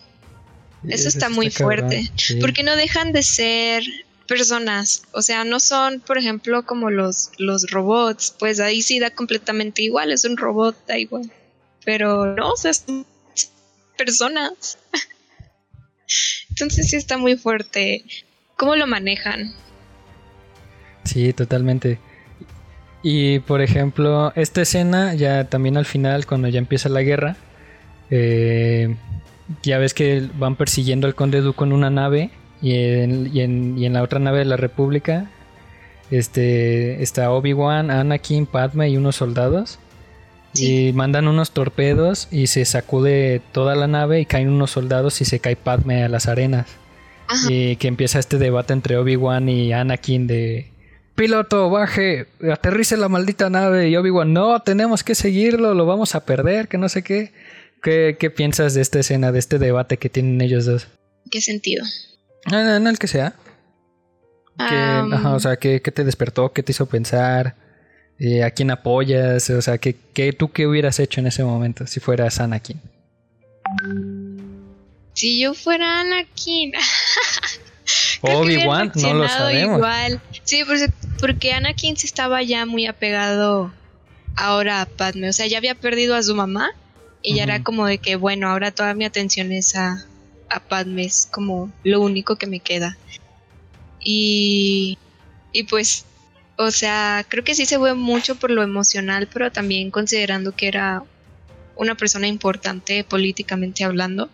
Eso 0.89 1.07
está 1.07 1.29
muy 1.29 1.49
cabrón, 1.49 1.89
fuerte. 1.89 2.11
sí. 2.15 2.39
Porque 2.39 2.63
no 2.63 2.75
dejan 2.75 3.11
de 3.11 3.23
ser 3.23 3.83
personas. 4.27 5.03
O 5.11 5.21
sea, 5.21 5.43
no 5.43 5.59
son, 5.59 5.99
por 5.99 6.17
ejemplo, 6.17 6.65
como 6.65 6.89
los, 6.89 7.31
los 7.37 7.69
robots. 7.71 8.35
Pues 8.37 8.59
ahí 8.59 8.81
sí 8.81 8.99
da 8.99 9.11
completamente 9.11 9.81
igual. 9.81 10.11
Es 10.11 10.25
un 10.25 10.37
robot, 10.37 10.75
da 10.87 10.97
igual. 10.97 11.31
Pero 11.83 12.35
no, 12.35 12.51
o 12.51 12.57
sea, 12.57 12.73
son 12.73 13.05
personas. 13.97 14.77
Entonces 16.49 16.89
sí 16.89 16.95
está 16.95 17.17
muy 17.17 17.37
fuerte. 17.37 18.03
¿Cómo 18.57 18.75
lo 18.75 18.87
manejan? 18.87 19.53
Sí, 21.03 21.33
totalmente. 21.33 21.99
Y 23.03 23.39
por 23.39 23.61
ejemplo, 23.61 24.33
esta 24.35 24.63
escena 24.63 25.13
ya 25.13 25.47
también 25.47 25.77
al 25.77 25.85
final, 25.85 26.25
cuando 26.25 26.47
ya 26.47 26.57
empieza 26.57 26.89
la 26.89 27.03
guerra, 27.03 27.37
eh, 28.09 28.95
ya 29.63 29.77
ves 29.77 29.93
que 29.93 30.27
van 30.37 30.55
persiguiendo 30.55 31.07
al 31.07 31.15
conde 31.15 31.41
Dooku 31.41 31.63
en 31.65 31.73
una 31.73 31.89
nave 31.89 32.31
y 32.61 32.73
en, 32.75 33.29
y 33.33 33.41
en- 33.41 33.77
y 33.77 33.85
en 33.85 33.93
la 33.93 34.01
otra 34.03 34.19
nave 34.19 34.39
de 34.39 34.45
la 34.45 34.57
República 34.57 35.29
este, 36.11 37.01
está 37.01 37.31
Obi-Wan, 37.31 37.89
Anakin, 37.91 38.45
Padme 38.45 38.89
y 38.89 38.97
unos 38.97 39.15
soldados. 39.15 39.79
Sí. 40.53 40.87
Y 40.89 40.93
mandan 40.93 41.27
unos 41.27 41.51
torpedos 41.51 42.27
y 42.31 42.47
se 42.47 42.63
sacude 42.63 43.41
toda 43.51 43.75
la 43.75 43.87
nave 43.87 44.21
y 44.21 44.25
caen 44.25 44.49
unos 44.49 44.71
soldados 44.71 45.19
y 45.21 45.25
se 45.25 45.39
cae 45.39 45.55
Padme 45.57 46.03
a 46.03 46.09
las 46.09 46.27
arenas. 46.27 46.67
Ajá. 47.27 47.51
Y 47.51 47.75
que 47.75 47.87
empieza 47.87 48.19
este 48.19 48.37
debate 48.37 48.71
entre 48.71 48.95
Obi-Wan 48.97 49.49
y 49.49 49.73
Anakin 49.73 50.27
de 50.27 50.71
piloto, 51.15 51.69
baje, 51.69 52.27
aterrice 52.51 52.97
la 52.97 53.09
maldita 53.09 53.49
nave 53.49 53.89
y 53.89 53.95
Obi-Wan, 53.97 54.31
no, 54.33 54.61
tenemos 54.61 55.03
que 55.03 55.15
seguirlo, 55.15 55.73
lo 55.73 55.85
vamos 55.85 56.13
a 56.13 56.25
perder, 56.25 56.67
que 56.67 56.77
no 56.77 56.87
sé 56.89 57.03
qué. 57.03 57.31
¿Qué, 57.85 58.17
qué 58.19 58.31
piensas 58.31 58.73
de 58.73 58.81
esta 58.81 58.99
escena, 58.99 59.31
de 59.31 59.37
este 59.37 59.59
debate 59.59 59.97
que 59.97 60.09
tienen 60.09 60.41
ellos 60.41 60.65
dos? 60.65 60.87
¿Qué 61.29 61.39
sentido? 61.39 61.85
No, 62.51 62.63
no, 62.63 62.79
no 62.79 62.89
el 62.89 62.97
que 62.97 63.05
sea. 63.05 63.35
Ajá, 64.57 65.35
o 65.35 65.39
sea, 65.39 65.57
¿qué, 65.57 65.83
qué 65.83 65.91
te 65.91 66.03
despertó? 66.03 66.51
¿Qué 66.51 66.63
te 66.63 66.71
hizo 66.71 66.87
pensar? 66.87 67.55
Eh, 68.17 68.43
¿A 68.43 68.49
quién 68.49 68.71
apoyas? 68.71 69.51
O 69.51 69.61
sea, 69.61 69.77
¿qué, 69.77 69.95
qué, 70.15 70.33
¿tú 70.33 70.51
qué 70.51 70.65
hubieras 70.65 70.99
hecho 70.99 71.19
en 71.19 71.27
ese 71.27 71.43
momento 71.43 71.85
si 71.85 71.99
fueras 71.99 72.39
Anakin? 72.39 72.81
si 75.13 75.39
yo 75.39 75.53
fuera 75.53 76.01
Anakin. 76.01 76.71
Obi-Wan, 78.21 78.93
no 78.95 79.13
lo 79.13 79.27
sabemos. 79.27 79.77
Igual. 79.77 80.21
Sí, 80.43 80.63
porque 81.21 81.53
Anakin 81.53 81.97
sí 81.97 82.07
estaba 82.07 82.41
ya 82.41 82.65
muy 82.65 82.87
apegado 82.87 83.71
ahora 84.35 84.81
a 84.81 84.87
Padme. 84.87 85.29
O 85.29 85.33
sea, 85.33 85.45
ya 85.45 85.59
había 85.59 85.75
perdido 85.75 86.15
a 86.15 86.23
su 86.23 86.33
mamá. 86.33 86.71
Y 87.25 87.35
ya 87.35 87.43
era 87.43 87.63
como 87.63 87.87
de 87.87 87.97
que, 87.97 88.15
bueno, 88.15 88.49
ahora 88.49 88.71
toda 88.71 88.93
mi 88.93 89.03
atención 89.03 89.51
es 89.51 89.75
a, 89.75 90.05
a 90.49 90.59
Padme. 90.59 91.05
Es 91.05 91.27
como 91.31 91.71
lo 91.83 92.01
único 92.01 92.35
que 92.35 92.45
me 92.45 92.59
queda. 92.59 92.97
Y, 93.99 94.99
y 95.51 95.63
pues, 95.63 96.05
o 96.57 96.69
sea, 96.69 97.25
creo 97.27 97.43
que 97.43 97.55
sí 97.55 97.65
se 97.65 97.79
fue 97.79 97.95
mucho 97.95 98.35
por 98.35 98.51
lo 98.51 98.61
emocional, 98.61 99.27
pero 99.31 99.51
también 99.51 99.89
considerando 99.89 100.55
que 100.55 100.67
era 100.67 101.03
una 101.75 101.95
persona 101.95 102.27
importante 102.27 103.03
políticamente 103.03 103.83
hablando 103.83 104.29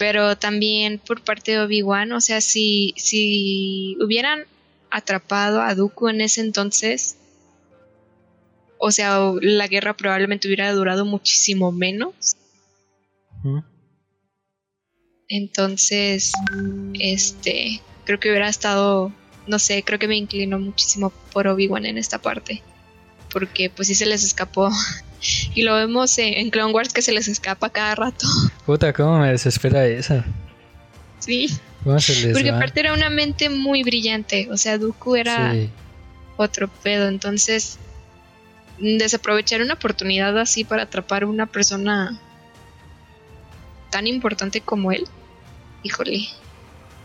pero 0.00 0.34
también 0.34 0.98
por 0.98 1.20
parte 1.20 1.52
de 1.52 1.60
Obi-Wan, 1.60 2.12
o 2.12 2.22
sea, 2.22 2.40
si, 2.40 2.94
si 2.96 3.98
hubieran 4.00 4.46
atrapado 4.90 5.60
a 5.60 5.74
Dooku 5.74 6.08
en 6.08 6.22
ese 6.22 6.40
entonces, 6.40 7.18
o 8.82 8.90
sea, 8.90 9.20
la 9.42 9.68
guerra 9.68 9.94
probablemente 9.94 10.48
hubiera 10.48 10.72
durado 10.72 11.04
muchísimo 11.04 11.70
menos. 11.70 12.36
Entonces, 15.28 16.32
este, 16.94 17.80
creo 18.04 18.18
que 18.18 18.30
hubiera 18.30 18.48
estado, 18.48 19.12
no 19.46 19.58
sé, 19.58 19.82
creo 19.84 19.98
que 19.98 20.08
me 20.08 20.16
inclino 20.16 20.58
muchísimo 20.58 21.10
por 21.32 21.46
Obi-Wan 21.46 21.86
en 21.86 21.98
esta 21.98 22.18
parte. 22.18 22.62
Porque 23.32 23.70
pues 23.70 23.88
sí 23.88 23.94
se 23.94 24.06
les 24.06 24.24
escapó. 24.24 24.70
Y 25.54 25.64
lo 25.64 25.74
vemos 25.74 26.16
en, 26.16 26.48
Clone 26.48 26.72
Wars 26.72 26.94
que 26.94 27.02
se 27.02 27.12
les 27.12 27.28
escapa 27.28 27.68
cada 27.68 27.94
rato. 27.94 28.26
Puta, 28.64 28.90
cómo 28.94 29.18
me 29.18 29.30
desespera 29.30 29.86
eso. 29.86 30.24
Sí. 31.18 31.50
¿Cómo 31.84 32.00
se 32.00 32.14
les 32.22 32.32
Porque 32.32 32.50
va? 32.50 32.56
aparte 32.56 32.80
era 32.80 32.94
una 32.94 33.10
mente 33.10 33.50
muy 33.50 33.82
brillante. 33.82 34.48
O 34.50 34.56
sea, 34.56 34.78
Dooku 34.78 35.16
era 35.16 35.52
Sí. 35.52 35.68
otro 36.38 36.68
pedo. 36.68 37.06
Entonces, 37.08 37.78
desaprovechar 38.80 39.62
una 39.62 39.74
oportunidad 39.74 40.36
así 40.38 40.64
para 40.64 40.84
atrapar 40.84 41.22
a 41.22 41.26
una 41.26 41.46
persona 41.46 42.18
tan 43.90 44.06
importante 44.06 44.60
como 44.60 44.92
él, 44.92 45.04
híjole. 45.82 46.26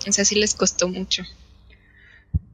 O 0.07 0.11
sea, 0.11 0.23
sí 0.23 0.35
les 0.35 0.53
costó 0.53 0.87
mucho. 0.87 1.23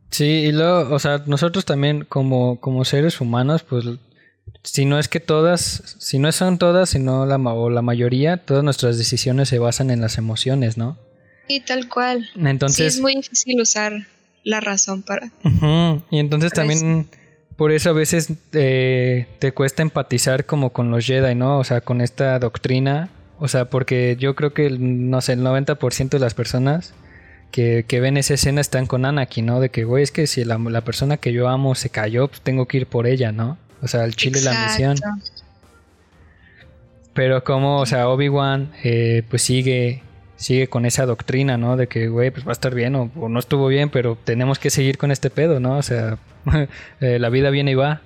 Sí, 0.09 0.25
y 0.25 0.51
luego, 0.51 0.93
o 0.93 0.99
sea, 0.99 1.23
nosotros 1.25 1.65
también 1.65 2.05
como, 2.05 2.59
como 2.59 2.83
seres 2.83 3.21
humanos, 3.21 3.63
pues, 3.63 3.85
si 4.63 4.85
no 4.85 4.99
es 4.99 5.07
que 5.07 5.19
todas, 5.19 5.95
si 5.99 6.19
no 6.19 6.31
son 6.31 6.57
todas, 6.57 6.89
sino 6.89 7.25
la, 7.25 7.37
o 7.37 7.69
la 7.69 7.81
mayoría, 7.81 8.37
todas 8.37 8.63
nuestras 8.63 8.97
decisiones 8.97 9.49
se 9.49 9.59
basan 9.59 9.89
en 9.89 10.01
las 10.01 10.17
emociones, 10.17 10.77
¿no? 10.77 10.97
Y 11.47 11.61
tal 11.61 11.87
cual. 11.89 12.29
sí, 12.33 12.39
Entonces, 12.45 12.95
es 12.95 13.01
muy 13.01 13.15
difícil 13.15 13.59
usar 13.61 14.07
la 14.43 14.59
razón 14.59 15.01
para. 15.03 15.31
Y 16.09 16.19
entonces 16.19 16.51
también 16.51 17.09
por 17.57 17.71
eso 17.71 17.89
a 17.89 17.93
veces 17.93 18.33
eh, 18.53 19.27
te 19.39 19.51
cuesta 19.51 19.81
empatizar 19.81 20.45
como 20.45 20.71
con 20.71 20.91
los 20.91 21.05
Jedi, 21.05 21.35
¿no? 21.35 21.59
O 21.59 21.63
sea, 21.63 21.81
con 21.81 22.01
esta 22.01 22.39
doctrina. 22.39 23.09
O 23.39 23.47
sea, 23.47 23.65
porque 23.65 24.17
yo 24.19 24.35
creo 24.35 24.53
que, 24.53 24.69
no 24.69 25.19
sé, 25.21 25.33
el 25.33 25.41
90% 25.41 26.09
de 26.09 26.19
las 26.19 26.33
personas 26.33 26.93
que, 27.51 27.85
que 27.87 27.99
ven 27.99 28.17
esa 28.17 28.35
escena 28.35 28.61
están 28.61 28.85
con 28.85 29.05
Anakin, 29.05 29.45
¿no? 29.45 29.59
De 29.59 29.69
que, 29.69 29.83
güey, 29.83 30.03
es 30.03 30.11
que 30.11 30.27
si 30.27 30.43
la, 30.43 30.57
la 30.57 30.81
persona 30.81 31.17
que 31.17 31.33
yo 31.33 31.49
amo 31.49 31.75
se 31.75 31.89
cayó, 31.89 32.27
pues 32.27 32.41
tengo 32.41 32.67
que 32.67 32.77
ir 32.77 32.87
por 32.87 33.07
ella, 33.07 33.31
¿no? 33.31 33.57
O 33.81 33.87
sea, 33.87 34.05
el 34.05 34.15
chile 34.15 34.41
la 34.41 34.67
misión. 34.67 34.91
Exacto. 34.91 35.41
Pero 37.13 37.43
como, 37.43 37.79
o 37.79 37.85
sea, 37.85 38.07
Obi-Wan 38.07 38.71
eh, 38.83 39.23
pues 39.29 39.41
sigue 39.41 40.01
sigue 40.41 40.67
con 40.67 40.87
esa 40.87 41.05
doctrina, 41.05 41.55
¿no? 41.57 41.77
De 41.77 41.87
que, 41.87 42.07
güey, 42.07 42.31
pues 42.31 42.45
va 42.45 42.49
a 42.49 42.53
estar 42.53 42.73
bien 42.73 42.95
o, 42.95 43.11
o 43.15 43.29
no 43.29 43.39
estuvo 43.39 43.67
bien, 43.67 43.91
pero 43.91 44.17
tenemos 44.23 44.57
que 44.57 44.71
seguir 44.71 44.97
con 44.97 45.11
este 45.11 45.29
pedo, 45.29 45.59
¿no? 45.59 45.77
O 45.77 45.83
sea, 45.83 46.17
eh, 46.99 47.19
la 47.19 47.29
vida 47.29 47.51
viene 47.51 47.71
y 47.71 47.75
va. 47.75 48.01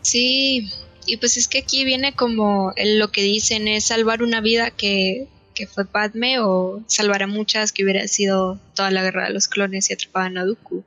Sí, 0.00 0.72
y 1.04 1.18
pues 1.18 1.36
es 1.36 1.48
que 1.48 1.58
aquí 1.58 1.84
viene 1.84 2.14
como 2.14 2.72
lo 2.82 3.12
que 3.12 3.22
dicen 3.22 3.68
es 3.68 3.84
salvar 3.84 4.22
una 4.22 4.40
vida 4.40 4.70
que, 4.70 5.28
que 5.54 5.66
fue 5.66 5.84
Padme 5.84 6.38
o 6.38 6.82
salvar 6.86 7.22
a 7.22 7.26
muchas 7.26 7.72
que 7.72 7.84
hubiera 7.84 8.08
sido 8.08 8.58
toda 8.74 8.90
la 8.90 9.02
guerra 9.02 9.26
de 9.26 9.34
los 9.34 9.48
clones 9.48 9.90
y 9.90 9.92
atrapaban 9.92 10.38
a 10.38 10.46
Dooku. 10.46 10.82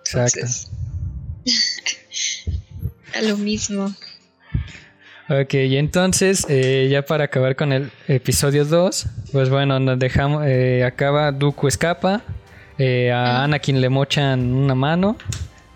Exacto. 0.00 0.46
a 3.14 3.22
lo 3.22 3.36
mismo. 3.36 3.92
Ok, 5.30 5.54
y 5.54 5.76
entonces, 5.76 6.44
eh, 6.48 6.88
ya 6.90 7.02
para 7.02 7.26
acabar 7.26 7.54
con 7.54 7.72
el 7.72 7.92
episodio 8.08 8.64
2, 8.64 9.06
pues 9.30 9.48
bueno, 9.48 9.78
nos 9.78 9.96
dejamos, 9.96 10.42
eh, 10.44 10.82
acaba, 10.84 11.30
Dooku 11.30 11.68
escapa, 11.68 12.22
eh, 12.78 13.12
a 13.12 13.44
Anakin 13.44 13.80
le 13.80 13.88
mochan 13.90 14.52
una 14.52 14.74
mano, 14.74 15.16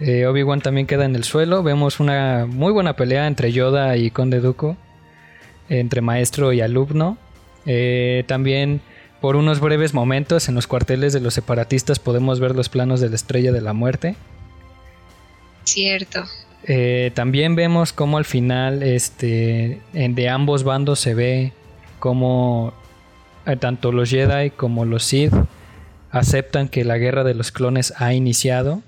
Obi-Wan 0.00 0.60
también 0.60 0.88
queda 0.88 1.04
en 1.04 1.14
el 1.14 1.22
suelo, 1.22 1.62
vemos 1.62 2.00
una 2.00 2.46
muy 2.48 2.72
buena 2.72 2.96
pelea 2.96 3.28
entre 3.28 3.52
Yoda 3.52 3.96
y 3.96 4.10
Conde 4.10 4.40
Dooku, 4.40 4.76
entre 5.68 6.00
maestro 6.00 6.52
y 6.52 6.60
alumno. 6.60 7.16
también 8.26 8.80
por 9.20 9.36
unos 9.36 9.60
breves 9.60 9.94
momentos 9.94 10.48
en 10.48 10.56
los 10.56 10.66
cuarteles 10.66 11.12
de 11.12 11.20
los 11.20 11.32
separatistas 11.32 12.00
podemos 12.00 12.40
ver 12.40 12.56
los 12.56 12.68
planos 12.68 13.00
de 13.00 13.08
la 13.08 13.14
Estrella 13.14 13.52
de 13.52 13.60
la 13.60 13.72
Muerte. 13.72 14.16
Cierto. 15.62 16.24
Eh, 16.66 17.10
también 17.14 17.56
vemos 17.56 17.92
cómo 17.92 18.16
al 18.16 18.24
final 18.24 18.82
este, 18.82 19.80
de 19.92 20.28
ambos 20.28 20.64
bandos 20.64 20.98
se 20.98 21.14
ve 21.14 21.52
cómo 21.98 22.72
eh, 23.46 23.56
tanto 23.56 23.92
los 23.92 24.08
Jedi 24.08 24.50
como 24.50 24.86
los 24.86 25.04
Sith 25.04 25.34
aceptan 26.10 26.68
que 26.68 26.84
la 26.84 26.96
guerra 26.96 27.24
de 27.24 27.34
los 27.34 27.52
clones 27.52 27.92
ha 27.98 28.14
iniciado. 28.14 28.82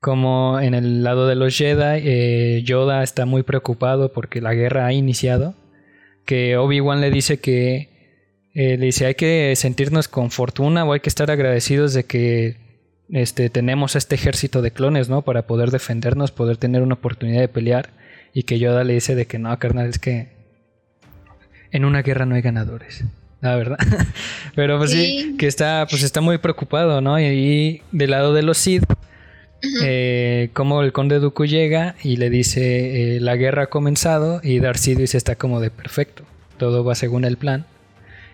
Como 0.00 0.58
en 0.60 0.74
el 0.74 1.04
lado 1.04 1.28
de 1.28 1.36
los 1.36 1.56
Jedi, 1.56 2.02
eh, 2.04 2.62
Yoda 2.64 3.02
está 3.02 3.24
muy 3.24 3.42
preocupado 3.42 4.12
porque 4.12 4.40
la 4.40 4.54
guerra 4.54 4.86
ha 4.86 4.92
iniciado. 4.92 5.54
Que 6.24 6.56
Obi-Wan 6.56 7.00
le 7.00 7.10
dice 7.10 7.38
que 7.40 7.90
le 8.54 8.76
dice 8.76 9.06
hay 9.06 9.14
que 9.14 9.54
sentirnos 9.56 10.08
con 10.08 10.30
fortuna 10.30 10.84
o 10.84 10.92
hay 10.92 11.00
que 11.00 11.08
estar 11.08 11.30
agradecidos 11.30 11.94
de 11.94 12.04
que 12.04 12.56
este, 13.12 13.50
tenemos 13.50 13.94
este 13.94 14.14
ejército 14.14 14.62
de 14.62 14.70
clones, 14.70 15.08
¿no? 15.08 15.22
Para 15.22 15.46
poder 15.46 15.70
defendernos, 15.70 16.32
poder 16.32 16.56
tener 16.56 16.82
una 16.82 16.94
oportunidad 16.94 17.40
de 17.40 17.48
pelear. 17.48 17.90
Y 18.34 18.44
que 18.44 18.58
Yoda 18.58 18.84
le 18.84 18.94
dice 18.94 19.14
de 19.14 19.26
que 19.26 19.38
no, 19.38 19.56
carnal, 19.58 19.88
es 19.88 19.98
que 19.98 20.28
en 21.70 21.84
una 21.84 22.02
guerra 22.02 22.24
no 22.24 22.34
hay 22.34 22.42
ganadores. 22.42 23.04
La 23.42 23.56
verdad. 23.56 23.78
Pero 24.54 24.78
pues 24.78 24.92
sí. 24.92 25.36
que 25.38 25.46
está, 25.46 25.86
pues 25.90 26.02
está 26.02 26.20
muy 26.20 26.38
preocupado, 26.38 27.00
¿no? 27.00 27.20
Y, 27.20 27.82
del 27.92 28.12
lado 28.12 28.32
de 28.32 28.42
los 28.42 28.56
Sith, 28.56 28.84
eh, 29.82 30.48
como 30.54 30.82
el 30.82 30.92
conde 30.92 31.18
Dooku 31.18 31.44
llega 31.44 31.94
y 32.02 32.16
le 32.16 32.30
dice 32.30 33.16
eh, 33.16 33.20
la 33.20 33.36
guerra 33.36 33.64
ha 33.64 33.66
comenzado 33.66 34.40
y 34.42 34.58
Darth 34.58 34.78
Sidious 34.78 35.14
está 35.14 35.36
como 35.36 35.60
de 35.60 35.70
perfecto. 35.70 36.24
Todo 36.56 36.82
va 36.84 36.94
según 36.94 37.24
el 37.24 37.36
plan. 37.36 37.66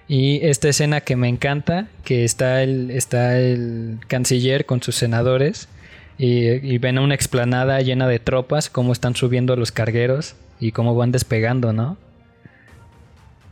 Y 0.09 0.41
esta 0.47 0.71
escena 0.71 1.03
que 1.03 1.17
me 1.17 1.29
encanta, 1.29 1.89
que 2.03 2.25
está 2.25 2.63
el, 2.63 2.91
está 2.91 3.39
el 3.39 4.01
canciller 4.09 4.65
con 4.65 4.83
sus 4.83 4.97
senadores 4.97 5.69
y, 6.17 6.79
ven 6.79 6.99
una 6.99 7.15
explanada 7.15 7.81
llena 7.83 8.09
de 8.09 8.19
tropas, 8.19 8.71
cómo 8.71 8.93
están 8.93 9.15
subiendo 9.15 9.55
los 9.55 9.71
cargueros 9.71 10.35
y 10.59 10.73
cómo 10.73 10.95
van 10.95 11.13
despegando, 11.13 11.75
¿no? 11.75 11.99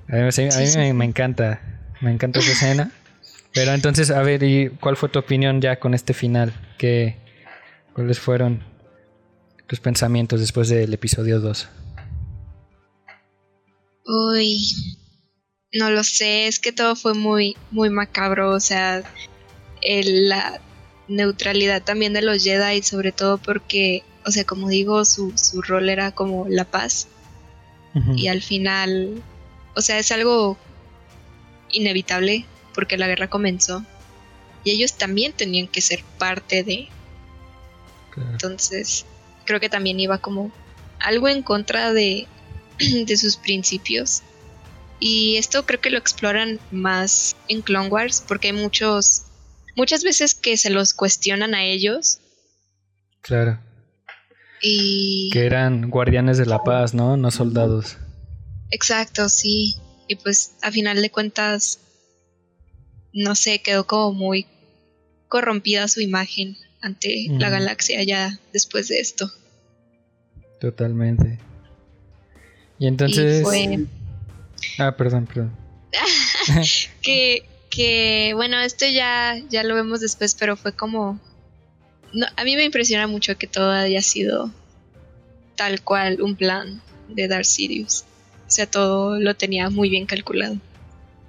A 0.09 0.16
mí, 0.16 0.92
me, 0.94 1.04
encanta, 1.04 1.61
me 2.00 2.11
encanta 2.11 2.40
esa 2.40 2.52
escena. 2.52 2.90
Pero 3.52 3.72
entonces, 3.72 4.11
a 4.11 4.22
ver, 4.22 4.42
¿y 4.42 4.70
cuál 4.80 4.96
fue 4.96 5.09
tu 5.11 5.18
opinión 5.18 5.61
ya 5.61 5.78
con 5.78 5.94
este 5.94 6.14
final? 6.14 6.54
¿Qué, 6.78 7.16
¿Cuáles 7.92 8.18
fueron 8.18 8.62
tus 9.66 9.80
pensamientos 9.80 10.40
después 10.40 10.68
del 10.68 10.92
episodio 10.94 11.40
2? 11.40 11.68
Uy, 14.07 14.96
no 15.72 15.90
lo 15.90 16.04
sé, 16.04 16.46
es 16.46 16.58
que 16.58 16.72
todo 16.72 16.96
fue 16.96 17.14
muy, 17.14 17.56
muy 17.70 17.90
macabro, 17.90 18.52
o 18.52 18.60
sea, 18.60 19.02
la 19.82 20.60
neutralidad 21.08 21.82
también 21.82 22.12
de 22.12 22.22
los 22.22 22.42
Jedi, 22.42 22.82
sobre 22.82 23.12
todo 23.12 23.38
porque, 23.38 24.02
o 24.24 24.30
sea, 24.30 24.44
como 24.44 24.68
digo, 24.68 25.04
su, 25.04 25.32
su 25.36 25.62
rol 25.62 25.88
era 25.88 26.12
como 26.12 26.46
la 26.48 26.64
paz. 26.64 27.08
Y 28.14 28.28
al 28.28 28.42
final, 28.42 29.22
o 29.74 29.80
sea, 29.80 29.98
es 29.98 30.12
algo 30.12 30.58
inevitable 31.70 32.44
porque 32.74 32.98
la 32.98 33.06
guerra 33.06 33.30
comenzó. 33.30 33.86
Y 34.64 34.72
ellos 34.72 34.98
también 34.98 35.32
tenían 35.32 35.66
que 35.66 35.80
ser 35.80 36.04
parte 36.18 36.62
de. 36.62 36.88
Entonces, 38.14 39.06
creo 39.46 39.60
que 39.60 39.70
también 39.70 39.98
iba 39.98 40.18
como 40.18 40.52
algo 40.98 41.26
en 41.28 41.42
contra 41.42 41.94
de, 41.94 42.26
de 42.78 43.16
sus 43.16 43.38
principios 43.38 44.22
y 44.99 45.36
esto 45.36 45.66
creo 45.66 45.80
que 45.80 45.90
lo 45.90 45.99
exploran 45.99 46.59
más 46.70 47.36
en 47.49 47.62
Clone 47.62 47.88
Wars 47.88 48.24
porque 48.26 48.49
hay 48.49 48.55
muchos, 48.55 49.24
muchas 49.74 50.03
veces 50.03 50.34
que 50.34 50.57
se 50.57 50.70
los 50.70 50.94
cuestionan 50.94 51.55
a 51.55 51.64
ellos. 51.64 52.20
Claro. 53.20 53.61
Y... 54.62 55.30
Que 55.32 55.44
eran 55.44 55.90
guardianes 55.90 56.38
de 56.38 56.47
la 56.47 56.64
paz, 56.64 56.94
¿no? 56.94 57.16
No 57.16 57.30
soldados. 57.30 57.99
Exacto, 58.70 59.28
sí. 59.28 59.76
Y 60.09 60.16
pues 60.16 60.57
a 60.62 60.70
final 60.70 61.03
de 61.03 61.11
cuentas, 61.11 61.80
no 63.12 63.34
sé, 63.34 63.61
quedó 63.61 63.86
como 63.86 64.12
muy 64.12 64.47
corrompida 65.28 65.88
su 65.88 66.01
imagen 66.01 66.57
ante 66.80 67.26
la 67.30 67.51
galaxia 67.51 68.03
ya 68.03 68.38
después 68.53 68.88
de 68.88 69.01
esto. 69.01 69.30
Totalmente. 70.61 71.38
Y 72.78 72.86
entonces... 72.86 73.44
Ah, 74.78 74.96
perdón, 74.96 75.26
perdón. 75.26 75.52
que, 77.02 77.44
que, 77.70 78.32
bueno, 78.34 78.59
esto 78.61 78.86
ya, 78.86 79.36
ya 79.48 79.62
lo 79.62 79.74
vemos 79.74 80.00
después, 80.00 80.34
pero 80.34 80.57
fue 80.57 80.72
como... 80.72 81.18
No, 82.12 82.26
a 82.36 82.44
mí 82.44 82.57
me 82.57 82.64
impresiona 82.64 83.07
mucho 83.07 83.36
que 83.36 83.46
todo 83.46 83.70
haya 83.70 84.00
sido 84.00 84.50
tal 85.57 85.82
cual 85.82 86.22
un 86.22 86.36
plan 86.36 86.80
de 87.09 87.28
Darth 87.28 87.44
Sidious. 87.44 88.04
O 88.46 88.50
sea, 88.50 88.66
todo 88.66 89.18
lo 89.18 89.34
tenía 89.34 89.70
muy 89.70 89.90
bien 89.90 90.07
calculado. 90.07 90.57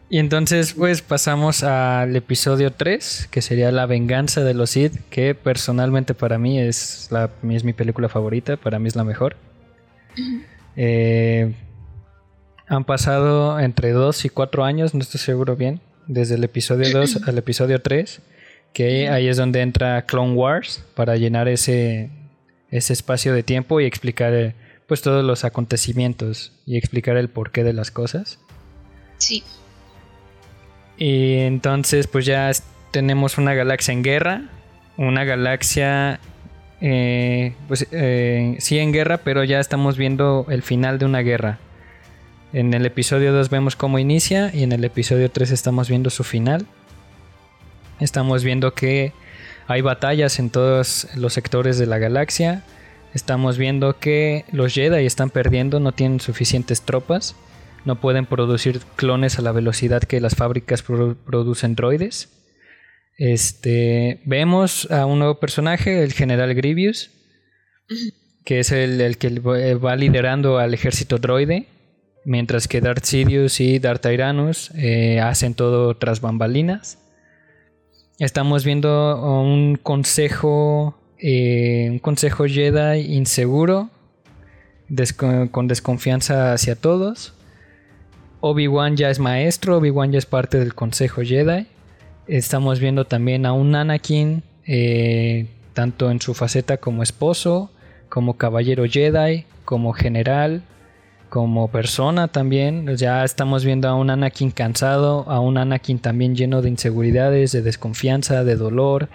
Y 0.09 0.19
entonces, 0.19 0.73
pues 0.73 1.01
pasamos 1.01 1.63
al 1.63 2.15
episodio 2.15 2.71
3, 2.71 3.27
que 3.29 3.41
sería 3.41 3.71
La 3.73 3.85
venganza 3.85 4.41
de 4.43 4.53
los 4.53 4.69
Sith, 4.69 4.93
que 5.09 5.35
personalmente 5.35 6.13
para 6.13 6.37
mí 6.37 6.59
es, 6.59 7.09
la, 7.11 7.29
es 7.49 7.63
mi 7.65 7.73
película 7.73 8.07
favorita, 8.07 8.55
para 8.55 8.79
mí 8.79 8.87
es 8.87 8.95
la 8.95 9.03
mejor. 9.03 9.35
eh, 10.77 11.53
han 12.67 12.83
pasado 12.83 13.59
entre 13.59 13.91
2 13.91 14.25
y 14.25 14.29
4 14.29 14.63
años, 14.63 14.93
no 14.93 15.01
estoy 15.01 15.19
seguro 15.19 15.55
bien, 15.55 15.79
desde 16.07 16.35
el 16.35 16.43
episodio 16.43 16.89
2 16.91 17.21
al 17.27 17.37
episodio 17.37 17.81
3, 17.81 18.21
que 18.73 19.09
ahí 19.09 19.27
es 19.27 19.37
donde 19.37 19.61
entra 19.61 20.05
Clone 20.05 20.33
Wars 20.33 20.83
para 20.95 21.15
llenar 21.15 21.47
ese, 21.47 22.09
ese 22.69 22.93
espacio 22.93 23.33
de 23.33 23.43
tiempo 23.43 23.79
y 23.79 23.85
explicar 23.85 24.33
eh, 24.33 24.55
pues 24.87 25.01
todos 25.01 25.23
los 25.23 25.43
acontecimientos 25.43 26.53
y 26.65 26.77
explicar 26.77 27.17
el 27.17 27.29
porqué 27.29 27.63
de 27.63 27.73
las 27.73 27.91
cosas. 27.91 28.39
Sí. 29.17 29.43
Y 30.97 31.35
entonces 31.39 32.07
pues 32.07 32.25
ya 32.25 32.51
tenemos 32.91 33.37
una 33.37 33.53
galaxia 33.53 33.93
en 33.93 34.03
guerra, 34.03 34.49
una 34.97 35.23
galaxia 35.23 36.19
eh, 36.81 37.53
pues 37.67 37.87
eh, 37.91 38.55
sí 38.59 38.79
en 38.79 38.91
guerra, 38.91 39.17
pero 39.19 39.43
ya 39.43 39.59
estamos 39.59 39.97
viendo 39.97 40.45
el 40.49 40.61
final 40.61 40.99
de 40.99 41.05
una 41.05 41.19
guerra. 41.21 41.59
En 42.53 42.73
el 42.73 42.85
episodio 42.85 43.33
2 43.33 43.49
vemos 43.49 43.75
cómo 43.75 43.99
inicia 43.99 44.51
y 44.53 44.63
en 44.63 44.71
el 44.71 44.83
episodio 44.85 45.29
3 45.29 45.51
estamos 45.51 45.89
viendo 45.89 46.09
su 46.09 46.23
final. 46.23 46.65
Estamos 47.99 48.43
viendo 48.45 48.73
que 48.73 49.11
hay 49.67 49.81
batallas 49.81 50.39
en 50.39 50.49
todos 50.49 51.09
los 51.15 51.33
sectores 51.33 51.77
de 51.77 51.87
la 51.87 51.97
galaxia. 51.97 52.63
Estamos 53.13 53.57
viendo 53.57 53.99
que 53.99 54.45
los 54.51 54.73
Jedi 54.73 55.05
están 55.05 55.29
perdiendo, 55.29 55.81
no 55.81 55.91
tienen 55.91 56.21
suficientes 56.21 56.83
tropas. 56.83 57.35
No 57.83 57.99
pueden 57.99 58.25
producir 58.25 58.79
clones 58.95 59.39
a 59.39 59.41
la 59.41 59.51
velocidad 59.51 60.01
que 60.01 60.21
las 60.21 60.35
fábricas 60.35 60.83
producen 60.83 61.75
droides. 61.75 62.29
Este, 63.17 64.21
vemos 64.25 64.89
a 64.89 65.05
un 65.05 65.19
nuevo 65.19 65.39
personaje, 65.39 66.01
el 66.01 66.13
general 66.13 66.53
Grievous, 66.53 67.09
que 68.45 68.59
es 68.59 68.71
el, 68.71 69.01
el 69.01 69.17
que 69.17 69.39
va 69.39 69.95
liderando 69.97 70.59
al 70.59 70.73
ejército 70.73 71.17
droide 71.17 71.67
mientras 72.27 72.67
que 72.67 72.81
Darth 72.81 73.05
Sidious 73.05 73.61
y 73.61 73.79
Darth 73.79 74.01
Tyrannus 74.01 74.71
eh, 74.75 75.21
hacen 75.21 75.53
todo 75.53 75.95
tras 75.95 76.19
bambalinas. 76.19 76.99
Estamos 78.19 78.65
viendo 78.65 79.23
un 79.23 79.77
consejo, 79.81 80.97
eh, 81.19 81.87
un 81.89 81.99
consejo 81.99 82.43
Jedi 82.45 83.15
inseguro, 83.15 83.89
con 85.51 85.67
desconfianza 85.69 86.51
hacia 86.51 86.75
todos. 86.75 87.33
Obi-Wan 88.41 88.97
ya 88.97 89.09
es 89.09 89.19
maestro, 89.19 89.77
Obi-Wan 89.77 90.11
ya 90.11 90.17
es 90.17 90.25
parte 90.25 90.59
del 90.59 90.75
consejo 90.75 91.21
Jedi. 91.21 91.67
Estamos 92.27 92.81
viendo 92.81 93.05
también 93.05 93.45
a 93.45 93.53
un 93.53 93.73
Anakin, 93.73 94.43
eh, 94.65 95.47
tanto 95.73 96.11
en 96.11 96.19
su 96.19 96.33
faceta 96.33 96.75
como 96.75 97.03
esposo, 97.03 97.71
como 98.09 98.35
caballero 98.35 98.83
Jedi, 98.85 99.45
como 99.63 99.93
general, 99.93 100.63
como 101.29 101.69
persona 101.69 102.27
también. 102.27 102.95
Ya 102.97 103.23
estamos 103.23 103.65
viendo 103.65 103.87
a 103.87 103.95
un 103.95 104.09
Anakin 104.09 104.51
cansado, 104.51 105.29
a 105.29 105.39
un 105.39 105.57
Anakin 105.57 105.99
también 105.99 106.35
lleno 106.35 106.61
de 106.61 106.69
inseguridades, 106.69 107.51
de 107.51 107.61
desconfianza, 107.61 108.43
de 108.43 108.55
dolor. 108.55 109.09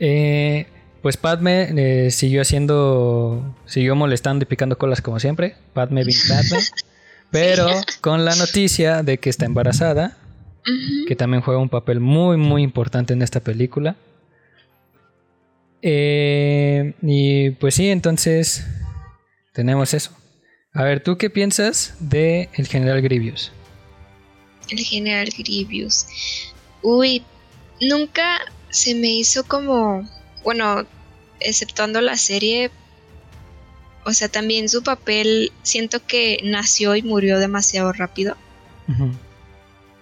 Eh, 0.00 0.66
pues 1.02 1.16
Padme 1.16 1.68
eh, 1.76 2.10
siguió 2.10 2.42
haciendo, 2.42 3.54
siguió 3.66 3.94
molestando 3.94 4.44
y 4.44 4.46
picando 4.46 4.78
colas 4.78 5.02
como 5.02 5.20
siempre. 5.20 5.56
Padme 5.72 6.04
bin 6.04 6.16
Padme. 6.28 6.62
Pero 7.30 7.68
con 8.00 8.24
la 8.24 8.36
noticia 8.36 9.02
de 9.02 9.18
que 9.18 9.28
está 9.28 9.44
embarazada, 9.44 10.16
que 11.08 11.16
también 11.16 11.42
juega 11.42 11.60
un 11.60 11.68
papel 11.68 11.98
muy, 11.98 12.36
muy 12.36 12.62
importante 12.62 13.12
en 13.12 13.22
esta 13.22 13.40
película. 13.40 13.96
Eh, 15.82 16.94
y 17.02 17.50
pues 17.50 17.74
sí, 17.74 17.90
entonces 17.90 18.64
tenemos 19.52 19.94
eso. 19.94 20.12
A 20.74 20.82
ver, 20.82 21.00
¿tú 21.00 21.16
qué 21.16 21.30
piensas 21.30 21.94
de 22.00 22.48
el 22.54 22.66
general 22.66 23.00
Grievous? 23.00 23.52
El 24.68 24.80
general 24.80 25.28
Grievous. 25.30 26.06
Uy, 26.82 27.22
nunca 27.80 28.40
se 28.70 28.96
me 28.96 29.08
hizo 29.08 29.44
como, 29.44 30.08
bueno, 30.42 30.84
exceptuando 31.38 32.00
la 32.00 32.16
serie, 32.16 32.72
o 34.04 34.12
sea, 34.12 34.28
también 34.28 34.68
su 34.68 34.82
papel 34.82 35.52
siento 35.62 36.04
que 36.04 36.40
nació 36.42 36.96
y 36.96 37.02
murió 37.02 37.38
demasiado 37.38 37.92
rápido. 37.92 38.36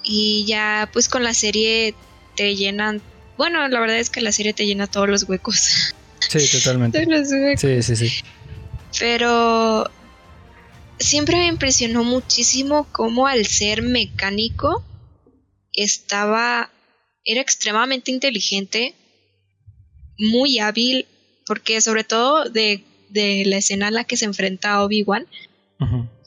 Y 0.02 0.46
ya 0.46 0.88
pues 0.90 1.08
con 1.08 1.22
la 1.22 1.34
serie 1.34 1.94
te 2.34 2.56
llenan, 2.56 3.02
bueno, 3.36 3.68
la 3.68 3.78
verdad 3.78 3.98
es 3.98 4.08
que 4.08 4.22
la 4.22 4.32
serie 4.32 4.54
te 4.54 4.64
llena 4.64 4.86
todos 4.86 5.08
los 5.10 5.24
huecos. 5.24 5.94
Sí, 6.30 6.48
totalmente. 6.50 6.98
todos 7.04 7.18
los 7.18 7.30
huecos. 7.30 7.60
Sí, 7.60 7.82
sí, 7.82 8.08
sí. 8.08 8.24
Pero 8.98 9.90
siempre 11.02 11.36
me 11.36 11.46
impresionó 11.46 12.04
muchísimo 12.04 12.86
cómo 12.92 13.26
al 13.26 13.46
ser 13.46 13.82
mecánico 13.82 14.84
estaba, 15.72 16.70
era 17.24 17.40
extremadamente 17.40 18.10
inteligente, 18.10 18.94
muy 20.18 20.58
hábil, 20.58 21.06
porque 21.46 21.80
sobre 21.80 22.04
todo 22.04 22.48
de, 22.48 22.84
la 23.14 23.58
escena 23.58 23.88
a 23.88 23.90
la 23.90 24.04
que 24.04 24.16
se 24.16 24.24
enfrenta 24.24 24.72
a 24.72 24.84
Obi-Wan, 24.84 25.26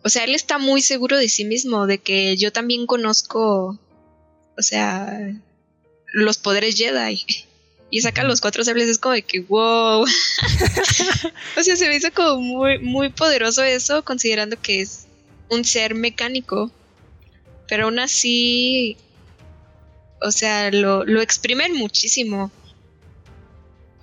o 0.04 0.10
sea, 0.10 0.24
él 0.24 0.36
está 0.36 0.58
muy 0.60 0.82
seguro 0.82 1.18
de 1.18 1.30
sí 1.30 1.46
mismo, 1.46 1.88
de 1.88 1.98
que 1.98 2.38
yo 2.38 2.52
también 2.52 2.86
conozco, 2.86 3.80
o 4.58 4.62
sea, 4.62 5.34
los 6.14 6.38
poderes 6.38 6.76
Jedi. 6.76 7.26
Y 7.92 8.02
saca 8.02 8.24
los 8.24 8.42
cuatro 8.42 8.64
sables, 8.64 8.90
es 8.90 9.00
como 9.00 9.14
de 9.14 9.22
que, 9.22 9.42
wow. 9.42 10.02
o 11.58 11.64
sea, 11.64 11.76
se 11.76 11.88
me 11.88 11.96
hizo 11.96 12.12
como 12.12 12.42
muy, 12.42 12.80
muy 12.80 13.10
poderoso 13.10 13.64
eso, 13.64 14.04
considerando 14.04 14.60
que 14.62 14.82
es 14.82 15.06
un 15.50 15.64
ser 15.64 15.96
mecánico. 15.96 16.72
Pero 17.68 17.86
aún 17.86 18.00
así, 18.00 18.98
o 20.22 20.32
sea, 20.32 20.72
lo, 20.72 21.06
lo 21.06 21.22
exprimen 21.22 21.76
muchísimo 21.76 22.52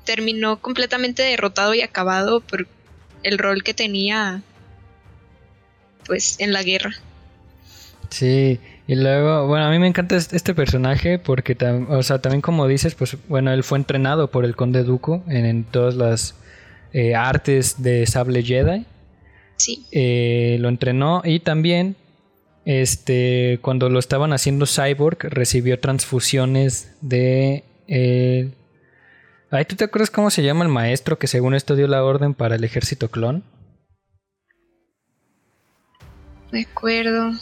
terminó 0.04 0.60
completamente 0.60 1.22
derrotado 1.22 1.74
y 1.74 1.82
acabado 1.82 2.40
por 2.40 2.66
el 3.22 3.38
rol 3.38 3.62
que 3.62 3.74
tenía 3.74 4.42
pues 6.06 6.36
en 6.40 6.52
la 6.52 6.62
guerra. 6.62 6.92
Sí, 8.10 8.58
y 8.86 8.94
luego, 8.96 9.46
bueno, 9.46 9.66
a 9.66 9.70
mí 9.70 9.78
me 9.78 9.86
encanta 9.86 10.16
este 10.16 10.54
personaje 10.54 11.18
porque, 11.18 11.56
o 11.88 12.02
sea, 12.02 12.20
también 12.20 12.40
como 12.40 12.66
dices, 12.66 12.94
pues 12.94 13.16
bueno, 13.28 13.52
él 13.52 13.62
fue 13.62 13.78
entrenado 13.78 14.30
por 14.30 14.44
el 14.44 14.56
conde 14.56 14.82
Dooku 14.82 15.22
en, 15.28 15.64
todas 15.64 15.94
las 15.94 16.34
eh, 16.92 17.14
artes 17.14 17.82
de 17.82 18.06
sable 18.06 18.42
Jedi. 18.42 18.84
Sí. 19.56 19.86
Eh, 19.92 20.56
lo 20.60 20.68
entrenó 20.68 21.22
y 21.24 21.40
también, 21.40 21.94
este, 22.64 23.60
cuando 23.62 23.88
lo 23.88 23.98
estaban 23.98 24.32
haciendo 24.32 24.66
cyborg, 24.66 25.18
recibió 25.30 25.78
transfusiones 25.78 26.92
de 27.00 27.64
eh, 27.86 28.50
Ay, 29.54 29.66
¿tú 29.66 29.76
te 29.76 29.84
acuerdas 29.84 30.10
cómo 30.10 30.30
se 30.30 30.42
llama 30.42 30.64
el 30.64 30.70
maestro 30.70 31.18
que 31.18 31.26
según 31.26 31.52
esto 31.54 31.76
dio 31.76 31.86
la 31.86 32.02
orden 32.02 32.32
para 32.32 32.54
el 32.54 32.64
ejército 32.64 33.10
clon? 33.10 33.44
Me 36.50 36.62
acuerdo. 36.62 37.32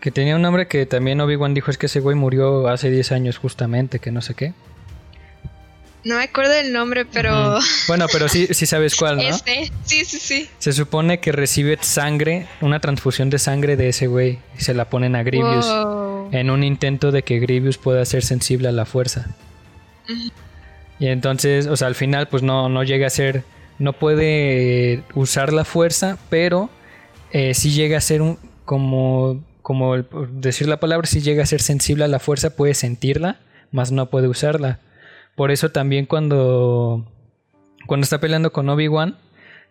Que 0.00 0.10
tenía 0.10 0.36
un 0.36 0.42
nombre 0.42 0.68
que 0.68 0.86
también 0.86 1.20
Obi-Wan 1.20 1.54
dijo 1.54 1.70
es 1.70 1.78
que 1.78 1.86
ese 1.86 2.00
güey 2.00 2.16
murió 2.16 2.68
hace 2.68 2.90
10 2.90 3.12
años 3.12 3.38
justamente, 3.38 3.98
que 3.98 4.12
no 4.12 4.22
sé 4.22 4.34
qué. 4.34 4.52
No 6.04 6.18
me 6.18 6.22
acuerdo 6.22 6.52
del 6.52 6.72
nombre, 6.72 7.04
pero... 7.04 7.58
Bueno, 7.88 8.06
pero 8.12 8.28
sí, 8.28 8.46
sí 8.52 8.64
sabes 8.64 8.94
cuál, 8.94 9.16
¿no? 9.16 9.22
Este, 9.22 9.72
sí, 9.84 10.04
sí, 10.04 10.18
sí. 10.20 10.48
Se 10.58 10.72
supone 10.72 11.18
que 11.18 11.32
recibe 11.32 11.78
sangre, 11.80 12.46
una 12.60 12.78
transfusión 12.78 13.28
de 13.28 13.40
sangre 13.40 13.76
de 13.76 13.88
ese 13.88 14.06
güey, 14.06 14.38
y 14.56 14.62
se 14.62 14.72
la 14.72 14.88
ponen 14.88 15.16
a 15.16 15.24
Grievous. 15.24 15.66
En 16.30 16.50
un 16.50 16.62
intento 16.62 17.10
de 17.10 17.22
que 17.22 17.40
Grievous 17.40 17.76
pueda 17.76 18.04
ser 18.04 18.22
sensible 18.22 18.68
a 18.68 18.72
la 18.72 18.84
fuerza. 18.84 19.34
Y 20.98 21.08
entonces, 21.08 21.66
o 21.66 21.76
sea, 21.76 21.88
al 21.88 21.96
final 21.96 22.28
pues 22.28 22.44
no, 22.44 22.68
no 22.68 22.84
llega 22.84 23.08
a 23.08 23.10
ser, 23.10 23.42
no 23.80 23.92
puede 23.92 25.02
usar 25.14 25.52
la 25.52 25.64
fuerza, 25.64 26.18
pero 26.30 26.70
eh, 27.32 27.52
sí 27.54 27.72
llega 27.72 27.98
a 27.98 28.00
ser 28.00 28.22
un, 28.22 28.38
como, 28.64 29.42
como 29.66 29.96
decir 29.96 30.68
la 30.68 30.78
palabra, 30.78 31.08
sí 31.08 31.22
llega 31.22 31.42
a 31.42 31.46
ser 31.46 31.60
sensible 31.60 32.04
a 32.04 32.06
la 32.06 32.20
fuerza, 32.20 32.54
puede 32.54 32.72
sentirla, 32.72 33.40
más 33.72 33.90
no 33.90 34.10
puede 34.10 34.28
usarla. 34.28 34.78
Por 35.34 35.50
eso 35.50 35.72
también 35.72 36.06
cuando, 36.06 37.04
cuando 37.88 38.04
está 38.04 38.20
peleando 38.20 38.52
con 38.52 38.68
Obi-Wan, 38.68 39.18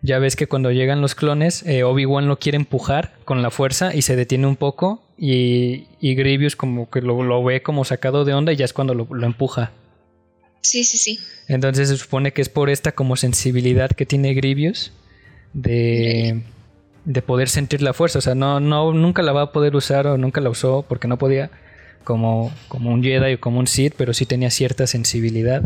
ya 0.01 0.19
ves 0.19 0.35
que 0.35 0.47
cuando 0.47 0.69
llegan 0.73 0.99
los 0.99 1.15
clones, 1.15 1.63
eh, 1.65 1.85
Obi-Wan 1.85 2.27
lo 2.27 2.39
quiere 2.39 2.57
empujar 2.57 3.13
con 3.23 3.41
la 3.41 3.51
fuerza 3.51 3.95
y 3.95 4.01
se 4.01 4.17
detiene 4.17 4.47
un 4.47 4.57
poco 4.57 5.01
y, 5.17 5.87
y 6.01 6.13
Grievous 6.15 6.57
como 6.57 6.89
que 6.89 7.01
lo, 7.01 7.23
lo, 7.23 7.41
ve 7.41 7.63
como 7.63 7.85
sacado 7.85 8.25
de 8.25 8.33
onda 8.33 8.51
y 8.51 8.57
ya 8.57 8.65
es 8.65 8.73
cuando 8.73 8.95
lo, 8.95 9.07
lo 9.09 9.25
empuja. 9.25 9.71
Sí, 10.59 10.83
sí, 10.83 10.97
sí. 10.97 11.19
Entonces 11.47 11.87
se 11.87 11.95
supone 11.95 12.33
que 12.33 12.41
es 12.41 12.49
por 12.49 12.69
esta 12.69 12.91
como 12.91 13.15
sensibilidad 13.15 13.91
que 13.91 14.05
tiene 14.05 14.33
Grievous 14.33 14.91
de, 15.53 16.43
de 17.05 17.21
poder 17.21 17.49
sentir 17.49 17.81
la 17.81 17.93
fuerza. 17.93 18.19
O 18.19 18.21
sea, 18.21 18.35
no, 18.35 18.59
no, 18.59 18.93
nunca 18.93 19.21
la 19.21 19.31
va 19.31 19.43
a 19.43 19.51
poder 19.51 19.75
usar 19.75 20.07
o 20.07 20.17
nunca 20.17 20.41
la 20.41 20.49
usó 20.49 20.85
porque 20.87 21.07
no 21.07 21.17
podía 21.17 21.49
como, 22.03 22.51
como 22.67 22.91
un 22.91 23.03
Jedi 23.03 23.35
o 23.35 23.39
como 23.39 23.59
un 23.59 23.67
Sith, 23.67 23.93
pero 23.97 24.13
sí 24.13 24.25
tenía 24.25 24.49
cierta 24.49 24.87
sensibilidad. 24.87 25.63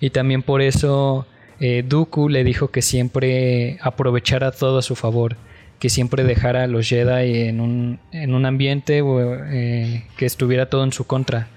Y 0.00 0.10
también 0.10 0.42
por 0.42 0.62
eso 0.62 1.26
eh, 1.60 1.84
Dooku 1.86 2.28
le 2.28 2.44
dijo 2.44 2.68
que 2.68 2.82
siempre 2.82 3.78
aprovechara 3.82 4.50
todo 4.50 4.78
a 4.78 4.82
su 4.82 4.96
favor, 4.96 5.36
que 5.78 5.88
siempre 5.88 6.24
dejara 6.24 6.64
a 6.64 6.66
los 6.66 6.88
Jedi 6.88 7.48
en 7.48 7.60
un, 7.60 8.00
en 8.10 8.34
un 8.34 8.46
ambiente 8.46 9.02
eh, 9.02 10.04
que 10.16 10.26
estuviera 10.26 10.66
todo 10.66 10.84
en 10.84 10.92
su 10.92 11.06
contra 11.06 11.48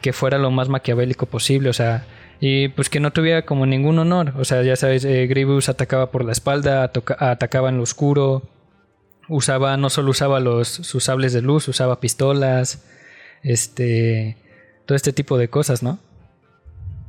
que 0.00 0.12
fuera 0.12 0.38
lo 0.38 0.50
más 0.50 0.68
maquiavélico 0.68 1.26
posible, 1.26 1.68
o 1.68 1.72
sea, 1.72 2.04
y 2.40 2.68
pues 2.68 2.88
que 2.88 3.00
no 3.00 3.12
tuviera 3.12 3.42
como 3.42 3.66
ningún 3.66 3.98
honor, 3.98 4.34
o 4.38 4.44
sea, 4.44 4.62
ya 4.62 4.76
sabes, 4.76 5.04
eh, 5.04 5.26
Grievous 5.26 5.68
atacaba 5.68 6.10
por 6.10 6.24
la 6.24 6.32
espalda, 6.32 6.90
atacaba 7.18 7.68
en 7.68 7.78
lo 7.78 7.82
oscuro, 7.82 8.42
usaba, 9.28 9.76
no 9.76 9.90
solo 9.90 10.10
usaba 10.10 10.40
los, 10.40 10.68
sus 10.68 11.04
sables 11.04 11.32
de 11.32 11.42
luz, 11.42 11.68
usaba 11.68 12.00
pistolas, 12.00 12.84
este, 13.42 14.36
todo 14.86 14.96
este 14.96 15.12
tipo 15.12 15.38
de 15.38 15.48
cosas, 15.48 15.82
¿no? 15.82 15.98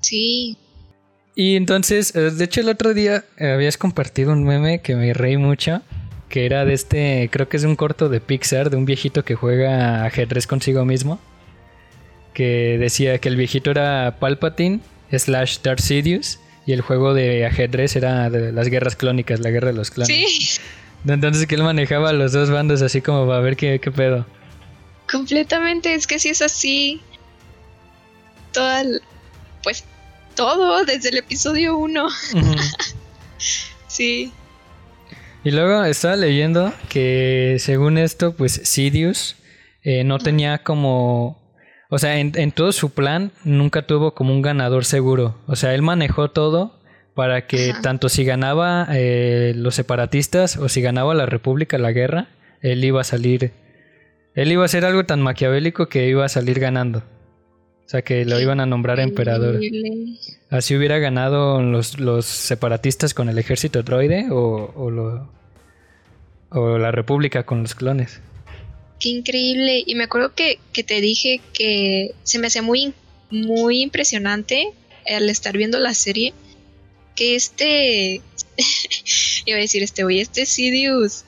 Sí. 0.01 0.57
Y 1.35 1.55
entonces, 1.55 2.15
eh, 2.15 2.31
de 2.31 2.43
hecho 2.45 2.61
el 2.61 2.69
otro 2.69 2.93
día 2.93 3.25
eh, 3.37 3.51
habías 3.51 3.77
compartido 3.77 4.31
un 4.31 4.43
meme 4.43 4.81
que 4.81 4.95
me 4.95 5.13
reí 5.13 5.37
mucho, 5.37 5.81
que 6.29 6.45
era 6.45 6.65
de 6.65 6.73
este, 6.73 7.29
creo 7.31 7.47
que 7.49 7.57
es 7.57 7.63
un 7.63 7.75
corto 7.75 8.09
de 8.09 8.21
Pixar, 8.21 8.69
de 8.69 8.77
un 8.77 8.85
viejito 8.85 9.23
que 9.23 9.35
juega 9.35 10.05
ajedrez 10.05 10.47
consigo 10.47 10.85
mismo 10.85 11.19
que 12.37 12.77
decía 12.77 13.17
que 13.17 13.29
el 13.29 13.35
viejito 13.35 13.71
era 13.71 14.17
Palpatine 14.19 14.79
slash 15.11 15.59
Darth 15.63 15.79
Sidious 15.79 16.39
y 16.65 16.73
el 16.73 16.81
juego 16.81 17.13
de 17.13 17.45
ajedrez 17.45 17.95
era 17.95 18.29
de 18.29 18.51
las 18.51 18.67
guerras 18.67 18.95
clónicas, 18.95 19.39
la 19.39 19.49
guerra 19.49 19.67
de 19.67 19.73
los 19.73 19.91
clones. 19.91 20.07
Sí. 20.07 20.59
Entonces 21.07 21.47
que 21.47 21.55
él 21.55 21.63
manejaba 21.63 22.11
los 22.13 22.33
dos 22.33 22.49
bandos 22.49 22.81
así 22.81 23.01
como 23.01 23.27
para 23.27 23.39
ver 23.39 23.55
qué, 23.55 23.79
qué 23.79 23.91
pedo. 23.91 24.25
Completamente, 25.09 25.93
es 25.93 26.05
que 26.05 26.19
si 26.19 26.29
es 26.29 26.41
así. 26.41 27.01
Todo 28.51 28.99
pues 29.63 29.85
todo 30.35 30.85
desde 30.85 31.09
el 31.09 31.17
episodio 31.17 31.77
1. 31.77 32.07
sí. 33.87 34.31
Y 35.43 35.51
luego 35.51 35.83
estaba 35.85 36.15
leyendo 36.15 36.73
que 36.89 37.57
según 37.59 37.97
esto, 37.97 38.35
pues 38.35 38.61
Sidious 38.63 39.35
eh, 39.83 40.03
no 40.03 40.19
tenía 40.19 40.59
como 40.59 41.36
o 41.89 41.99
sea, 41.99 42.19
en, 42.19 42.51
todo 42.51 42.71
su 42.71 42.89
plan 42.89 43.31
nunca 43.43 43.83
tuvo 43.83 44.13
como 44.13 44.33
un 44.33 44.41
ganador 44.41 44.83
seguro. 44.83 45.35
O 45.47 45.55
sea, 45.55 45.73
él 45.73 45.81
manejó 45.81 46.31
todo 46.31 46.77
para 47.13 47.47
que 47.47 47.73
tanto 47.81 48.09
si 48.09 48.25
ganaba 48.25 48.87
eh, 48.91 49.53
los 49.55 49.75
separatistas 49.75 50.57
o 50.57 50.69
si 50.69 50.81
ganaba 50.81 51.15
la 51.15 51.25
República 51.25 51.77
la 51.77 51.91
guerra, 51.91 52.27
él 52.61 52.83
iba 52.83 53.01
a 53.01 53.05
salir. 53.05 53.53
Él 54.35 54.51
iba 54.51 54.63
a 54.63 54.65
hacer 54.65 54.85
algo 54.85 55.05
tan 55.05 55.21
maquiavélico 55.21 55.87
que 55.87 56.07
iba 56.07 56.25
a 56.25 56.29
salir 56.29 56.59
ganando. 56.59 56.99
O 56.99 57.89
sea, 57.89 58.01
que 58.01 58.25
lo 58.25 58.39
iban 58.41 58.59
a 58.59 58.65
nombrar 58.65 58.99
emperador. 58.99 59.61
Así 60.49 60.75
hubiera 60.75 60.99
ganado 60.99 61.61
los, 61.61 61.99
los 61.99 62.25
separatistas 62.25 63.13
con 63.13 63.29
el 63.29 63.37
ejército 63.37 63.81
droide 63.81 64.27
o, 64.29 64.73
o, 64.75 64.91
lo, 64.91 65.31
o 66.49 66.77
la 66.77 66.91
República 66.91 67.43
con 67.43 67.61
los 67.61 67.75
clones. 67.75 68.19
Qué 68.99 69.09
increíble. 69.09 69.83
Y 69.85 69.95
me 69.95 70.05
acuerdo 70.05 70.33
que, 70.33 70.59
que 70.73 70.83
te 70.83 71.01
dije 71.01 71.41
que 71.53 72.13
se 72.23 72.39
me 72.39 72.47
hacía 72.47 72.61
muy, 72.61 72.93
muy 73.29 73.81
impresionante 73.81 74.73
al 75.07 75.29
estar 75.29 75.55
viendo 75.57 75.79
la 75.79 75.93
serie 75.93 76.33
que 77.15 77.35
este 77.35 78.21
iba 79.45 79.57
a 79.57 79.61
decir 79.61 79.83
este 79.83 80.03
güey, 80.03 80.19
este 80.19 80.45
Sidious 80.45 81.25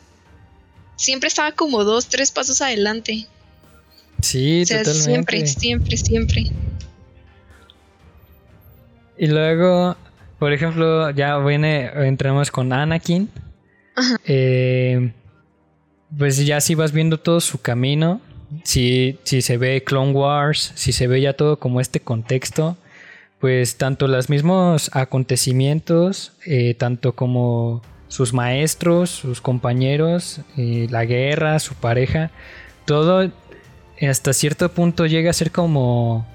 siempre 0.95 1.27
estaba 1.27 1.51
como 1.53 1.83
dos, 1.83 2.07
tres 2.07 2.31
pasos 2.31 2.61
adelante. 2.61 3.27
Sí, 4.21 4.61
O 4.61 4.65
sea, 4.65 4.83
totalmente. 4.83 5.47
siempre, 5.47 5.47
siempre, 5.47 5.97
siempre. 5.97 6.43
Y 9.17 9.27
luego, 9.27 9.95
por 10.37 10.53
ejemplo, 10.53 11.09
ya 11.11 11.37
viene, 11.39 11.89
entramos 12.05 12.51
con 12.51 12.71
Anakin. 12.71 13.29
Eh, 14.25 15.11
pues 16.17 16.45
ya 16.45 16.59
si 16.61 16.75
vas 16.75 16.91
viendo 16.91 17.19
todo 17.19 17.39
su 17.39 17.61
camino, 17.61 18.21
si, 18.63 19.19
si 19.23 19.41
se 19.41 19.57
ve 19.57 19.83
Clone 19.83 20.11
Wars, 20.11 20.71
si 20.75 20.91
se 20.91 21.07
ve 21.07 21.21
ya 21.21 21.33
todo 21.33 21.59
como 21.59 21.81
este 21.81 21.99
contexto, 21.99 22.77
pues 23.39 23.77
tanto 23.77 24.07
los 24.07 24.29
mismos 24.29 24.89
acontecimientos, 24.93 26.33
eh, 26.45 26.73
tanto 26.73 27.13
como 27.13 27.81
sus 28.07 28.33
maestros, 28.33 29.09
sus 29.11 29.39
compañeros, 29.39 30.41
eh, 30.57 30.87
la 30.89 31.05
guerra, 31.05 31.59
su 31.59 31.75
pareja, 31.75 32.31
todo 32.85 33.31
hasta 34.01 34.33
cierto 34.33 34.69
punto 34.71 35.05
llega 35.05 35.29
a 35.29 35.33
ser 35.33 35.51
como 35.51 36.25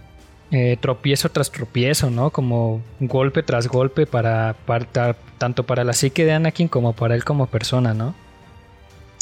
eh, 0.51 0.77
tropiezo 0.81 1.31
tras 1.31 1.51
tropiezo, 1.51 2.11
¿no? 2.11 2.31
Como 2.31 2.81
golpe 3.01 3.43
tras 3.43 3.66
golpe 3.66 4.07
para, 4.07 4.55
para 4.66 4.85
ta- 4.85 5.16
tanto 5.39 5.64
para 5.64 5.83
la 5.83 5.93
psique 5.95 6.25
de 6.25 6.33
Anakin 6.33 6.68
como 6.68 6.93
para 6.93 7.14
él 7.16 7.25
como 7.25 7.47
persona, 7.47 7.93
¿no? 7.93 8.14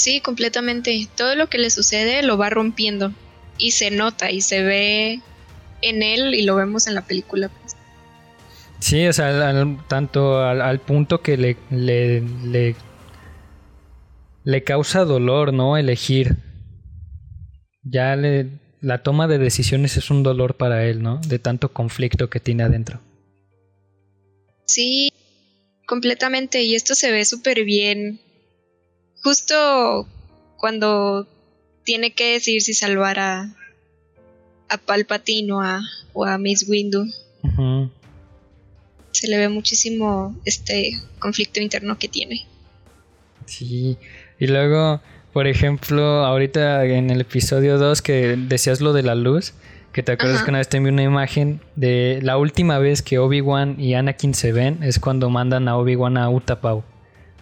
Sí, 0.03 0.21
completamente. 0.21 1.07
Todo 1.17 1.37
lo 1.37 1.49
que 1.49 1.59
le 1.59 1.71
sucede 1.71 2.25
lo 2.25 2.37
va 2.37 2.51
rompiendo. 2.51 3.13
Y 3.57 3.71
se 3.71 3.93
nota 3.93 4.33
y 4.33 4.41
se 4.41 4.61
ve 4.65 5.21
en 5.81 6.03
él 6.03 6.35
y 6.35 6.43
lo 6.43 6.57
vemos 6.57 6.89
en 6.89 6.95
la 6.97 7.03
película. 7.07 7.49
pues. 7.49 7.77
Sí, 8.81 9.07
o 9.07 9.13
sea, 9.13 9.29
al- 9.29 9.43
al- 9.57 9.87
tanto 9.87 10.41
al, 10.43 10.61
al 10.61 10.81
punto 10.81 11.23
que 11.23 11.37
le, 11.37 11.57
le, 11.71 12.21
le, 12.45 12.75
le 14.43 14.65
causa 14.65 15.05
dolor, 15.05 15.53
¿no? 15.53 15.77
Elegir. 15.77 16.37
Ya 17.85 18.17
le, 18.17 18.49
la 18.81 19.05
toma 19.05 19.29
de 19.29 19.39
decisiones 19.39 19.97
es 19.97 20.11
un 20.11 20.25
dolor 20.25 20.57
para 20.57 20.85
él, 20.85 21.01
¿no? 21.01 21.19
De 21.19 21.39
tanto 21.39 21.73
conflicto 21.73 22.29
que 22.29 22.41
tiene 22.41 22.65
adentro. 22.65 22.99
Sí, 24.65 25.13
completamente. 25.87 26.65
Y 26.65 26.75
esto 26.75 26.97
se 26.97 27.13
ve 27.13 27.25
súper 27.25 27.63
bien. 27.65 28.21
Justo 29.23 30.07
cuando 30.57 31.27
tiene 31.85 32.13
que 32.13 32.35
decidir 32.35 32.63
si 32.63 32.75
salvar 32.75 33.19
a, 33.19 33.55
a 34.69 34.79
Palpatine 34.79 35.53
o 35.53 35.61
a, 35.61 35.83
o 36.13 36.25
a 36.25 36.39
Miss 36.39 36.69
Windu. 36.69 37.07
Se 39.13 39.29
le 39.29 39.39
ve 39.39 39.49
muchísimo 39.49 40.35
este 40.45 41.01
conflicto 41.19 41.61
interno 41.61 41.99
que 41.99 42.09
tiene. 42.09 42.47
Sí, 43.47 43.99
y 44.39 44.47
luego, 44.47 45.01
por 45.33 45.47
ejemplo, 45.47 46.25
ahorita 46.25 46.85
en 46.87 47.11
el 47.11 47.21
episodio 47.21 47.79
2 47.79 48.03
que 48.03 48.37
decías 48.37 48.81
lo 48.81 48.93
de 48.93 49.03
la 49.03 49.15
luz, 49.15 49.53
que 49.93 50.03
te 50.03 50.13
acuerdas 50.13 50.37
Ajá. 50.37 50.45
que 50.45 50.51
una 50.51 50.59
vez 50.59 50.69
te 50.69 50.79
envié 50.79 50.93
una 50.93 51.03
imagen 51.03 51.61
de 51.77 52.21
la 52.23 52.39
última 52.39 52.79
vez 52.79 53.03
que 53.03 53.19
Obi-Wan 53.19 53.79
y 53.79 53.95
Anakin 53.95 54.35
se 54.35 54.53
ven 54.53 54.83
es 54.83 54.99
cuando 54.99 55.29
mandan 55.29 55.69
a 55.69 55.77
Obi-Wan 55.77 56.17
a 56.17 56.31
Utapau 56.31 56.83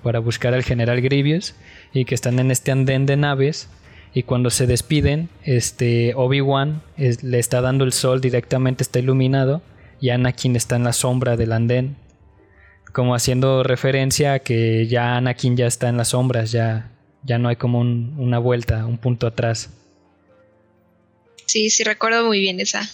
para 0.02 0.18
buscar 0.18 0.54
al 0.54 0.64
general 0.64 1.00
Grievous 1.00 1.54
y 1.92 2.04
que 2.04 2.14
están 2.14 2.38
en 2.38 2.50
este 2.50 2.70
andén 2.72 3.06
de 3.06 3.16
naves 3.16 3.68
y 4.14 4.24
cuando 4.24 4.50
se 4.50 4.66
despiden, 4.66 5.28
este 5.44 6.14
Obi-Wan 6.16 6.82
le 6.96 7.38
está 7.38 7.60
dando 7.60 7.84
el 7.84 7.92
sol 7.92 8.20
directamente, 8.20 8.82
está 8.82 8.98
iluminado 8.98 9.62
y 10.00 10.10
Anakin 10.10 10.56
está 10.56 10.76
en 10.76 10.84
la 10.84 10.92
sombra 10.92 11.36
del 11.36 11.52
andén 11.52 11.96
como 12.92 13.14
haciendo 13.14 13.62
referencia 13.62 14.32
a 14.34 14.38
que 14.40 14.88
ya 14.88 15.16
Anakin 15.16 15.56
ya 15.56 15.66
está 15.68 15.88
en 15.88 15.96
las 15.96 16.08
sombras, 16.08 16.50
ya, 16.50 16.90
ya 17.22 17.38
no 17.38 17.48
hay 17.48 17.54
como 17.54 17.78
un- 17.78 18.16
una 18.18 18.40
vuelta, 18.40 18.84
un 18.84 18.98
punto 18.98 19.28
atrás. 19.28 19.70
Sí, 21.46 21.70
sí 21.70 21.84
recuerdo 21.84 22.26
muy 22.26 22.40
bien 22.40 22.58
esa, 22.60 22.88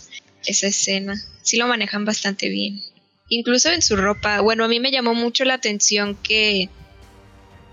esa 0.47 0.67
escena. 0.67 1.15
Sí 1.43 1.57
lo 1.57 1.67
manejan 1.67 2.05
bastante 2.05 2.49
bien. 2.51 2.81
Incluso 3.29 3.71
en 3.71 3.83
su 3.83 3.97
ropa. 3.97 4.41
Bueno, 4.41 4.65
a 4.65 4.69
mí 4.69 4.81
me 4.81 4.91
llamó 4.91 5.15
mucho 5.15 5.45
la 5.45 5.55
atención 5.55 6.17
que 6.23 6.69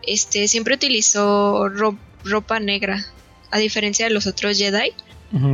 este 0.07 0.47
siempre 0.47 0.75
utilizó 0.75 1.67
ro- 1.69 1.97
ropa 2.23 2.59
negra. 2.59 3.05
A 3.51 3.57
diferencia 3.59 4.05
de 4.07 4.11
los 4.13 4.25
otros 4.25 4.57
Jedi, 4.57 4.93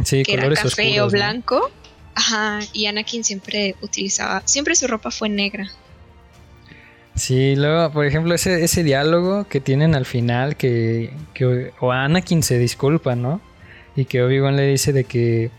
Sí, 0.05 0.23
que 0.23 0.33
era 0.33 0.43
colores 0.43 0.59
café 0.63 0.89
oscuros. 0.89 0.99
o 0.99 1.05
¿no? 1.05 1.11
blanco. 1.11 1.71
Ajá, 2.15 2.59
y 2.73 2.85
Anakin 2.85 3.23
siempre 3.23 3.75
utilizaba, 3.81 4.41
siempre 4.45 4.75
su 4.75 4.87
ropa 4.87 5.11
fue 5.11 5.29
negra. 5.29 5.69
Sí, 7.15 7.55
luego, 7.55 7.91
por 7.91 8.05
ejemplo, 8.05 8.33
ese, 8.33 8.63
ese 8.63 8.83
diálogo 8.83 9.45
que 9.49 9.59
tienen 9.59 9.95
al 9.95 10.05
final, 10.05 10.55
que, 10.55 11.11
que 11.33 11.71
o 11.79 11.91
Anakin 11.91 12.43
se 12.43 12.57
disculpa, 12.57 13.15
¿no? 13.15 13.41
Y 13.95 14.05
que 14.05 14.23
Obi-Wan 14.23 14.55
le 14.55 14.67
dice 14.67 14.93
de 14.93 15.03
que 15.03 15.51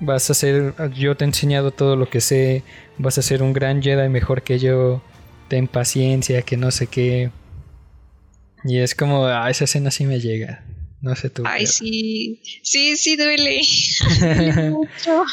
vas 0.00 0.28
a 0.30 0.34
ser, 0.34 0.74
yo 0.96 1.16
te 1.16 1.24
he 1.24 1.28
enseñado 1.28 1.70
todo 1.70 1.94
lo 1.94 2.08
que 2.10 2.20
sé, 2.20 2.64
vas 2.98 3.18
a 3.18 3.22
ser 3.22 3.42
un 3.42 3.52
gran 3.52 3.82
Jedi 3.82 4.08
mejor 4.08 4.42
que 4.42 4.58
yo, 4.58 5.00
ten 5.48 5.68
paciencia, 5.68 6.42
que 6.42 6.56
no 6.56 6.70
sé 6.72 6.86
qué. 6.88 7.30
Y 8.64 8.78
es 8.78 8.94
como, 8.94 9.26
ah, 9.26 9.50
esa 9.50 9.64
escena 9.64 9.90
sí 9.90 10.04
me 10.04 10.20
llega. 10.20 10.64
No 11.00 11.14
sé 11.16 11.30
tú. 11.30 11.42
Ay, 11.46 11.62
pero- 11.64 11.72
sí, 11.72 12.42
sí, 12.62 12.96
sí 12.96 13.16
duele. 13.16 13.62
Duele 14.20 14.70
mucho. 14.70 15.24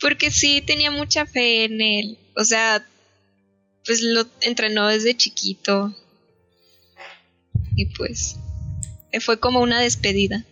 Porque 0.00 0.30
sí 0.30 0.62
tenía 0.66 0.90
mucha 0.90 1.26
fe 1.26 1.64
en 1.64 1.80
él. 1.80 2.18
O 2.36 2.44
sea, 2.44 2.84
pues 3.86 4.02
lo 4.02 4.24
entrenó 4.40 4.88
desde 4.88 5.16
chiquito. 5.16 5.94
Y 7.76 7.86
pues 7.96 8.36
eh, 9.12 9.20
fue 9.20 9.38
como 9.38 9.60
una 9.60 9.80
despedida. 9.80 10.44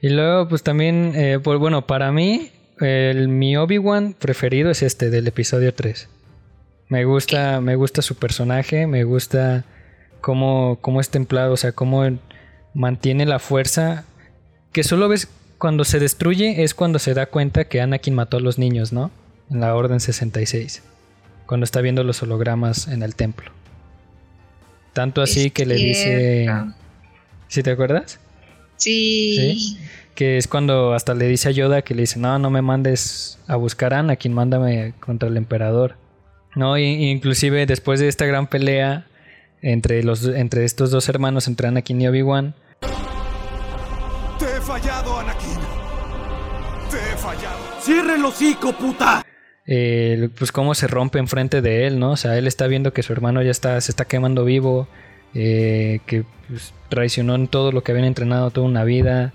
Y 0.00 0.08
luego, 0.10 0.48
pues 0.48 0.62
también, 0.62 1.12
eh, 1.16 1.40
pues 1.42 1.58
bueno, 1.58 1.86
para 1.86 2.12
mí, 2.12 2.50
el, 2.80 3.28
mi 3.28 3.56
Obi-Wan 3.56 4.14
preferido 4.14 4.70
es 4.70 4.82
este 4.82 5.10
del 5.10 5.26
episodio 5.26 5.74
3. 5.74 6.08
Me 6.88 7.04
gusta, 7.04 7.60
me 7.60 7.74
gusta 7.74 8.00
su 8.02 8.14
personaje, 8.16 8.86
me 8.86 9.04
gusta 9.04 9.64
cómo, 10.20 10.78
cómo 10.80 11.00
es 11.00 11.10
templado, 11.10 11.52
o 11.52 11.56
sea, 11.56 11.72
cómo 11.72 12.04
mantiene 12.74 13.26
la 13.26 13.38
fuerza. 13.38 14.04
Que 14.72 14.84
solo 14.84 15.08
ves 15.08 15.28
cuando 15.58 15.84
se 15.84 15.98
destruye 15.98 16.62
es 16.62 16.74
cuando 16.74 16.98
se 16.98 17.14
da 17.14 17.26
cuenta 17.26 17.64
que 17.64 17.80
Anakin 17.80 18.14
mató 18.14 18.36
a 18.36 18.40
los 18.40 18.58
niños, 18.58 18.92
¿no? 18.92 19.10
En 19.50 19.60
la 19.60 19.74
Orden 19.74 20.00
66. 20.00 20.82
Cuando 21.46 21.64
está 21.64 21.80
viendo 21.80 22.04
los 22.04 22.22
hologramas 22.22 22.88
en 22.88 23.02
el 23.02 23.14
templo. 23.14 23.50
Tanto 24.92 25.22
así 25.22 25.46
Es 25.46 25.52
que 25.52 25.66
le 25.66 25.74
dice... 25.74 26.46
¿Sí 27.48 27.62
te 27.62 27.70
acuerdas? 27.70 28.20
Sí. 28.76 29.36
Sí. 29.36 29.78
Que 30.14 30.36
es 30.36 30.48
cuando 30.48 30.94
hasta 30.94 31.14
le 31.14 31.26
dice 31.26 31.48
a 31.48 31.52
Yoda 31.52 31.82
que 31.82 31.94
le 31.94 32.02
dice, 32.02 32.18
no, 32.18 32.38
no 32.38 32.50
me 32.50 32.60
mandes 32.60 33.38
a 33.46 33.56
buscar 33.56 33.94
a 33.94 34.00
Anakin, 34.00 34.34
mándame 34.34 34.92
contra 35.00 35.28
el 35.28 35.36
emperador. 35.36 35.96
No, 36.54 36.76
y 36.76 36.84
inclusive 37.10 37.66
después 37.66 38.00
de 38.00 38.08
esta 38.08 38.26
gran 38.26 38.48
pelea 38.48 39.06
entre, 39.62 40.02
los, 40.02 40.26
entre 40.26 40.64
estos 40.64 40.90
dos 40.90 41.08
hermanos, 41.08 41.48
entre 41.48 41.68
Anakin 41.68 42.00
y 42.00 42.08
Obi-Wan, 42.08 42.54
Te 44.38 44.44
he 44.44 44.60
fallado, 44.60 45.18
Anakin. 45.18 45.58
Te 46.90 46.96
he 46.96 47.16
fallado. 47.16 47.58
¡Cierre 47.80 48.14
el 48.14 48.24
hocico, 48.24 48.72
puta! 48.72 49.24
eh, 49.70 50.30
pues 50.38 50.50
cómo 50.50 50.74
se 50.74 50.86
rompe 50.86 51.18
enfrente 51.18 51.60
de 51.60 51.86
él, 51.86 51.98
¿no? 51.98 52.12
O 52.12 52.16
sea, 52.16 52.38
él 52.38 52.46
está 52.46 52.66
viendo 52.66 52.94
que 52.94 53.02
su 53.02 53.12
hermano 53.12 53.42
ya 53.42 53.50
está, 53.50 53.78
se 53.82 53.92
está 53.92 54.06
quemando 54.06 54.46
vivo, 54.46 54.88
eh, 55.34 56.00
que 56.06 56.24
pues, 56.48 56.72
traicionó 56.88 57.34
en 57.34 57.48
todo 57.48 57.70
lo 57.70 57.82
que 57.82 57.92
habían 57.92 58.06
entrenado 58.06 58.50
toda 58.50 58.66
una 58.66 58.84
vida. 58.84 59.34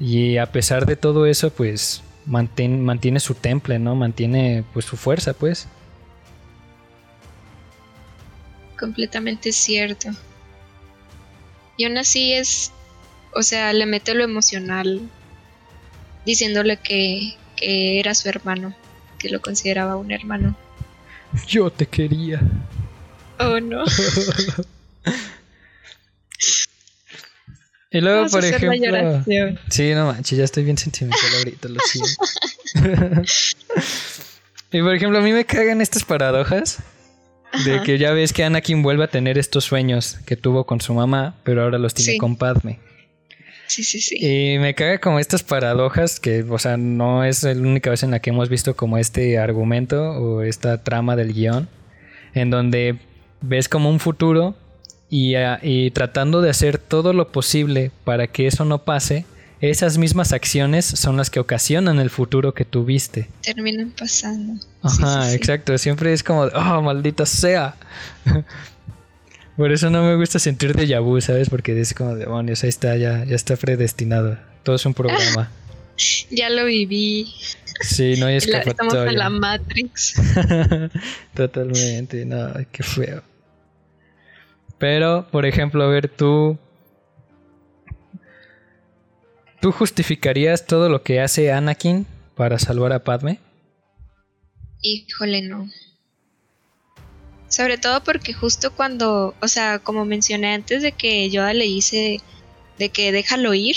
Y 0.00 0.38
a 0.38 0.46
pesar 0.46 0.86
de 0.86 0.96
todo 0.96 1.24
eso, 1.26 1.50
pues 1.50 2.02
mantiene 2.26 3.20
su 3.20 3.34
temple, 3.34 3.78
¿no? 3.78 3.94
Mantiene 3.94 4.64
pues 4.72 4.86
su 4.86 4.96
fuerza, 4.96 5.34
pues. 5.34 5.68
Completamente 8.80 9.52
cierto. 9.52 10.08
Y 11.76 11.84
aún 11.84 11.98
así 11.98 12.32
es, 12.32 12.72
o 13.34 13.42
sea, 13.42 13.72
le 13.72 13.86
mete 13.86 14.14
lo 14.14 14.24
emocional 14.24 15.00
diciéndole 16.26 16.78
que, 16.78 17.36
que 17.56 18.00
era 18.00 18.14
su 18.14 18.28
hermano, 18.28 18.74
que 19.18 19.28
lo 19.28 19.40
consideraba 19.40 19.96
un 19.96 20.10
hermano. 20.10 20.56
Yo 21.46 21.70
te 21.70 21.86
quería. 21.86 22.40
Oh 23.38 23.60
no. 23.60 23.84
Y 27.92 28.00
luego, 28.00 28.18
Vamos 28.18 28.34
a 28.34 28.36
por 28.36 28.44
hacer 28.44 28.62
la 28.62 28.74
ejemplo. 28.76 29.00
lloración. 29.00 29.58
Sí, 29.68 29.94
no 29.94 30.06
manches, 30.06 30.38
ya 30.38 30.44
estoy 30.44 30.62
bien 30.62 30.78
sentimental 30.78 31.34
ahorita, 31.38 31.68
lo 31.68 31.80
siento. 31.80 32.22
y 34.70 34.80
por 34.80 34.94
ejemplo, 34.94 35.18
a 35.18 35.22
mí 35.22 35.32
me 35.32 35.44
cagan 35.44 35.80
estas 35.80 36.04
paradojas. 36.04 36.78
De 37.64 37.82
que 37.82 37.98
ya 37.98 38.12
ves 38.12 38.32
que 38.32 38.44
Anakin 38.44 38.82
vuelve 38.82 39.04
a 39.04 39.08
tener 39.08 39.36
estos 39.38 39.64
sueños 39.64 40.18
que 40.24 40.36
tuvo 40.36 40.64
con 40.64 40.80
su 40.80 40.94
mamá, 40.94 41.34
pero 41.42 41.62
ahora 41.62 41.78
los 41.78 41.94
tiene 41.94 42.12
Sí. 42.12 42.18
con 42.18 42.36
Padme. 42.36 42.78
Sí, 43.66 43.84
sí, 43.84 44.00
sí. 44.00 44.16
Y 44.20 44.58
me 44.58 44.74
caga 44.74 44.98
como 44.98 45.18
estas 45.20 45.42
paradojas 45.42 46.18
que, 46.18 46.42
o 46.42 46.58
sea, 46.58 46.76
no 46.76 47.24
es 47.24 47.42
la 47.44 47.52
única 47.52 47.90
vez 47.90 48.02
en 48.02 48.10
la 48.10 48.18
que 48.20 48.30
hemos 48.30 48.48
visto 48.48 48.74
como 48.74 48.98
este 48.98 49.38
argumento 49.38 50.10
o 50.12 50.42
esta 50.42 50.82
trama 50.82 51.14
del 51.16 51.32
guion, 51.32 51.68
en 52.34 52.50
donde 52.50 52.96
ves 53.40 53.68
como 53.68 53.88
un 53.90 54.00
futuro 54.00 54.56
y, 55.08 55.34
y 55.62 55.90
tratando 55.92 56.40
de 56.42 56.50
hacer 56.50 56.78
todo 56.78 57.12
lo 57.12 57.30
posible 57.32 57.90
para 58.04 58.26
que 58.26 58.46
eso 58.48 58.64
no 58.64 58.84
pase, 58.84 59.24
esas 59.60 59.98
mismas 59.98 60.32
acciones 60.32 60.86
son 60.86 61.16
las 61.16 61.28
que 61.30 61.40
ocasionan 61.40 61.98
el 61.98 62.10
futuro 62.10 62.54
que 62.54 62.64
tuviste. 62.64 63.28
Terminan 63.42 63.90
pasando. 63.90 64.62
Ajá, 64.82 65.24
sí, 65.24 65.30
sí. 65.30 65.36
exacto. 65.36 65.76
Siempre 65.76 66.12
es 66.12 66.22
como, 66.22 66.42
oh, 66.42 66.82
maldita 66.82 67.26
sea. 67.26 67.76
Por 69.56 69.72
eso 69.72 69.90
no 69.90 70.02
me 70.02 70.16
gusta 70.16 70.38
sentir 70.38 70.74
de 70.74 70.98
vu, 71.00 71.20
¿sabes? 71.20 71.50
Porque 71.50 71.78
es 71.78 71.92
como, 71.92 72.14
demonios, 72.14 72.62
ahí 72.62 72.70
está, 72.70 72.96
ya, 72.96 73.24
ya 73.24 73.36
está 73.36 73.56
predestinado. 73.56 74.38
Todo 74.62 74.76
es 74.76 74.86
un 74.86 74.94
programa. 74.94 75.50
Ya 76.30 76.48
lo 76.48 76.64
viví. 76.64 77.30
Sí, 77.82 78.14
no 78.18 78.24
hay 78.24 78.40
La- 78.46 78.60
estamos 78.60 78.94
en 78.94 79.18
la 79.18 79.26
escapatoria. 79.26 79.28
Matrix. 79.28 80.14
Totalmente, 81.34 82.24
no, 82.24 82.54
qué 82.72 82.82
feo. 82.82 83.22
Pero, 84.78 85.26
por 85.30 85.44
ejemplo, 85.44 85.84
a 85.84 85.88
ver, 85.88 86.08
tú. 86.08 86.58
¿Tú 89.60 89.72
justificarías 89.72 90.66
todo 90.66 90.88
lo 90.88 91.02
que 91.02 91.20
hace 91.20 91.52
Anakin 91.52 92.06
para 92.34 92.58
salvar 92.58 92.92
a 92.92 93.04
Padme? 93.04 93.38
Híjole, 94.80 95.42
no. 95.42 95.68
Sobre 97.48 97.76
todo 97.76 98.02
porque 98.02 98.32
justo 98.32 98.72
cuando, 98.74 99.34
o 99.40 99.48
sea, 99.48 99.78
como 99.80 100.04
mencioné 100.04 100.54
antes 100.54 100.82
de 100.82 100.92
que 100.92 101.28
Yoda 101.28 101.52
le 101.52 101.66
hice 101.66 102.20
de 102.78 102.88
que 102.88 103.12
déjalo 103.12 103.52
ir, 103.52 103.76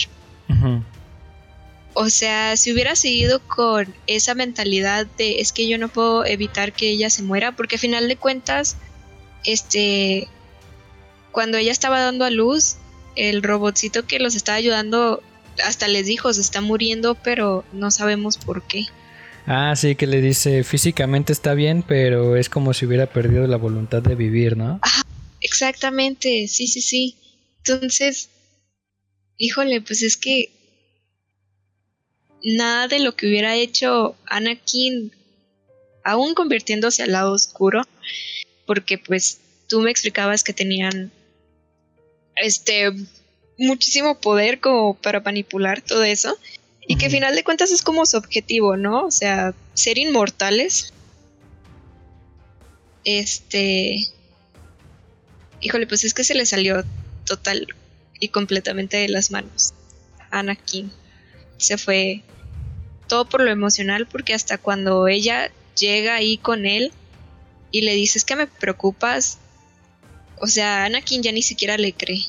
o 1.93 2.09
sea, 2.09 2.55
si 2.55 2.71
hubiera 2.71 2.95
seguido 2.95 3.39
con 3.39 3.93
esa 4.07 4.35
mentalidad 4.35 5.05
de 5.17 5.41
es 5.41 5.51
que 5.51 5.67
yo 5.67 5.77
no 5.77 5.89
puedo 5.89 6.25
evitar 6.25 6.71
que 6.71 6.89
ella 6.89 7.09
se 7.09 7.23
muera, 7.23 7.51
porque 7.51 7.75
a 7.75 7.79
final 7.79 8.07
de 8.07 8.15
cuentas, 8.15 8.77
este, 9.43 10.27
cuando 11.31 11.57
ella 11.57 11.71
estaba 11.71 11.99
dando 11.99 12.23
a 12.23 12.29
luz, 12.29 12.77
el 13.15 13.43
robotcito 13.43 14.07
que 14.07 14.19
los 14.19 14.35
estaba 14.35 14.55
ayudando 14.55 15.21
hasta 15.63 15.87
les 15.87 16.05
dijo, 16.05 16.33
se 16.33 16.41
está 16.41 16.61
muriendo, 16.61 17.15
pero 17.15 17.63
no 17.73 17.91
sabemos 17.91 18.37
por 18.37 18.63
qué. 18.63 18.85
Ah, 19.45 19.75
sí, 19.75 19.95
que 19.95 20.07
le 20.07 20.21
dice 20.21 20.63
físicamente 20.63 21.33
está 21.33 21.53
bien, 21.53 21.83
pero 21.85 22.37
es 22.37 22.49
como 22.49 22.73
si 22.73 22.85
hubiera 22.85 23.07
perdido 23.07 23.45
la 23.47 23.57
voluntad 23.57 24.01
de 24.01 24.15
vivir, 24.15 24.55
¿no? 24.55 24.79
Exactamente, 25.41 26.47
sí, 26.47 26.67
sí, 26.67 26.81
sí. 26.81 27.15
Entonces, 27.57 28.29
híjole, 29.37 29.81
pues 29.81 30.01
es 30.01 30.15
que 30.15 30.51
nada 32.43 32.87
de 32.87 32.99
lo 32.99 33.15
que 33.15 33.27
hubiera 33.27 33.55
hecho 33.55 34.15
Anakin, 34.27 35.11
aún 36.03 36.33
convirtiéndose 36.33 37.03
al 37.03 37.11
lado 37.11 37.33
oscuro, 37.33 37.83
porque 38.65 38.97
pues 38.97 39.39
tú 39.67 39.81
me 39.81 39.91
explicabas 39.91 40.43
que 40.43 40.53
tenían 40.53 41.11
este 42.35 42.91
muchísimo 43.65 44.19
poder 44.19 44.59
como 44.59 44.95
para 44.95 45.19
manipular 45.19 45.81
todo 45.81 46.03
eso 46.03 46.37
y 46.87 46.97
que 46.97 47.05
a 47.05 47.07
Ujú. 47.07 47.15
final 47.17 47.35
de 47.35 47.43
cuentas 47.43 47.71
es 47.71 47.81
como 47.81 48.05
su 48.05 48.17
objetivo, 48.17 48.77
¿no? 48.77 49.05
O 49.05 49.11
sea, 49.11 49.55
ser 49.73 49.97
inmortales. 49.97 50.93
Este 53.03 54.07
Híjole, 55.63 55.87
pues 55.87 56.03
es 56.03 56.13
que 56.13 56.25
se 56.25 56.35
le 56.35 56.45
salió 56.45 56.85
total 57.25 57.65
y 58.19 58.27
completamente 58.27 58.97
de 58.97 59.07
las 59.07 59.31
manos. 59.31 59.73
Anakin 60.29 60.91
se 61.57 61.77
fue 61.77 62.21
todo 63.07 63.29
por 63.29 63.41
lo 63.41 63.49
emocional 63.49 64.05
porque 64.07 64.33
hasta 64.33 64.57
cuando 64.57 65.07
ella 65.07 65.51
llega 65.77 66.15
ahí 66.15 66.37
con 66.37 66.65
él 66.65 66.91
y 67.71 67.81
le 67.81 67.93
dice 67.93 68.17
es 68.17 68.25
que 68.25 68.35
me 68.35 68.47
preocupas, 68.47 69.37
o 70.35 70.47
sea, 70.47 70.83
Anakin 70.83 71.23
ya 71.23 71.31
ni 71.31 71.41
siquiera 71.41 71.77
le 71.77 71.93
cree. 71.93 72.25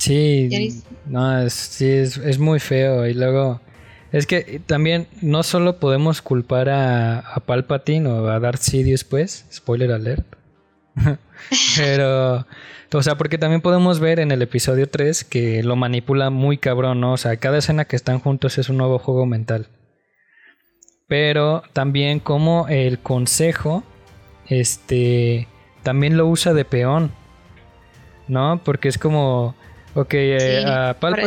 Sí, 0.00 0.82
no, 1.04 1.42
es, 1.42 1.52
sí, 1.52 1.86
es, 1.86 2.16
es 2.16 2.38
muy 2.38 2.58
feo. 2.58 3.06
Y 3.06 3.12
luego, 3.12 3.60
es 4.12 4.26
que 4.26 4.62
también 4.64 5.08
no 5.20 5.42
solo 5.42 5.78
podemos 5.78 6.22
culpar 6.22 6.70
a, 6.70 7.18
a 7.18 7.40
Palpatine 7.40 8.08
o 8.08 8.28
a 8.28 8.40
Darth 8.40 8.62
Sidious, 8.62 9.04
pues, 9.04 9.44
spoiler 9.52 9.92
alert. 9.92 10.26
Pero, 11.76 12.46
o 12.94 13.02
sea, 13.02 13.18
porque 13.18 13.36
también 13.36 13.60
podemos 13.60 14.00
ver 14.00 14.20
en 14.20 14.30
el 14.32 14.40
episodio 14.40 14.88
3 14.88 15.22
que 15.24 15.62
lo 15.62 15.76
manipula 15.76 16.30
muy 16.30 16.56
cabrón, 16.56 17.02
¿no? 17.02 17.12
O 17.12 17.16
sea, 17.18 17.36
cada 17.36 17.58
escena 17.58 17.84
que 17.84 17.96
están 17.96 18.20
juntos 18.20 18.56
es 18.56 18.70
un 18.70 18.78
nuevo 18.78 18.98
juego 18.98 19.26
mental. 19.26 19.68
Pero 21.08 21.62
también 21.74 22.20
como 22.20 22.68
el 22.68 23.00
consejo, 23.00 23.82
este, 24.48 25.46
también 25.82 26.16
lo 26.16 26.26
usa 26.26 26.54
de 26.54 26.64
peón, 26.64 27.12
¿no? 28.28 28.62
Porque 28.64 28.88
es 28.88 28.96
como, 28.96 29.54
ok, 29.94 30.14
eh, 30.14 30.60
Sí, 30.64 30.70
a 30.70 30.96
Palpa- 31.00 31.22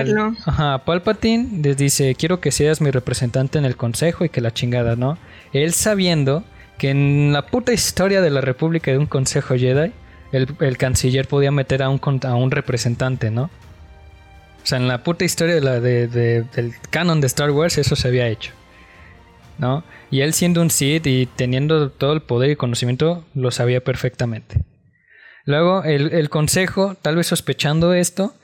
el- 0.00 0.14
ajá, 0.46 0.78
Palpatine 0.84 1.62
les 1.62 1.76
dice, 1.76 2.14
quiero 2.14 2.40
que 2.40 2.50
seas 2.52 2.80
mi 2.80 2.90
representante 2.90 3.58
en 3.58 3.64
el 3.64 3.76
consejo 3.76 4.24
y 4.24 4.28
que 4.28 4.40
la 4.40 4.52
chingada, 4.52 4.96
¿no? 4.96 5.18
Él 5.52 5.72
sabiendo 5.72 6.44
que 6.78 6.90
en 6.90 7.32
la 7.32 7.46
puta 7.46 7.72
historia 7.72 8.20
de 8.20 8.30
la 8.30 8.40
República 8.40 8.90
de 8.90 8.98
un 8.98 9.06
consejo 9.06 9.54
Jedi, 9.56 9.92
el, 10.32 10.48
el 10.60 10.76
canciller 10.76 11.26
podía 11.28 11.50
meter 11.50 11.82
a 11.82 11.88
un, 11.88 11.98
con- 11.98 12.20
a 12.24 12.34
un 12.34 12.50
representante, 12.50 13.30
¿no? 13.30 13.44
O 13.44 14.68
sea, 14.68 14.78
en 14.78 14.88
la 14.88 15.02
puta 15.04 15.24
historia 15.24 15.54
de 15.54 15.60
la, 15.60 15.80
de- 15.80 16.08
de- 16.08 16.42
del 16.42 16.72
canon 16.90 17.20
de 17.20 17.28
Star 17.28 17.50
Wars 17.52 17.78
eso 17.78 17.96
se 17.96 18.08
había 18.08 18.26
hecho. 18.28 18.52
¿No? 19.58 19.84
Y 20.10 20.20
él 20.20 20.34
siendo 20.34 20.60
un 20.60 20.68
Sith 20.70 21.06
y 21.06 21.24
teniendo 21.24 21.88
todo 21.90 22.12
el 22.12 22.20
poder 22.20 22.50
y 22.50 22.56
conocimiento, 22.56 23.24
lo 23.34 23.50
sabía 23.50 23.80
perfectamente. 23.82 24.60
Luego, 25.46 25.82
el, 25.84 26.12
el 26.12 26.28
consejo, 26.28 26.96
tal 27.00 27.16
vez 27.16 27.28
sospechando 27.28 27.94
esto, 27.94 28.34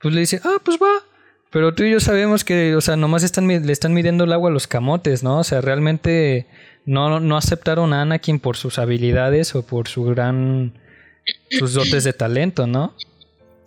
pues 0.00 0.14
le 0.14 0.20
dice, 0.20 0.40
ah, 0.44 0.56
pues 0.64 0.78
va. 0.82 1.04
Pero 1.50 1.74
tú 1.74 1.84
y 1.84 1.92
yo 1.92 2.00
sabemos 2.00 2.44
que, 2.44 2.74
o 2.74 2.80
sea, 2.80 2.96
nomás 2.96 3.22
están, 3.22 3.46
le 3.46 3.72
están 3.72 3.94
midiendo 3.94 4.24
el 4.24 4.32
agua 4.32 4.50
a 4.50 4.52
los 4.52 4.66
camotes, 4.66 5.22
¿no? 5.22 5.38
O 5.38 5.44
sea, 5.44 5.60
realmente 5.60 6.46
no, 6.84 7.20
no 7.20 7.36
aceptaron 7.36 7.92
a 7.92 8.02
Anakin 8.02 8.40
por 8.40 8.56
sus 8.56 8.78
habilidades 8.78 9.54
o 9.54 9.64
por 9.64 9.86
su 9.88 10.04
gran. 10.04 10.72
sus 11.50 11.74
dotes 11.74 12.04
de 12.04 12.12
talento, 12.12 12.66
¿no? 12.66 12.94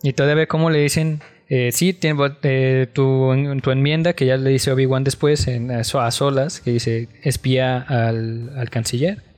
Y 0.04 0.14
todavía 0.14 0.36
ve 0.36 0.48
cómo 0.48 0.70
le 0.70 0.80
dicen, 0.80 1.22
eh, 1.50 1.72
sí, 1.72 1.94
tiene, 1.94 2.20
eh, 2.44 2.88
tu, 2.94 3.32
tu 3.62 3.72
enmienda, 3.72 4.14
que 4.14 4.26
ya 4.26 4.38
le 4.38 4.50
dice 4.50 4.72
Obi-Wan 4.72 5.04
después 5.04 5.48
en, 5.48 5.72
a, 5.72 5.80
a 5.82 6.12
solas, 6.12 6.62
que 6.62 6.72
dice 6.72 7.08
espía 7.24 7.80
al, 7.82 8.52
al 8.58 8.70
canciller. 8.70 9.29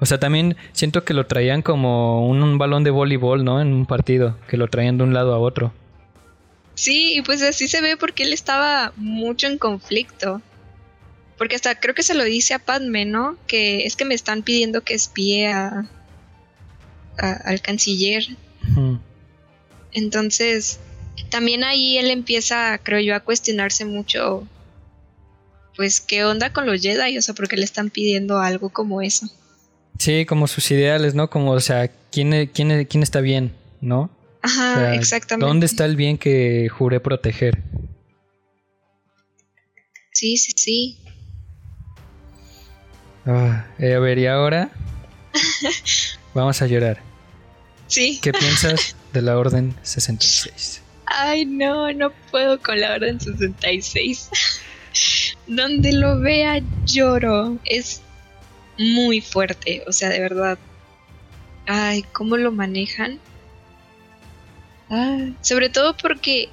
O 0.00 0.06
sea, 0.06 0.18
también 0.20 0.56
siento 0.72 1.04
que 1.04 1.12
lo 1.14 1.26
traían 1.26 1.62
como 1.62 2.26
un, 2.28 2.42
un 2.42 2.56
balón 2.58 2.84
de 2.84 2.90
voleibol, 2.90 3.44
¿no? 3.44 3.60
En 3.60 3.72
un 3.72 3.84
partido, 3.86 4.36
que 4.48 4.56
lo 4.56 4.68
traían 4.68 4.96
de 4.98 5.04
un 5.04 5.12
lado 5.14 5.34
a 5.34 5.38
otro. 5.38 5.72
Sí, 6.74 7.14
y 7.16 7.22
pues 7.22 7.42
así 7.42 7.66
se 7.66 7.80
ve 7.80 7.96
porque 7.96 8.22
él 8.22 8.32
estaba 8.32 8.92
mucho 8.96 9.48
en 9.48 9.58
conflicto. 9.58 10.40
Porque 11.36 11.56
hasta 11.56 11.78
creo 11.80 11.94
que 11.94 12.02
se 12.04 12.14
lo 12.14 12.22
dice 12.24 12.54
a 12.54 12.58
Padme, 12.60 13.04
¿no? 13.04 13.36
Que 13.48 13.84
es 13.86 13.96
que 13.96 14.04
me 14.04 14.14
están 14.14 14.42
pidiendo 14.42 14.82
que 14.82 14.94
espíe 14.94 15.48
a, 15.48 15.84
a- 17.18 17.32
al 17.44 17.60
canciller. 17.60 18.24
Entonces, 19.92 20.78
también 21.30 21.64
ahí 21.64 21.98
él 21.98 22.10
empieza, 22.10 22.78
creo 22.78 23.00
yo, 23.00 23.14
a 23.16 23.20
cuestionarse 23.20 23.84
mucho, 23.84 24.46
pues, 25.76 26.00
¿qué 26.00 26.24
onda 26.24 26.52
con 26.52 26.66
los 26.66 26.80
Jedi? 26.82 27.18
O 27.18 27.22
sea, 27.22 27.34
porque 27.34 27.56
le 27.56 27.64
están 27.64 27.90
pidiendo 27.90 28.38
algo 28.40 28.68
como 28.70 29.02
eso. 29.02 29.28
Sí, 29.98 30.24
como 30.26 30.46
sus 30.46 30.70
ideales, 30.70 31.14
¿no? 31.14 31.28
Como, 31.28 31.50
o 31.52 31.60
sea, 31.60 31.88
¿quién, 32.10 32.32
e- 32.32 32.50
quién, 32.50 32.70
e- 32.70 32.86
quién 32.86 33.02
está 33.02 33.20
bien, 33.20 33.52
¿no? 33.80 34.10
Ajá, 34.42 34.72
O 34.72 34.76
sea, 34.78 34.94
exactamente. 34.94 35.46
¿Dónde 35.46 35.66
está 35.66 35.84
el 35.84 35.96
bien 35.96 36.16
que 36.18 36.68
juré 36.68 37.00
proteger? 37.00 37.58
Sí, 40.12 40.36
sí, 40.36 40.52
sí. 40.56 40.98
Ah, 43.26 43.66
eh, 43.78 43.94
a 43.94 43.98
ver, 43.98 44.18
y 44.18 44.26
ahora 44.26 44.70
vamos 46.34 46.62
a 46.62 46.66
llorar. 46.66 47.02
Sí. 47.88 48.18
¿Qué 48.22 48.32
piensas 48.32 48.96
de 49.12 49.22
la 49.22 49.36
Orden 49.38 49.74
66? 49.82 50.82
Ay, 51.06 51.44
no, 51.44 51.92
no 51.92 52.12
puedo 52.30 52.60
con 52.60 52.80
la 52.80 52.94
Orden 52.94 53.20
66. 53.20 54.30
Donde 55.46 55.92
lo 55.92 56.20
vea 56.20 56.60
lloro. 56.84 57.58
Es 57.64 58.02
muy 58.78 59.20
fuerte, 59.20 59.82
o 59.86 59.92
sea, 59.92 60.08
de 60.08 60.20
verdad. 60.20 60.58
Ay, 61.66 62.02
¿cómo 62.12 62.36
lo 62.36 62.52
manejan? 62.52 63.18
Ay, 64.88 65.36
sobre 65.42 65.68
todo 65.68 65.96
porque, 65.96 66.48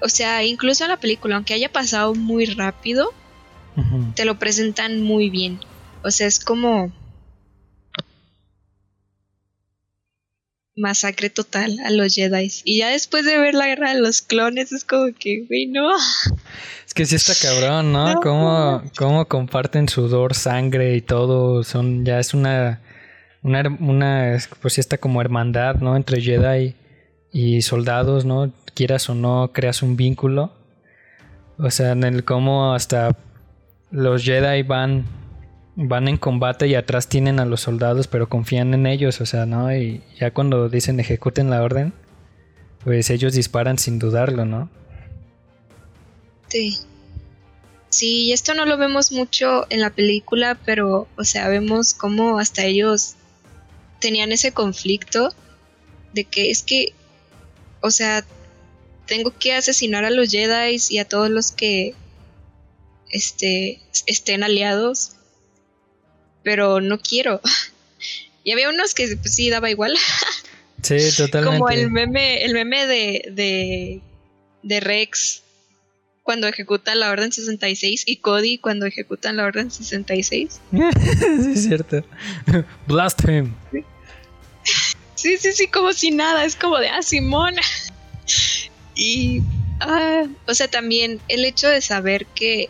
o 0.00 0.08
sea, 0.08 0.44
incluso 0.44 0.84
en 0.84 0.90
la 0.90 1.00
película, 1.00 1.36
aunque 1.36 1.54
haya 1.54 1.72
pasado 1.72 2.14
muy 2.14 2.46
rápido, 2.46 3.12
te 4.14 4.24
lo 4.24 4.38
presentan 4.38 5.00
muy 5.00 5.30
bien. 5.30 5.60
O 6.02 6.10
sea, 6.10 6.26
es 6.26 6.38
como... 6.40 6.92
masacre 10.78 11.28
total 11.28 11.76
a 11.84 11.90
los 11.90 12.14
Jedi. 12.14 12.52
Y 12.64 12.78
ya 12.78 12.90
después 12.90 13.24
de 13.24 13.36
ver 13.36 13.54
la 13.54 13.66
guerra 13.66 13.94
de 13.94 14.00
los 14.00 14.22
clones, 14.22 14.72
es 14.72 14.84
como 14.84 15.12
que, 15.12 15.44
güey, 15.48 15.66
no. 15.66 15.88
Es 16.88 16.94
que 16.94 17.04
sí 17.04 17.16
está 17.16 17.34
cabrón, 17.34 17.92
¿no? 17.92 18.14
No. 18.14 18.20
Cómo, 18.22 18.82
cómo 18.96 19.28
comparten 19.28 19.90
sudor, 19.90 20.34
sangre 20.34 20.96
y 20.96 21.02
todo. 21.02 21.62
Son, 21.62 22.02
ya 22.02 22.18
es 22.18 22.32
una, 22.32 22.80
una, 23.42 23.62
una, 23.78 24.38
pues 24.62 24.72
sí 24.72 24.80
está 24.80 24.96
como 24.96 25.20
hermandad, 25.20 25.74
¿no? 25.76 25.96
Entre 25.96 26.22
Jedi 26.22 26.74
y 27.30 27.60
soldados, 27.60 28.24
¿no? 28.24 28.50
Quieras 28.72 29.10
o 29.10 29.14
no, 29.14 29.50
creas 29.52 29.82
un 29.82 29.96
vínculo. 29.96 30.50
O 31.58 31.70
sea, 31.70 31.92
en 31.92 32.04
el 32.04 32.24
cómo 32.24 32.72
hasta 32.72 33.14
los 33.90 34.24
Jedi 34.24 34.62
van, 34.62 35.04
van 35.76 36.08
en 36.08 36.16
combate 36.16 36.68
y 36.68 36.74
atrás 36.74 37.06
tienen 37.10 37.38
a 37.38 37.44
los 37.44 37.60
soldados, 37.60 38.08
pero 38.08 38.30
confían 38.30 38.72
en 38.72 38.86
ellos, 38.86 39.20
o 39.20 39.26
sea, 39.26 39.44
¿no? 39.44 39.76
Y 39.76 40.02
ya 40.18 40.30
cuando 40.30 40.70
dicen 40.70 40.98
ejecuten 41.00 41.50
la 41.50 41.62
orden, 41.62 41.92
pues 42.82 43.10
ellos 43.10 43.34
disparan 43.34 43.76
sin 43.76 43.98
dudarlo, 43.98 44.46
¿no? 44.46 44.70
Sí. 46.48 46.78
Sí, 47.90 48.32
esto 48.32 48.54
no 48.54 48.66
lo 48.66 48.76
vemos 48.76 49.12
mucho 49.12 49.66
en 49.70 49.80
la 49.80 49.90
película, 49.90 50.58
pero, 50.64 51.08
o 51.16 51.24
sea, 51.24 51.48
vemos 51.48 51.94
cómo 51.94 52.38
hasta 52.38 52.64
ellos 52.64 53.14
tenían 53.98 54.30
ese 54.30 54.52
conflicto 54.52 55.34
de 56.12 56.24
que 56.24 56.50
es 56.50 56.62
que, 56.62 56.92
o 57.80 57.90
sea, 57.90 58.24
tengo 59.06 59.36
que 59.36 59.54
asesinar 59.54 60.04
a 60.04 60.10
los 60.10 60.30
Jedi 60.30 60.76
y 60.90 60.98
a 60.98 61.08
todos 61.08 61.30
los 61.30 61.50
que 61.50 61.94
este, 63.10 63.80
estén 64.06 64.42
aliados, 64.42 65.12
pero 66.42 66.80
no 66.80 66.98
quiero. 66.98 67.40
Y 68.44 68.52
había 68.52 68.70
unos 68.70 68.94
que 68.94 69.14
pues, 69.16 69.34
sí 69.34 69.50
daba 69.50 69.68
igual. 69.68 69.94
Sí, 70.82 70.96
totalmente. 71.14 71.58
Como 71.58 71.68
el 71.68 71.90
meme, 71.90 72.42
el 72.44 72.54
meme 72.54 72.86
de, 72.86 73.22
de, 73.32 74.00
de 74.62 74.80
Rex 74.80 75.42
cuando 76.28 76.46
ejecuta 76.46 76.94
la 76.94 77.08
orden 77.08 77.32
66 77.32 78.02
y 78.04 78.16
Cody 78.16 78.58
cuando 78.58 78.84
ejecutan 78.84 79.38
la 79.38 79.46
orden 79.46 79.70
66. 79.70 80.60
sí, 80.70 81.52
es 81.54 81.62
cierto. 81.64 82.04
Blast 82.86 83.26
him. 83.26 83.54
Sí, 85.14 85.38
sí, 85.38 85.52
sí, 85.54 85.68
como 85.68 85.94
si 85.94 86.10
nada, 86.10 86.44
es 86.44 86.54
como 86.54 86.76
de, 86.76 86.90
ah, 86.90 87.00
Simón. 87.00 87.54
Y, 88.94 89.40
ah, 89.80 90.24
o 90.46 90.52
sea, 90.52 90.68
también 90.68 91.18
el 91.28 91.46
hecho 91.46 91.66
de 91.66 91.80
saber 91.80 92.26
que 92.26 92.68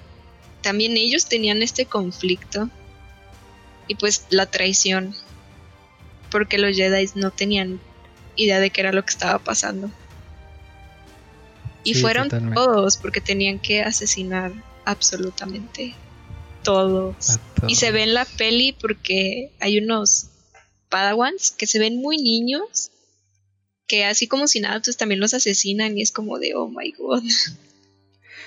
también 0.63 0.97
ellos 0.97 1.27
tenían 1.27 1.61
este 1.61 1.85
conflicto 1.85 2.71
y 3.89 3.97
pues 3.97 4.25
la 4.31 4.47
traición, 4.47 5.17
porque 6.31 6.59
los 6.59 6.77
Jedi 6.77 7.11
no 7.17 7.33
tenían 7.33 7.81
idea 8.37 8.61
de 8.61 8.71
qué 8.71 8.83
era 8.83 8.93
lo 8.93 9.05
que 9.05 9.11
estaba 9.11 9.41
pasando. 9.41 9.91
Y 11.91 11.95
Sí, 11.95 12.01
fueron 12.01 12.25
totalmente. 12.25 12.55
todos 12.55 12.97
porque 12.97 13.21
tenían 13.21 13.59
que 13.59 13.83
asesinar 13.83 14.53
absolutamente 14.85 15.95
todos. 16.63 17.31
A 17.31 17.39
todo. 17.55 17.69
Y 17.69 17.77
se 17.77 17.91
ve 17.91 18.03
en 18.03 18.15
la 18.15 18.25
peli 18.25 18.73
porque 18.73 19.51
hay 19.61 19.79
unos 19.79 20.27
Padawans 20.89 21.51
que 21.51 21.67
se 21.67 21.79
ven 21.79 22.01
muy 22.01 22.17
niños, 22.19 22.91
que 23.87 24.05
así 24.05 24.27
como 24.27 24.47
si 24.49 24.61
nada, 24.61 24.81
pues 24.83 24.97
también 24.97 25.21
los 25.21 25.35
asesinan 25.35 25.97
y 25.97 26.03
es 26.03 26.13
como 26.13 26.39
de, 26.39 26.55
oh 26.55 26.69
my 26.69 26.93
god. 26.93 27.23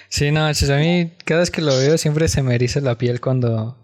Sí, 0.09 0.29
no, 0.31 0.45
a 0.45 0.51
mí 0.77 1.11
cada 1.23 1.39
vez 1.39 1.51
que 1.51 1.61
lo 1.61 1.75
veo 1.77 1.97
siempre 1.97 2.27
se 2.27 2.43
me 2.43 2.53
eriza 2.53 2.81
la 2.81 2.97
piel 2.97 3.21
cuando 3.21 3.77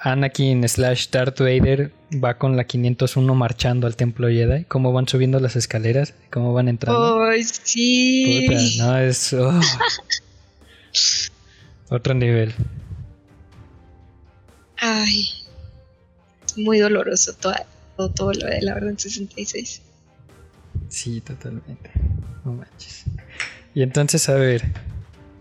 Anakin 0.00 0.68
slash 0.68 1.08
Darth 1.10 1.40
Vader 1.40 1.92
va 2.12 2.38
con 2.38 2.56
la 2.56 2.64
501 2.64 3.34
marchando 3.34 3.86
al 3.86 3.96
templo 3.96 4.28
Jedi, 4.28 4.64
cómo 4.64 4.92
van 4.92 5.08
subiendo 5.08 5.40
las 5.40 5.56
escaleras, 5.56 6.14
cómo 6.30 6.52
van 6.52 6.68
entrando. 6.68 7.22
Ay, 7.24 7.42
sí. 7.44 8.46
Puta, 8.48 8.84
no, 8.84 8.98
es 8.98 9.32
oh. 9.32 9.60
otro 11.90 12.14
nivel. 12.14 12.54
Ay, 14.76 15.28
es 16.46 16.56
muy 16.58 16.78
doloroso 16.78 17.32
todo, 17.34 17.54
todo, 17.96 18.10
todo 18.10 18.32
lo 18.32 18.46
de 18.46 18.62
la 18.62 18.74
Orden 18.74 18.98
66. 18.98 19.82
Sí, 20.88 21.20
totalmente. 21.20 21.90
No 22.44 22.52
manches. 22.52 23.04
Y 23.74 23.82
entonces, 23.82 24.28
a 24.28 24.34
ver, 24.34 24.62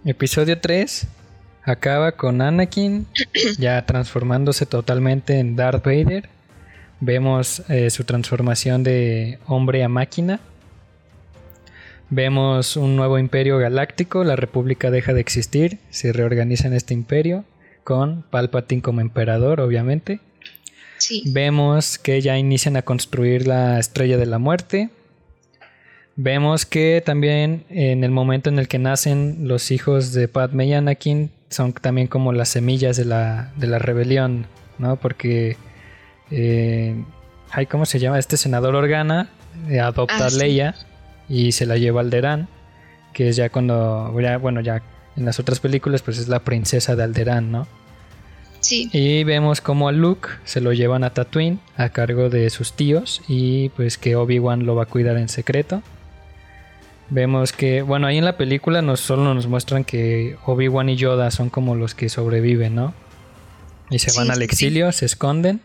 episodio 0.06 0.60
3 0.60 1.08
acaba 1.68 2.14
con 2.14 2.42
Anakin 2.42 3.06
ya 3.60 3.86
transformándose 3.86 4.66
totalmente 4.66 5.40
en 5.40 5.56
Darth 5.56 5.86
Vader. 5.86 6.30
Vemos 7.02 7.62
eh, 7.70 7.90
su 7.90 8.06
transformación 8.06 8.84
de 8.84 9.38
hombre 9.46 9.84
a 9.84 9.90
máquina. 9.90 10.40
Vemos 12.10 12.78
un 12.78 12.96
nuevo 12.96 13.20
imperio 13.20 13.58
galáctico, 13.58 14.24
la 14.24 14.38
república 14.38 14.90
deja 14.90 15.14
de 15.14 15.20
existir, 15.20 15.78
se 15.90 16.14
reorganiza 16.14 16.68
en 16.68 16.74
este 16.74 16.94
imperio, 16.94 17.44
con 17.84 18.24
Palpatine 18.30 18.82
como 18.82 19.02
emperador, 19.02 19.60
obviamente. 19.60 20.22
Sí, 21.00 21.24
Vemos 21.28 21.98
que 21.98 22.22
ya 22.22 22.38
inician 22.38 22.78
a 22.78 22.82
construir 22.82 23.46
la 23.46 23.78
estrella 23.78 24.18
de 24.18 24.26
la 24.26 24.40
muerte. 24.40 24.90
Vemos 26.16 26.66
que 26.66 27.04
también 27.06 27.66
en 27.70 28.06
el 28.06 28.12
momento 28.12 28.50
en 28.50 28.58
el 28.58 28.70
que 28.70 28.80
nacen 28.80 29.48
los 29.48 29.70
hijos 29.70 30.14
de 30.14 30.30
Padme 30.30 30.66
y 30.66 30.74
Anakin 30.74 31.30
son 31.50 31.74
también 31.74 32.08
como 32.08 32.34
las 32.34 32.50
semillas 32.50 32.98
de 32.98 33.06
la, 33.06 33.52
de 33.56 33.68
la 33.68 33.80
rebelión, 33.80 34.48
¿no? 34.78 34.96
Porque, 34.98 35.58
eh, 36.32 37.04
ay, 37.52 37.66
¿cómo 37.68 37.86
se 37.86 38.00
llama? 38.00 38.20
Este 38.20 38.38
senador 38.38 38.76
Organa 38.76 39.30
eh, 39.70 39.80
adopta 39.80 40.18
Ah, 40.18 40.26
a 40.26 40.30
sí. 40.30 40.40
Leia 40.40 40.76
y 41.30 41.52
se 41.54 41.66
la 41.66 41.78
lleva 41.78 42.02
al 42.02 42.08
Alderaan, 42.08 42.48
que 43.14 43.30
es 43.30 43.36
ya 43.36 43.50
cuando, 43.50 44.14
ya, 44.22 44.38
bueno, 44.38 44.62
ya 44.62 44.82
en 45.16 45.26
las 45.26 45.40
otras 45.40 45.60
películas 45.60 46.02
pues 46.02 46.18
es 46.20 46.28
la 46.28 46.40
princesa 46.40 46.96
de 46.96 47.04
Alderaan, 47.04 47.52
¿no? 47.52 47.68
sí, 48.60 48.90
Y 48.92 49.24
vemos 49.24 49.62
como 49.62 49.88
a 49.88 49.92
Luke 49.92 50.30
se 50.44 50.62
lo 50.62 50.74
llevan 50.74 51.04
a 51.04 51.12
Tatooine 51.14 51.60
a 51.78 51.90
cargo 51.90 52.30
de 52.30 52.50
sus 52.50 52.74
tíos 52.74 53.22
y 53.28 53.70
pues 53.70 53.98
que 53.98 54.16
Obi-Wan 54.16 54.66
lo 54.66 54.76
va 54.76 54.84
a 54.84 54.88
cuidar 54.88 55.18
en 55.18 55.30
secreto. 55.30 55.82
Vemos 57.10 57.54
que, 57.54 57.82
bueno, 57.82 58.08
ahí 58.08 58.18
en 58.18 58.26
la 58.26 58.38
película 58.38 58.82
nos 58.82 59.00
solo 59.00 59.34
nos 59.34 59.48
muestran 59.48 59.84
que 59.86 60.38
Obi-Wan 60.46 60.90
y 60.90 60.98
Yoda 60.98 61.32
son 61.32 61.50
como 61.50 61.76
los 61.76 61.96
que 61.96 62.10
sobreviven, 62.10 62.76
¿no? 62.76 62.94
Y 63.90 64.00
se 64.00 64.10
Sí, 64.10 64.18
van 64.18 64.30
al 64.32 64.40
sí, 64.40 64.44
exilio, 64.44 64.92
se 64.92 65.06
esconden. 65.06 65.62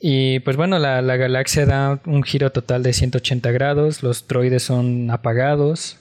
Y 0.00 0.40
pues 0.40 0.56
bueno, 0.56 0.78
la, 0.78 1.00
la 1.02 1.16
galaxia 1.16 1.66
da 1.66 2.00
un 2.06 2.22
giro 2.22 2.50
total 2.50 2.82
de 2.82 2.92
180 2.92 3.50
grados, 3.52 4.02
los 4.02 4.26
droides 4.26 4.62
son 4.64 5.10
apagados, 5.10 5.98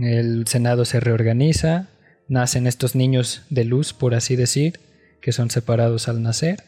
el 0.00 0.46
Senado 0.46 0.84
se 0.84 1.00
reorganiza, 1.00 1.88
nacen 2.28 2.66
estos 2.66 2.94
niños 2.94 3.42
de 3.50 3.64
luz, 3.64 3.92
por 3.92 4.14
así 4.14 4.36
decir, 4.36 4.80
que 5.20 5.32
son 5.32 5.50
separados 5.50 6.08
al 6.08 6.22
nacer. 6.22 6.64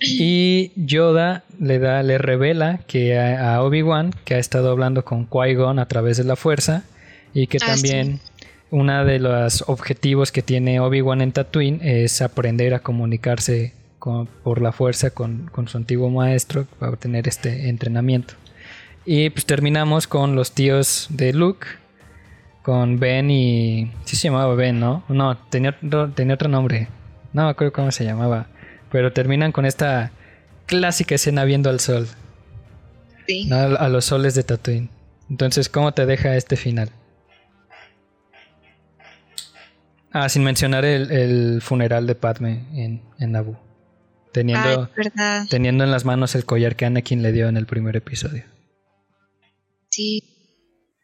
Y 0.00 0.72
Yoda 0.76 1.44
le 1.60 1.78
da, 1.78 2.02
le 2.02 2.18
revela 2.18 2.80
que 2.86 3.18
a, 3.18 3.54
a 3.56 3.62
Obi-Wan, 3.62 4.12
que 4.24 4.34
ha 4.34 4.38
estado 4.38 4.70
hablando 4.70 5.04
con 5.04 5.26
Qui-Gon 5.28 5.78
a 5.78 5.86
través 5.88 6.16
de 6.16 6.24
la 6.24 6.36
fuerza, 6.36 6.84
y 7.34 7.46
que 7.46 7.58
Ah, 7.62 7.66
también 7.66 8.20
uno 8.70 9.04
de 9.04 9.18
los 9.18 9.64
objetivos 9.68 10.32
que 10.32 10.42
tiene 10.42 10.80
Obi-Wan 10.80 11.20
en 11.20 11.32
Tatooine 11.32 11.80
es 11.82 12.20
aprender 12.22 12.74
a 12.74 12.80
comunicarse 12.80 13.72
con- 13.98 14.26
por 14.26 14.60
la 14.60 14.72
fuerza 14.72 15.10
con, 15.10 15.48
con 15.52 15.68
su 15.68 15.76
antiguo 15.78 16.10
maestro 16.10 16.66
para 16.78 16.92
obtener 16.92 17.28
este 17.28 17.68
entrenamiento. 17.68 18.34
Y 19.04 19.30
pues 19.30 19.46
terminamos 19.46 20.06
con 20.06 20.34
los 20.34 20.52
tíos 20.52 21.06
de 21.10 21.32
Luke, 21.32 21.66
con 22.62 22.98
Ben 22.98 23.30
y... 23.30 23.92
Sí 24.04 24.16
se 24.16 24.28
llamaba 24.28 24.54
Ben, 24.56 24.80
¿no? 24.80 25.04
No, 25.08 25.36
tenía 25.36 25.76
tenía 26.14 26.34
otro 26.34 26.48
nombre. 26.48 26.88
No 27.32 27.44
me 27.44 27.50
acuerdo 27.50 27.72
cómo 27.72 27.92
se 27.92 28.04
llamaba. 28.04 28.48
Pero 28.90 29.12
terminan 29.12 29.52
con 29.52 29.66
esta 29.66 30.12
clásica 30.66 31.14
escena 31.14 31.44
viendo 31.44 31.70
al 31.70 31.80
sol, 31.80 32.08
sí. 33.26 33.46
¿no? 33.46 33.56
a 33.56 33.88
los 33.88 34.04
soles 34.04 34.34
de 34.34 34.42
Tatooine. 34.42 34.90
Entonces, 35.28 35.68
¿cómo 35.68 35.92
te 35.92 36.06
deja 36.06 36.36
este 36.36 36.56
final? 36.56 36.90
Ah, 40.12 40.28
sin 40.28 40.44
mencionar 40.44 40.84
el, 40.84 41.10
el 41.10 41.62
funeral 41.62 42.06
de 42.06 42.14
Padme 42.14 42.64
en, 42.74 43.02
en 43.18 43.32
Naboo. 43.32 43.58
Teniendo, 44.32 44.90
Ay, 44.96 45.48
teniendo 45.48 45.84
en 45.84 45.90
las 45.90 46.04
manos 46.04 46.34
el 46.34 46.44
collar 46.44 46.76
que 46.76 46.84
Anakin 46.86 47.22
le 47.22 47.32
dio 47.32 47.48
en 47.48 47.56
el 47.56 47.66
primer 47.66 47.96
episodio. 47.96 48.44
Sí, 49.88 50.22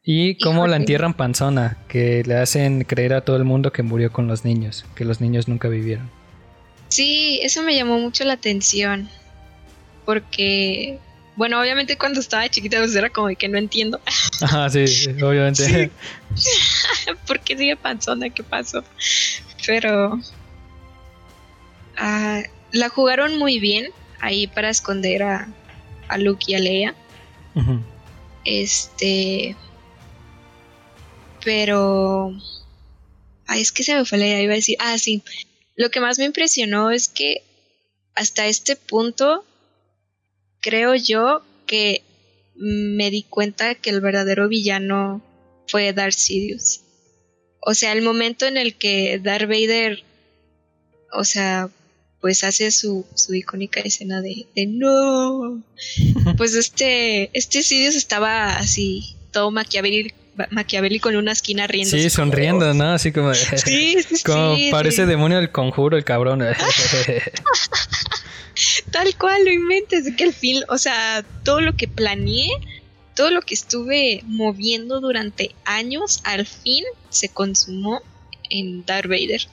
Y 0.02 0.38
cómo 0.38 0.66
la 0.66 0.76
entierran 0.76 1.14
panzona, 1.14 1.78
que 1.88 2.22
le 2.26 2.36
hacen 2.36 2.84
creer 2.84 3.14
a 3.14 3.22
todo 3.22 3.36
el 3.36 3.44
mundo 3.44 3.72
que 3.72 3.82
murió 3.82 4.12
con 4.12 4.28
los 4.28 4.44
niños, 4.44 4.84
que 4.94 5.04
los 5.04 5.20
niños 5.20 5.48
nunca 5.48 5.68
vivieron. 5.68 6.10
Sí, 6.92 7.40
eso 7.42 7.62
me 7.62 7.74
llamó 7.74 7.98
mucho 7.98 8.22
la 8.24 8.34
atención. 8.34 9.08
Porque, 10.04 10.98
bueno, 11.36 11.58
obviamente 11.58 11.96
cuando 11.96 12.20
estaba 12.20 12.46
chiquita 12.50 12.76
pues 12.80 12.94
era 12.94 13.08
como 13.08 13.28
de 13.28 13.36
que 13.36 13.48
no 13.48 13.56
entiendo. 13.56 13.98
Ajá, 14.42 14.68
sí, 14.68 14.84
obviamente. 15.22 15.90
Sí. 16.34 16.52
¿Por 17.26 17.40
qué 17.40 17.56
sigue 17.56 17.76
panzona? 17.76 18.28
¿Qué 18.28 18.42
pasó? 18.42 18.84
Pero 19.66 20.20
ah, 21.96 22.42
la 22.72 22.90
jugaron 22.90 23.38
muy 23.38 23.58
bien 23.58 23.86
ahí 24.20 24.46
para 24.46 24.68
esconder 24.68 25.22
a, 25.22 25.48
a 26.08 26.18
Luke 26.18 26.44
y 26.46 26.54
a 26.56 26.58
Leia. 26.58 26.94
Este. 28.44 29.56
Pero. 31.42 32.32
Ay, 33.46 33.62
es 33.62 33.72
que 33.72 33.82
se 33.82 33.94
me 33.94 34.04
fue 34.04 34.18
la 34.18 34.26
idea, 34.26 34.42
iba 34.42 34.52
a 34.52 34.56
decir. 34.56 34.76
Ah, 34.78 34.98
sí. 34.98 35.22
Lo 35.76 35.90
que 35.90 36.00
más 36.00 36.18
me 36.18 36.24
impresionó 36.24 36.90
es 36.90 37.08
que 37.08 37.42
hasta 38.14 38.46
este 38.46 38.76
punto, 38.76 39.44
creo 40.60 40.94
yo 40.94 41.42
que 41.66 42.02
me 42.54 43.10
di 43.10 43.22
cuenta 43.22 43.74
que 43.74 43.90
el 43.90 44.00
verdadero 44.00 44.48
villano 44.48 45.22
fue 45.66 45.92
Darth 45.92 46.14
Sidious. 46.14 46.82
O 47.60 47.74
sea, 47.74 47.92
el 47.92 48.02
momento 48.02 48.46
en 48.46 48.56
el 48.56 48.76
que 48.76 49.18
Darth 49.22 49.48
Vader, 49.48 50.02
o 51.12 51.24
sea, 51.24 51.70
pues 52.20 52.44
hace 52.44 52.70
su, 52.70 53.06
su 53.14 53.34
icónica 53.34 53.80
escena 53.80 54.20
de, 54.20 54.46
de 54.54 54.66
no. 54.66 55.62
Pues 56.36 56.54
este, 56.54 57.30
este 57.36 57.62
Sidious 57.62 57.96
estaba 57.96 58.56
así, 58.56 59.16
todo 59.32 59.50
maquiavélico, 59.50 60.16
maquiavélico 60.50 61.10
en 61.10 61.16
una 61.16 61.32
esquina 61.32 61.66
riendo. 61.66 61.90
Sí, 61.90 62.08
sonriendo, 62.10 62.72
¿no? 62.74 62.92
Así 62.92 63.12
como. 63.12 63.32
Sí, 63.56 63.96
sí, 64.02 64.22
como 64.24 64.56
sí, 64.56 64.70
parece 64.70 65.06
demonio 65.06 65.38
del 65.38 65.50
conjuro, 65.50 65.96
el 65.96 66.04
cabrón. 66.04 66.42
Tal 68.90 69.16
cual, 69.16 69.44
lo 69.44 69.50
inventes, 69.50 70.04
de 70.04 70.14
que 70.14 70.24
al 70.24 70.32
fin, 70.32 70.62
o 70.68 70.78
sea, 70.78 71.24
todo 71.44 71.60
lo 71.60 71.74
que 71.74 71.88
planeé, 71.88 72.50
todo 73.14 73.30
lo 73.30 73.42
que 73.42 73.54
estuve 73.54 74.22
moviendo 74.24 75.00
durante 75.00 75.54
años, 75.64 76.20
al 76.24 76.46
fin 76.46 76.84
se 77.08 77.28
consumó 77.28 78.02
en 78.50 78.84
Darth 78.84 79.08
Vader. 79.08 79.46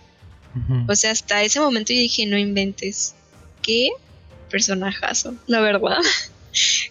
O 0.88 0.96
sea, 0.96 1.12
hasta 1.12 1.44
ese 1.44 1.60
momento 1.60 1.94
yo 1.94 2.00
dije, 2.00 2.26
no 2.26 2.38
inventes. 2.38 3.16
Qué 3.62 3.90
personajazo, 4.50 5.36
la 5.48 5.62
verdad. 5.62 6.00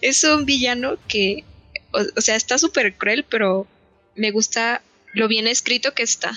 Es 0.00 0.22
un 0.22 0.44
villano 0.44 0.96
que, 1.08 1.42
o, 1.92 1.98
o 2.16 2.20
sea, 2.20 2.36
está 2.36 2.58
súper 2.58 2.94
cruel, 2.94 3.26
pero 3.28 3.66
me 4.18 4.30
gusta 4.30 4.82
lo 5.14 5.26
bien 5.28 5.46
escrito 5.46 5.94
que 5.94 6.02
está, 6.02 6.32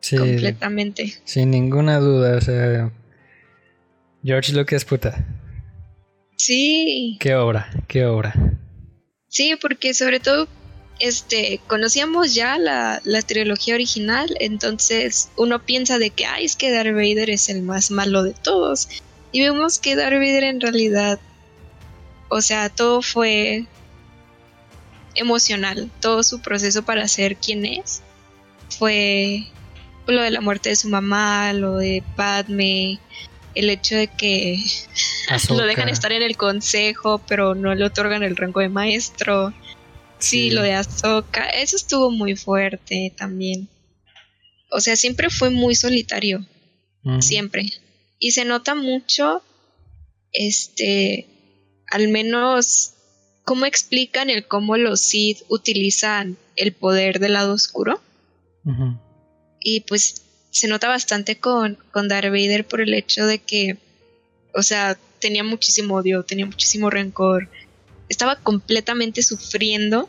Sí, 0.00 0.16
completamente. 0.16 1.14
sin 1.24 1.50
ninguna 1.50 1.98
duda, 1.98 2.36
o 2.36 2.40
sea. 2.40 2.90
George 4.24 4.52
Lucas, 4.52 4.84
puta. 4.84 5.24
Sí, 6.36 7.16
Qué 7.20 7.34
obra, 7.34 7.70
qué 7.86 8.06
obra. 8.06 8.34
sí, 9.28 9.56
porque 9.60 9.92
sobre 9.94 10.20
todo, 10.20 10.48
este, 10.98 11.60
conocíamos 11.66 12.34
ya 12.34 12.58
la, 12.58 13.00
la 13.04 13.22
trilogía 13.22 13.74
original, 13.74 14.34
entonces 14.40 15.30
uno 15.36 15.64
piensa 15.64 15.98
de 15.98 16.10
que, 16.10 16.24
ay, 16.26 16.44
es 16.46 16.56
que 16.56 16.70
Darth 16.70 16.92
Vader 16.94 17.30
es 17.30 17.48
el 17.50 17.62
más 17.62 17.90
malo 17.90 18.22
de 18.22 18.32
todos. 18.32 18.88
Y 19.32 19.40
vemos 19.42 19.78
que 19.78 19.96
Darth 19.96 20.14
Vader 20.18 20.44
en 20.44 20.60
realidad, 20.60 21.20
o 22.28 22.40
sea, 22.40 22.68
todo 22.70 23.00
fue 23.02 23.66
emocional, 25.20 25.90
todo 26.00 26.22
su 26.22 26.40
proceso 26.40 26.82
para 26.82 27.06
ser 27.08 27.36
quien 27.36 27.64
es 27.64 28.02
fue 28.78 29.46
lo 30.06 30.22
de 30.22 30.30
la 30.30 30.40
muerte 30.40 30.70
de 30.70 30.76
su 30.76 30.88
mamá, 30.88 31.52
lo 31.52 31.76
de 31.76 32.02
Padme, 32.16 32.98
el 33.54 33.70
hecho 33.70 33.96
de 33.96 34.08
que 34.08 34.58
lo 35.50 35.64
dejan 35.64 35.88
estar 35.88 36.12
en 36.12 36.22
el 36.22 36.36
consejo, 36.36 37.20
pero 37.26 37.54
no 37.54 37.74
le 37.74 37.84
otorgan 37.84 38.22
el 38.22 38.36
rango 38.36 38.60
de 38.60 38.68
maestro. 38.68 39.52
Sí, 40.18 40.50
lo 40.50 40.62
de 40.62 40.74
Ahsoka, 40.74 41.48
eso 41.48 41.76
estuvo 41.76 42.10
muy 42.10 42.36
fuerte 42.36 43.12
también. 43.16 43.68
O 44.70 44.80
sea, 44.80 44.94
siempre 44.96 45.30
fue 45.30 45.50
muy 45.50 45.74
solitario, 45.74 46.46
siempre. 47.20 47.64
Y 48.18 48.32
se 48.32 48.44
nota 48.44 48.74
mucho, 48.74 49.42
este, 50.32 51.26
al 51.90 52.08
menos, 52.08 52.92
cómo 53.44 53.66
explican 53.66 54.30
el 54.30 54.46
cómo 54.46 54.76
los 54.76 55.00
Sith 55.00 55.42
utilizan 55.48 56.36
el 56.56 56.72
poder 56.72 57.18
del 57.18 57.34
lado 57.34 57.54
oscuro. 57.54 58.00
Y 59.60 59.80
pues 59.80 60.22
se 60.50 60.68
nota 60.68 60.88
bastante 60.88 61.36
con, 61.36 61.78
con 61.90 62.08
Darth 62.08 62.30
Vader 62.30 62.66
por 62.66 62.80
el 62.80 62.94
hecho 62.94 63.26
de 63.26 63.38
que, 63.38 63.78
o 64.54 64.62
sea, 64.62 64.98
tenía 65.18 65.44
muchísimo 65.44 65.96
odio, 65.96 66.22
tenía 66.24 66.46
muchísimo 66.46 66.90
rencor, 66.90 67.48
estaba 68.08 68.36
completamente 68.36 69.22
sufriendo 69.22 70.08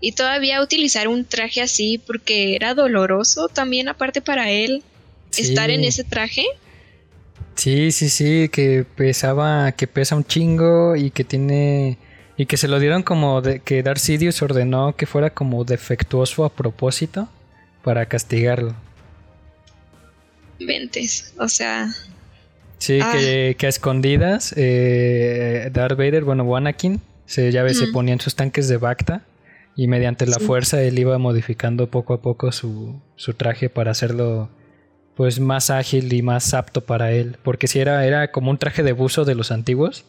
y 0.00 0.12
todavía 0.12 0.62
utilizar 0.62 1.08
un 1.08 1.24
traje 1.24 1.62
así 1.62 1.98
porque 1.98 2.56
era 2.56 2.74
doloroso 2.74 3.48
también 3.48 3.88
aparte 3.88 4.20
para 4.20 4.50
él 4.50 4.82
estar 5.36 5.70
en 5.70 5.84
ese 5.84 6.04
traje. 6.04 6.44
Sí, 7.54 7.92
sí, 7.92 8.08
sí, 8.08 8.48
que 8.48 8.84
pesaba, 8.96 9.72
que 9.72 9.86
pesa 9.86 10.16
un 10.16 10.24
chingo 10.24 10.96
y 10.96 11.10
que 11.10 11.24
tiene 11.24 11.98
y 12.36 12.46
que 12.46 12.56
se 12.56 12.68
lo 12.68 12.78
dieron 12.80 13.02
como 13.02 13.40
de, 13.42 13.60
que 13.60 13.82
Darth 13.82 13.98
Sidious 13.98 14.40
ordenó 14.42 14.94
que 14.96 15.06
fuera 15.06 15.30
como 15.30 15.64
defectuoso 15.64 16.44
a 16.44 16.50
propósito 16.50 17.28
para 17.84 18.06
castigarlo. 18.06 18.74
Ventes, 20.60 21.34
o 21.38 21.48
sea, 21.48 21.88
Sí, 22.78 22.98
Ah. 23.00 23.12
que, 23.12 23.54
que 23.58 23.66
a 23.66 23.68
escondidas 23.68 24.52
eh, 24.56 25.70
Darth 25.72 25.96
Vader, 25.96 26.24
bueno, 26.24 26.56
Anakin, 26.56 27.00
se, 27.26 27.52
ya 27.52 27.62
ves, 27.62 27.78
se 27.78 27.84
Ujú. 27.84 27.92
ponía 27.92 28.14
en 28.14 28.20
sus 28.20 28.34
tanques 28.34 28.66
de 28.68 28.76
Bacta 28.76 29.22
y 29.76 29.86
mediante 29.86 30.26
la 30.26 30.38
Sí. 30.38 30.44
fuerza 30.46 30.82
él 30.82 30.98
iba 30.98 31.16
modificando 31.18 31.86
poco 31.88 32.12
a 32.14 32.20
poco 32.22 32.50
su, 32.50 33.00
su 33.14 33.34
traje 33.34 33.68
para 33.70 33.92
hacerlo 33.92 34.48
pues 35.14 35.38
más 35.38 35.70
ágil 35.70 36.12
y 36.12 36.22
más 36.22 36.54
apto 36.54 36.80
para 36.80 37.12
él, 37.12 37.36
porque 37.44 37.68
si 37.68 37.78
era, 37.78 38.04
era 38.06 38.32
como 38.32 38.50
un 38.50 38.58
traje 38.58 38.82
de 38.82 38.92
buzo 38.92 39.24
de 39.24 39.34
los 39.36 39.52
antiguos, 39.52 40.04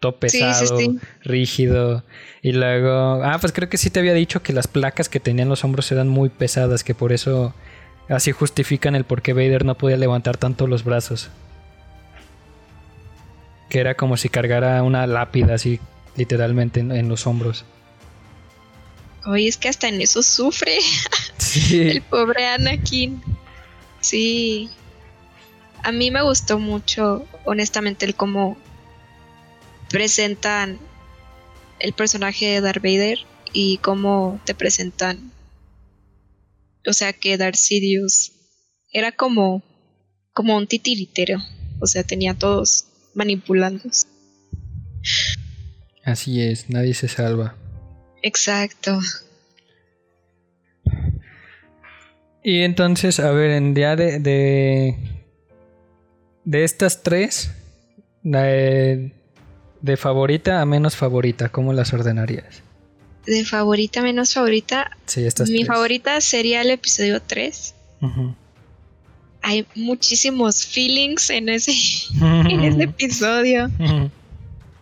todo 0.00 0.18
Sí, 0.26 0.38
sí, 0.38 0.38
pesado, 0.40 0.78
sí. 0.78 0.98
rígido, 1.22 2.04
y 2.42 2.52
luego, 2.52 3.22
ah, 3.24 3.38
pues 3.40 3.52
creo 3.52 3.68
que 3.68 3.78
sí 3.78 3.90
te 3.90 4.00
había 4.00 4.14
dicho 4.14 4.42
que 4.42 4.52
las 4.52 4.68
placas 4.68 5.08
que 5.08 5.20
tenían 5.20 5.48
los 5.48 5.64
hombros 5.64 5.90
eran 5.92 6.08
muy 6.08 6.28
pesadas, 6.28 6.84
que 6.84 6.94
por 6.94 7.12
eso 7.12 7.54
así 8.08 8.32
justifican 8.32 8.94
el 8.94 9.04
por 9.04 9.22
qué 9.22 9.32
Vader 9.32 9.64
no 9.64 9.76
podía 9.76 9.96
levantar 9.96 10.36
tanto 10.36 10.66
los 10.66 10.84
brazos. 10.84 11.30
Que 13.68 13.80
era 13.80 13.96
como 13.96 14.16
si 14.16 14.28
cargara 14.28 14.82
una 14.82 15.06
lápida 15.06 15.54
así 15.54 15.80
literalmente 16.16 16.80
en, 16.80 16.90
en 16.92 17.08
los 17.08 17.26
hombros. 17.26 17.64
oye, 19.26 19.46
es 19.48 19.56
que 19.58 19.68
hasta 19.68 19.88
en 19.88 20.00
eso 20.00 20.22
sufre 20.22 20.78
Sí. 21.38 21.80
el 21.90 22.02
pobre 22.02 22.46
Anakin. 22.46 23.22
Sí. 24.00 24.70
A 25.82 25.92
mí 25.92 26.10
me 26.10 26.22
gustó 26.22 26.58
mucho, 26.58 27.24
honestamente, 27.44 28.06
el 28.06 28.14
cómo 28.14 28.56
presentan 29.90 30.78
el 31.80 31.92
personaje 31.92 32.46
de 32.46 32.60
Darth 32.60 32.82
Vader 32.82 33.18
y 33.52 33.78
cómo 33.78 34.40
te 34.44 34.54
presentan. 34.54 35.32
O 36.86 36.92
sea, 36.92 37.12
que 37.12 37.36
Darth 37.36 37.56
Sidious 37.56 38.32
era 38.92 39.12
como, 39.12 39.62
como 40.32 40.56
un 40.56 40.66
titiritero. 40.66 41.38
O 41.80 41.86
sea, 41.86 42.02
tenía 42.02 42.32
a 42.32 42.38
todos 42.38 42.86
manipulando. 43.14 43.84
Así 46.04 46.40
es, 46.40 46.70
nadie 46.70 46.94
se 46.94 47.08
salva. 47.08 47.56
Exacto. 48.22 48.98
Y 52.42 52.62
entonces, 52.62 53.20
a 53.20 53.30
ver, 53.30 53.50
en 53.50 53.74
día 53.74 53.94
de, 53.94 54.20
de, 54.20 54.96
de 56.44 56.64
estas 56.64 57.02
tres, 57.02 57.50
de, 58.22 59.12
de 59.82 59.96
favorita 59.96 60.60
a 60.60 60.64
menos 60.66 60.96
favorita, 60.96 61.48
¿cómo 61.50 61.72
las 61.72 61.92
ordenarías? 61.92 62.62
De 63.26 63.44
favorita 63.44 64.00
menos 64.02 64.32
favorita, 64.34 64.90
Sí, 65.06 65.24
estas 65.24 65.50
mi 65.50 65.58
tres. 65.58 65.68
favorita 65.68 66.20
sería 66.20 66.62
el 66.62 66.70
episodio 66.70 67.20
3. 67.22 67.74
Ujú. 68.00 68.34
hay 69.42 69.66
muchísimos 69.74 70.64
feelings 70.66 71.30
en 71.30 71.48
ese, 71.48 71.72
en 72.20 72.60
ese 72.64 72.82
episodio. 72.84 73.70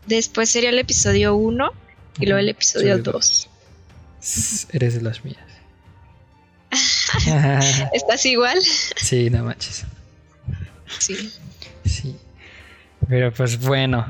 Después 0.07 0.49
sería 0.51 0.71
el 0.71 0.79
episodio 0.79 1.35
1 1.35 1.71
y 2.21 2.27
luego 2.27 2.39
el 2.39 2.49
episodio 2.49 2.95
Episodio 2.95 3.13
2. 3.13 3.49
S- 4.23 4.67
Eres 4.73 4.95
de 4.95 5.03
las 5.03 5.25
mías. 5.25 5.39
¿Estás 7.93 8.25
igual? 8.27 8.59
sí, 8.97 9.31
no 9.31 9.45
manches. 9.45 9.85
Sí. 10.99 11.31
Sí. 11.85 12.17
Pero 13.09 13.33
pues 13.33 13.59
bueno. 13.61 14.07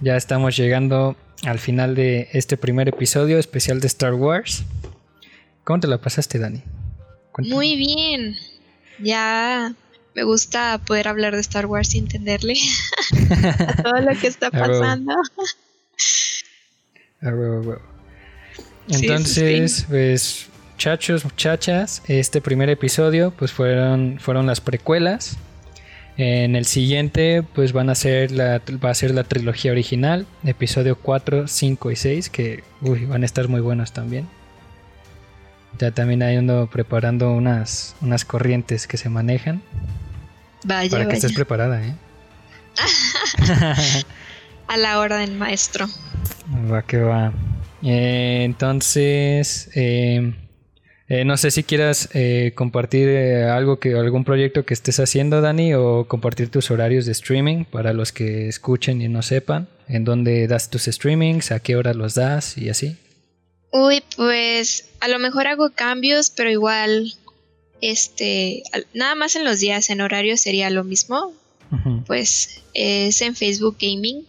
Ya 0.00 0.16
estamos 0.16 0.56
llegando 0.56 1.16
al 1.44 1.58
final 1.58 1.94
de 1.94 2.28
este 2.32 2.56
primer 2.56 2.88
episodio 2.88 3.38
especial 3.38 3.80
de 3.80 3.86
Star 3.86 4.14
Wars. 4.14 4.64
¿Cómo 5.64 5.80
te 5.80 5.86
la 5.88 5.98
pasaste, 5.98 6.38
Dani? 6.38 6.62
Cuéntame. 7.32 7.54
Muy 7.54 7.76
bien. 7.76 8.36
Ya 8.98 9.74
me 10.14 10.22
gusta 10.22 10.78
poder 10.86 11.08
hablar 11.08 11.34
de 11.34 11.40
Star 11.40 11.66
Wars 11.66 11.94
y 11.94 11.98
entenderle 11.98 12.54
a 13.40 13.82
todo 13.82 14.00
lo 14.00 14.18
que 14.18 14.26
está 14.26 14.50
pasando. 14.52 15.14
Huevo, 17.22 17.60
huevo. 17.60 17.82
Sí, 18.88 18.94
sí, 18.94 19.06
Entonces, 19.06 19.72
sí. 19.72 19.84
pues, 19.88 20.46
muchachos, 20.72 21.24
muchachas, 21.24 22.02
este 22.06 22.40
primer 22.40 22.68
episodio, 22.70 23.30
pues 23.32 23.50
fueron, 23.50 24.18
fueron 24.20 24.46
las 24.46 24.60
precuelas. 24.60 25.36
En 26.18 26.56
el 26.56 26.64
siguiente, 26.64 27.42
pues 27.54 27.72
van 27.72 27.90
a 27.90 27.94
ser 27.94 28.30
la, 28.30 28.62
va 28.82 28.90
a 28.90 28.94
ser 28.94 29.10
la 29.10 29.24
trilogía 29.24 29.72
original, 29.72 30.26
episodio 30.44 30.96
4, 30.96 31.46
5 31.46 31.90
y 31.90 31.96
6, 31.96 32.30
que 32.30 32.64
uy, 32.80 33.04
van 33.04 33.22
a 33.22 33.26
estar 33.26 33.48
muy 33.48 33.60
buenos 33.60 33.92
también. 33.92 34.26
Ya 35.78 35.90
también 35.90 36.22
hay 36.22 36.36
ando 36.36 36.68
preparando 36.72 37.32
unas, 37.32 37.96
unas 38.00 38.24
corrientes 38.24 38.86
que 38.86 38.96
se 38.96 39.10
manejan. 39.10 39.60
Vaya, 40.64 40.90
para 40.90 41.02
que 41.02 41.08
vaya. 41.08 41.18
estés 41.18 41.32
preparada, 41.34 41.82
¿eh? 41.84 41.94
A 44.68 44.76
la 44.78 44.98
orden, 44.98 45.38
maestro. 45.38 45.86
Va 46.72 46.82
que 46.82 46.98
va. 46.98 47.32
Eh, 47.82 48.42
entonces, 48.44 49.70
eh, 49.74 50.32
eh, 51.08 51.24
no 51.24 51.36
sé 51.36 51.50
si 51.50 51.62
quieras 51.62 52.08
eh, 52.14 52.52
compartir 52.54 53.08
eh, 53.08 53.44
algo 53.44 53.78
que 53.78 53.94
algún 53.94 54.24
proyecto 54.24 54.64
que 54.64 54.74
estés 54.74 54.98
haciendo, 54.98 55.40
Dani, 55.40 55.74
o 55.74 56.06
compartir 56.08 56.50
tus 56.50 56.70
horarios 56.70 57.06
de 57.06 57.12
streaming 57.12 57.64
para 57.64 57.92
los 57.92 58.12
que 58.12 58.48
escuchen 58.48 59.00
y 59.00 59.08
no 59.08 59.22
sepan, 59.22 59.68
en 59.88 60.04
dónde 60.04 60.48
das 60.48 60.68
tus 60.70 60.84
streamings, 60.84 61.52
a 61.52 61.60
qué 61.60 61.76
hora 61.76 61.94
los 61.94 62.14
das 62.14 62.58
y 62.58 62.68
así. 62.68 62.96
Uy, 63.72 64.02
pues 64.16 64.88
a 65.00 65.08
lo 65.08 65.18
mejor 65.18 65.46
hago 65.46 65.70
cambios, 65.70 66.30
pero 66.30 66.50
igual, 66.50 67.12
este, 67.80 68.62
nada 68.94 69.14
más 69.14 69.36
en 69.36 69.44
los 69.44 69.60
días, 69.60 69.90
en 69.90 70.00
horario 70.00 70.36
sería 70.36 70.70
lo 70.70 70.84
mismo. 70.84 71.32
Pues 72.06 72.62
es 72.74 73.20
en 73.22 73.34
Facebook 73.34 73.76
Gaming. 73.80 74.24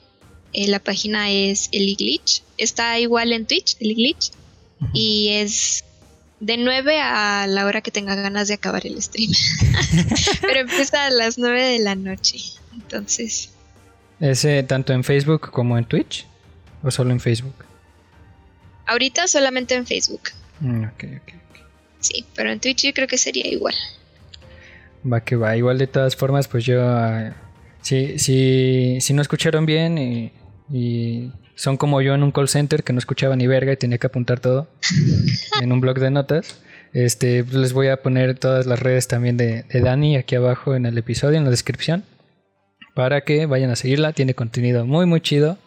eh, 0.54 0.68
la 0.68 0.80
página 0.80 1.32
es 1.32 1.70
El 1.72 1.96
Glitch. 1.96 2.42
Está 2.58 3.00
igual 3.00 3.32
en 3.32 3.46
Twitch, 3.46 3.78
El 3.80 3.94
Glitch. 3.94 4.32
Y 4.94 5.30
es 5.30 5.84
de 6.40 6.58
9 6.58 7.00
a 7.02 7.48
la 7.48 7.66
hora 7.66 7.82
que 7.82 7.92
tenga 7.92 8.16
ganas 8.16 8.48
de 8.48 8.56
acabar 8.56 8.86
el 8.86 9.02
stream. 9.02 9.32
Pero 10.42 10.60
empieza 10.60 11.06
a 11.06 11.10
las 11.10 11.38
9 11.38 11.62
de 11.62 11.80
la 11.80 11.96
noche. 11.96 12.38
Entonces, 12.74 13.50
¿Es 14.20 14.46
eh, 14.46 14.64
tanto 14.64 14.94
en 14.94 15.04
Facebook 15.04 15.52
como 15.52 15.78
en 15.78 15.86
Twitch? 15.86 16.26
¿O 16.84 16.92
solo 16.92 17.12
en 17.12 17.20
Facebook? 17.20 17.68
ahorita 18.88 19.28
solamente 19.28 19.76
en 19.76 19.86
Facebook. 19.86 20.22
Mm, 20.62 20.86
ok, 20.86 21.04
ok, 21.04 21.34
ok. 21.50 21.60
Sí, 22.00 22.26
pero 22.36 22.52
en 22.52 22.60
Twitch 22.60 22.84
yo 22.84 22.94
creo 22.94 23.08
que 23.08 23.18
sería 23.18 23.48
igual. 23.48 23.76
Va 25.12 25.24
que 25.24 25.36
va. 25.36 25.56
Igual 25.56 25.78
de 25.78 25.88
todas 25.88 26.16
formas, 26.16 26.48
pues 26.48 26.66
yo... 26.66 26.82
ah, 26.82 27.34
si, 27.82 28.18
si, 28.20 29.00
si 29.00 29.14
no 29.14 29.22
escucharon 29.22 29.66
bien 29.66 29.98
y, 29.98 30.32
y 30.72 31.32
son 31.58 31.76
como 31.76 32.02
yo 32.02 32.14
en 32.16 32.24
un 32.24 32.32
call 32.32 32.48
center 32.48 32.84
que 32.84 32.94
no 32.94 33.00
escuchaba 33.00 33.36
ni 33.36 33.48
verga 33.48 33.74
y 33.74 33.78
tenía 33.78 33.98
que 33.98 34.08
apuntar 34.08 34.40
todo 34.40 34.70
en 35.62 35.72
un 35.74 35.82
blog 35.82 36.00
de 36.00 36.12
notas, 36.12 36.62
este, 36.94 37.44
pues 37.44 37.56
les 37.56 37.74
voy 37.74 37.88
a 37.90 37.98
poner 38.02 38.38
todas 38.40 38.66
las 38.66 38.80
redes 38.80 39.08
también 39.10 39.36
de, 39.36 39.64
de 39.64 39.82
Dani 39.82 40.16
aquí 40.16 40.36
abajo 40.36 40.76
en 40.76 40.86
el 40.86 40.98
episodio, 40.98 41.38
en 41.38 41.44
la 41.44 41.50
descripción, 41.50 42.04
para 42.96 43.22
que 43.22 43.46
vayan 43.46 43.70
a 43.72 43.76
seguirla. 43.76 44.14
Tiene 44.14 44.34
contenido 44.34 44.86
muy, 44.86 45.06
muy 45.06 45.20
chido. 45.22 45.58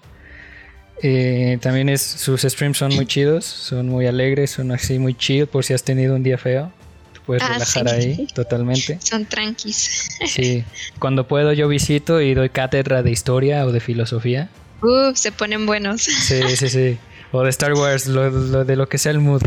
Eh, 1.03 1.59
también 1.63 1.89
es, 1.89 2.03
sus 2.03 2.43
streams 2.43 2.77
son 2.79 2.95
muy 2.95 3.07
chidos, 3.07 3.45
son 3.45 3.89
muy 3.89 4.07
alegres, 4.07 4.51
son 4.51 4.71
así 4.73 4.99
muy 4.99 5.15
chidos 5.15 5.49
por 5.49 5.65
si 5.65 5.73
has 5.75 5.83
tenido 5.83 6.15
un 6.15 6.23
día 6.23 6.37
feo. 6.39 6.73
Te 7.13 7.21
puedes 7.21 7.43
Ah, 7.43 7.53
relajar 7.55 7.89
sí. 7.89 7.95
ahí 7.95 8.27
totalmente. 8.35 8.99
Son 9.01 9.25
tranquis. 9.25 10.19
Sí, 10.27 10.65
cuando 10.99 11.27
puedo 11.27 11.53
yo 11.53 11.69
visito 11.69 12.21
y 12.21 12.35
doy 12.35 12.49
cátedra 12.51 13.03
de 13.03 13.11
historia 13.11 13.65
o 13.67 13.73
de 13.73 13.81
filosofía. 13.81 14.51
Uf, 14.83 15.17
se 15.17 15.33
ponen 15.33 15.67
buenos. 15.67 16.03
Sí, 16.03 16.41
sí, 16.57 16.69
sí. 16.69 16.99
O 17.33 17.43
de 17.43 17.51
Star 17.51 17.75
Wars, 17.75 18.07
lo, 18.07 18.29
lo 18.31 18.65
de 18.65 18.77
lo 18.77 18.89
que 18.89 18.99
sea 18.99 19.13
el 19.13 19.21
mood 19.21 19.43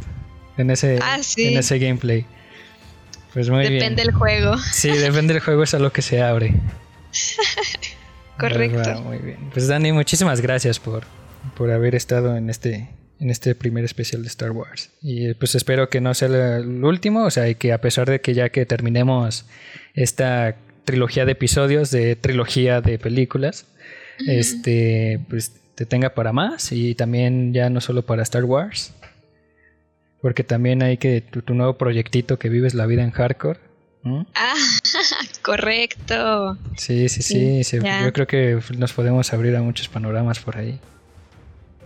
en 0.57 0.69
ese, 0.71 0.99
Ah, 1.01 1.19
sí. 1.21 1.47
en 1.53 1.57
ese 1.59 1.79
gameplay. 1.79 2.25
Pues 3.33 3.49
muy 3.49 3.63
Depende 3.63 3.79
bien. 3.87 3.95
del 3.95 4.11
juego. 4.13 4.57
Sí, 4.71 4.89
depende 4.89 5.33
del 5.33 5.41
juego, 5.41 5.63
es 5.63 5.73
a 5.73 5.79
lo 5.79 5.91
que 5.91 6.01
se 6.03 6.21
abre. 6.21 6.53
Correcto. 8.37 8.77
Va, 8.89 9.01
muy 9.01 9.17
bien. 9.19 9.37
Pues 9.51 9.67
Dani, 9.67 9.91
muchísimas 9.91 10.41
gracias 10.41 10.79
por, 10.79 11.03
por 11.55 11.71
haber 11.71 11.95
estado 11.95 12.35
en 12.35 12.49
este, 12.49 12.89
en 13.19 13.29
este 13.29 13.55
primer 13.55 13.83
especial 13.85 14.21
de 14.21 14.27
Star 14.27 14.51
Wars. 14.51 14.89
Y 15.01 15.33
pues 15.35 15.55
espero 15.55 15.89
que 15.89 16.01
no 16.01 16.13
sea 16.13 16.57
el 16.57 16.83
último, 16.83 17.25
o 17.25 17.31
sea, 17.31 17.47
y 17.49 17.55
que 17.55 17.73
a 17.73 17.79
pesar 17.81 18.09
de 18.09 18.21
que 18.21 18.33
ya 18.33 18.49
que 18.49 18.65
terminemos 18.65 19.45
esta 19.93 20.55
trilogía 20.85 21.25
de 21.25 21.31
episodios, 21.33 21.91
de 21.91 22.15
trilogía 22.15 22.81
de 22.81 22.97
películas, 22.99 23.65
este, 24.19 25.19
pues 25.29 25.53
te 25.75 25.85
tenga 25.85 26.13
para 26.13 26.33
más 26.33 26.71
y 26.71 26.95
también 26.95 27.53
ya 27.53 27.69
no 27.69 27.81
solo 27.81 28.05
para 28.05 28.23
Star 28.23 28.45
Wars. 28.45 28.93
Porque 30.21 30.43
también 30.43 30.81
hay 30.81 30.97
que 30.97 31.21
tu, 31.21 31.41
tu 31.41 31.53
nuevo 31.53 31.77
proyectito 31.77 32.39
que 32.39 32.47
vives 32.47 32.73
la 32.73 32.85
vida 32.85 33.03
en 33.03 33.11
hardcore. 33.11 33.59
Ah, 34.05 34.53
correcto. 35.41 36.57
Sí, 36.77 37.07
sí, 37.09 37.21
sí. 37.21 37.63
Sí, 37.63 37.77
yo 37.77 38.13
creo 38.13 38.27
que 38.27 38.59
nos 38.77 38.93
podemos 38.93 39.31
abrir 39.33 39.55
a 39.55 39.61
muchos 39.61 39.87
panoramas 39.87 40.39
por 40.39 40.57
ahí. 40.57 40.79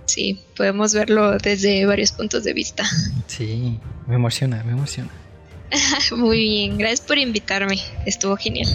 Sí, 0.06 0.40
podemos 0.56 0.94
verlo 0.94 1.38
desde 1.38 1.86
varios 1.86 2.12
puntos 2.12 2.44
de 2.44 2.54
vista. 2.54 2.86
Sí, 3.28 3.80
me 4.08 4.16
emociona, 4.16 4.64
me 4.64 4.72
emociona. 4.72 5.10
Muy 6.16 6.38
bien, 6.38 6.78
gracias 6.78 7.02
por 7.02 7.18
invitarme. 7.18 7.80
Estuvo 8.06 8.36
genial. 8.38 8.70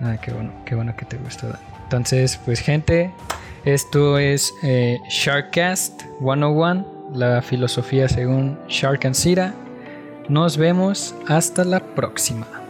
Ah, 0.00 0.18
qué 0.20 0.32
bueno, 0.32 0.52
qué 0.66 0.74
bueno 0.74 0.94
que 0.96 1.04
te 1.04 1.16
gustó. 1.16 1.46
Dani. 1.48 1.62
Entonces, 1.94 2.40
pues 2.44 2.58
gente, 2.58 3.12
esto 3.64 4.18
es 4.18 4.52
eh, 4.64 4.98
Sharkcast 5.08 6.02
101, 6.18 7.12
la 7.14 7.40
filosofía 7.40 8.08
según 8.08 8.58
Shark 8.68 9.06
and 9.06 9.14
Sira. 9.14 9.54
Nos 10.28 10.56
vemos 10.56 11.14
hasta 11.28 11.62
la 11.62 11.78
próxima. 11.78 12.63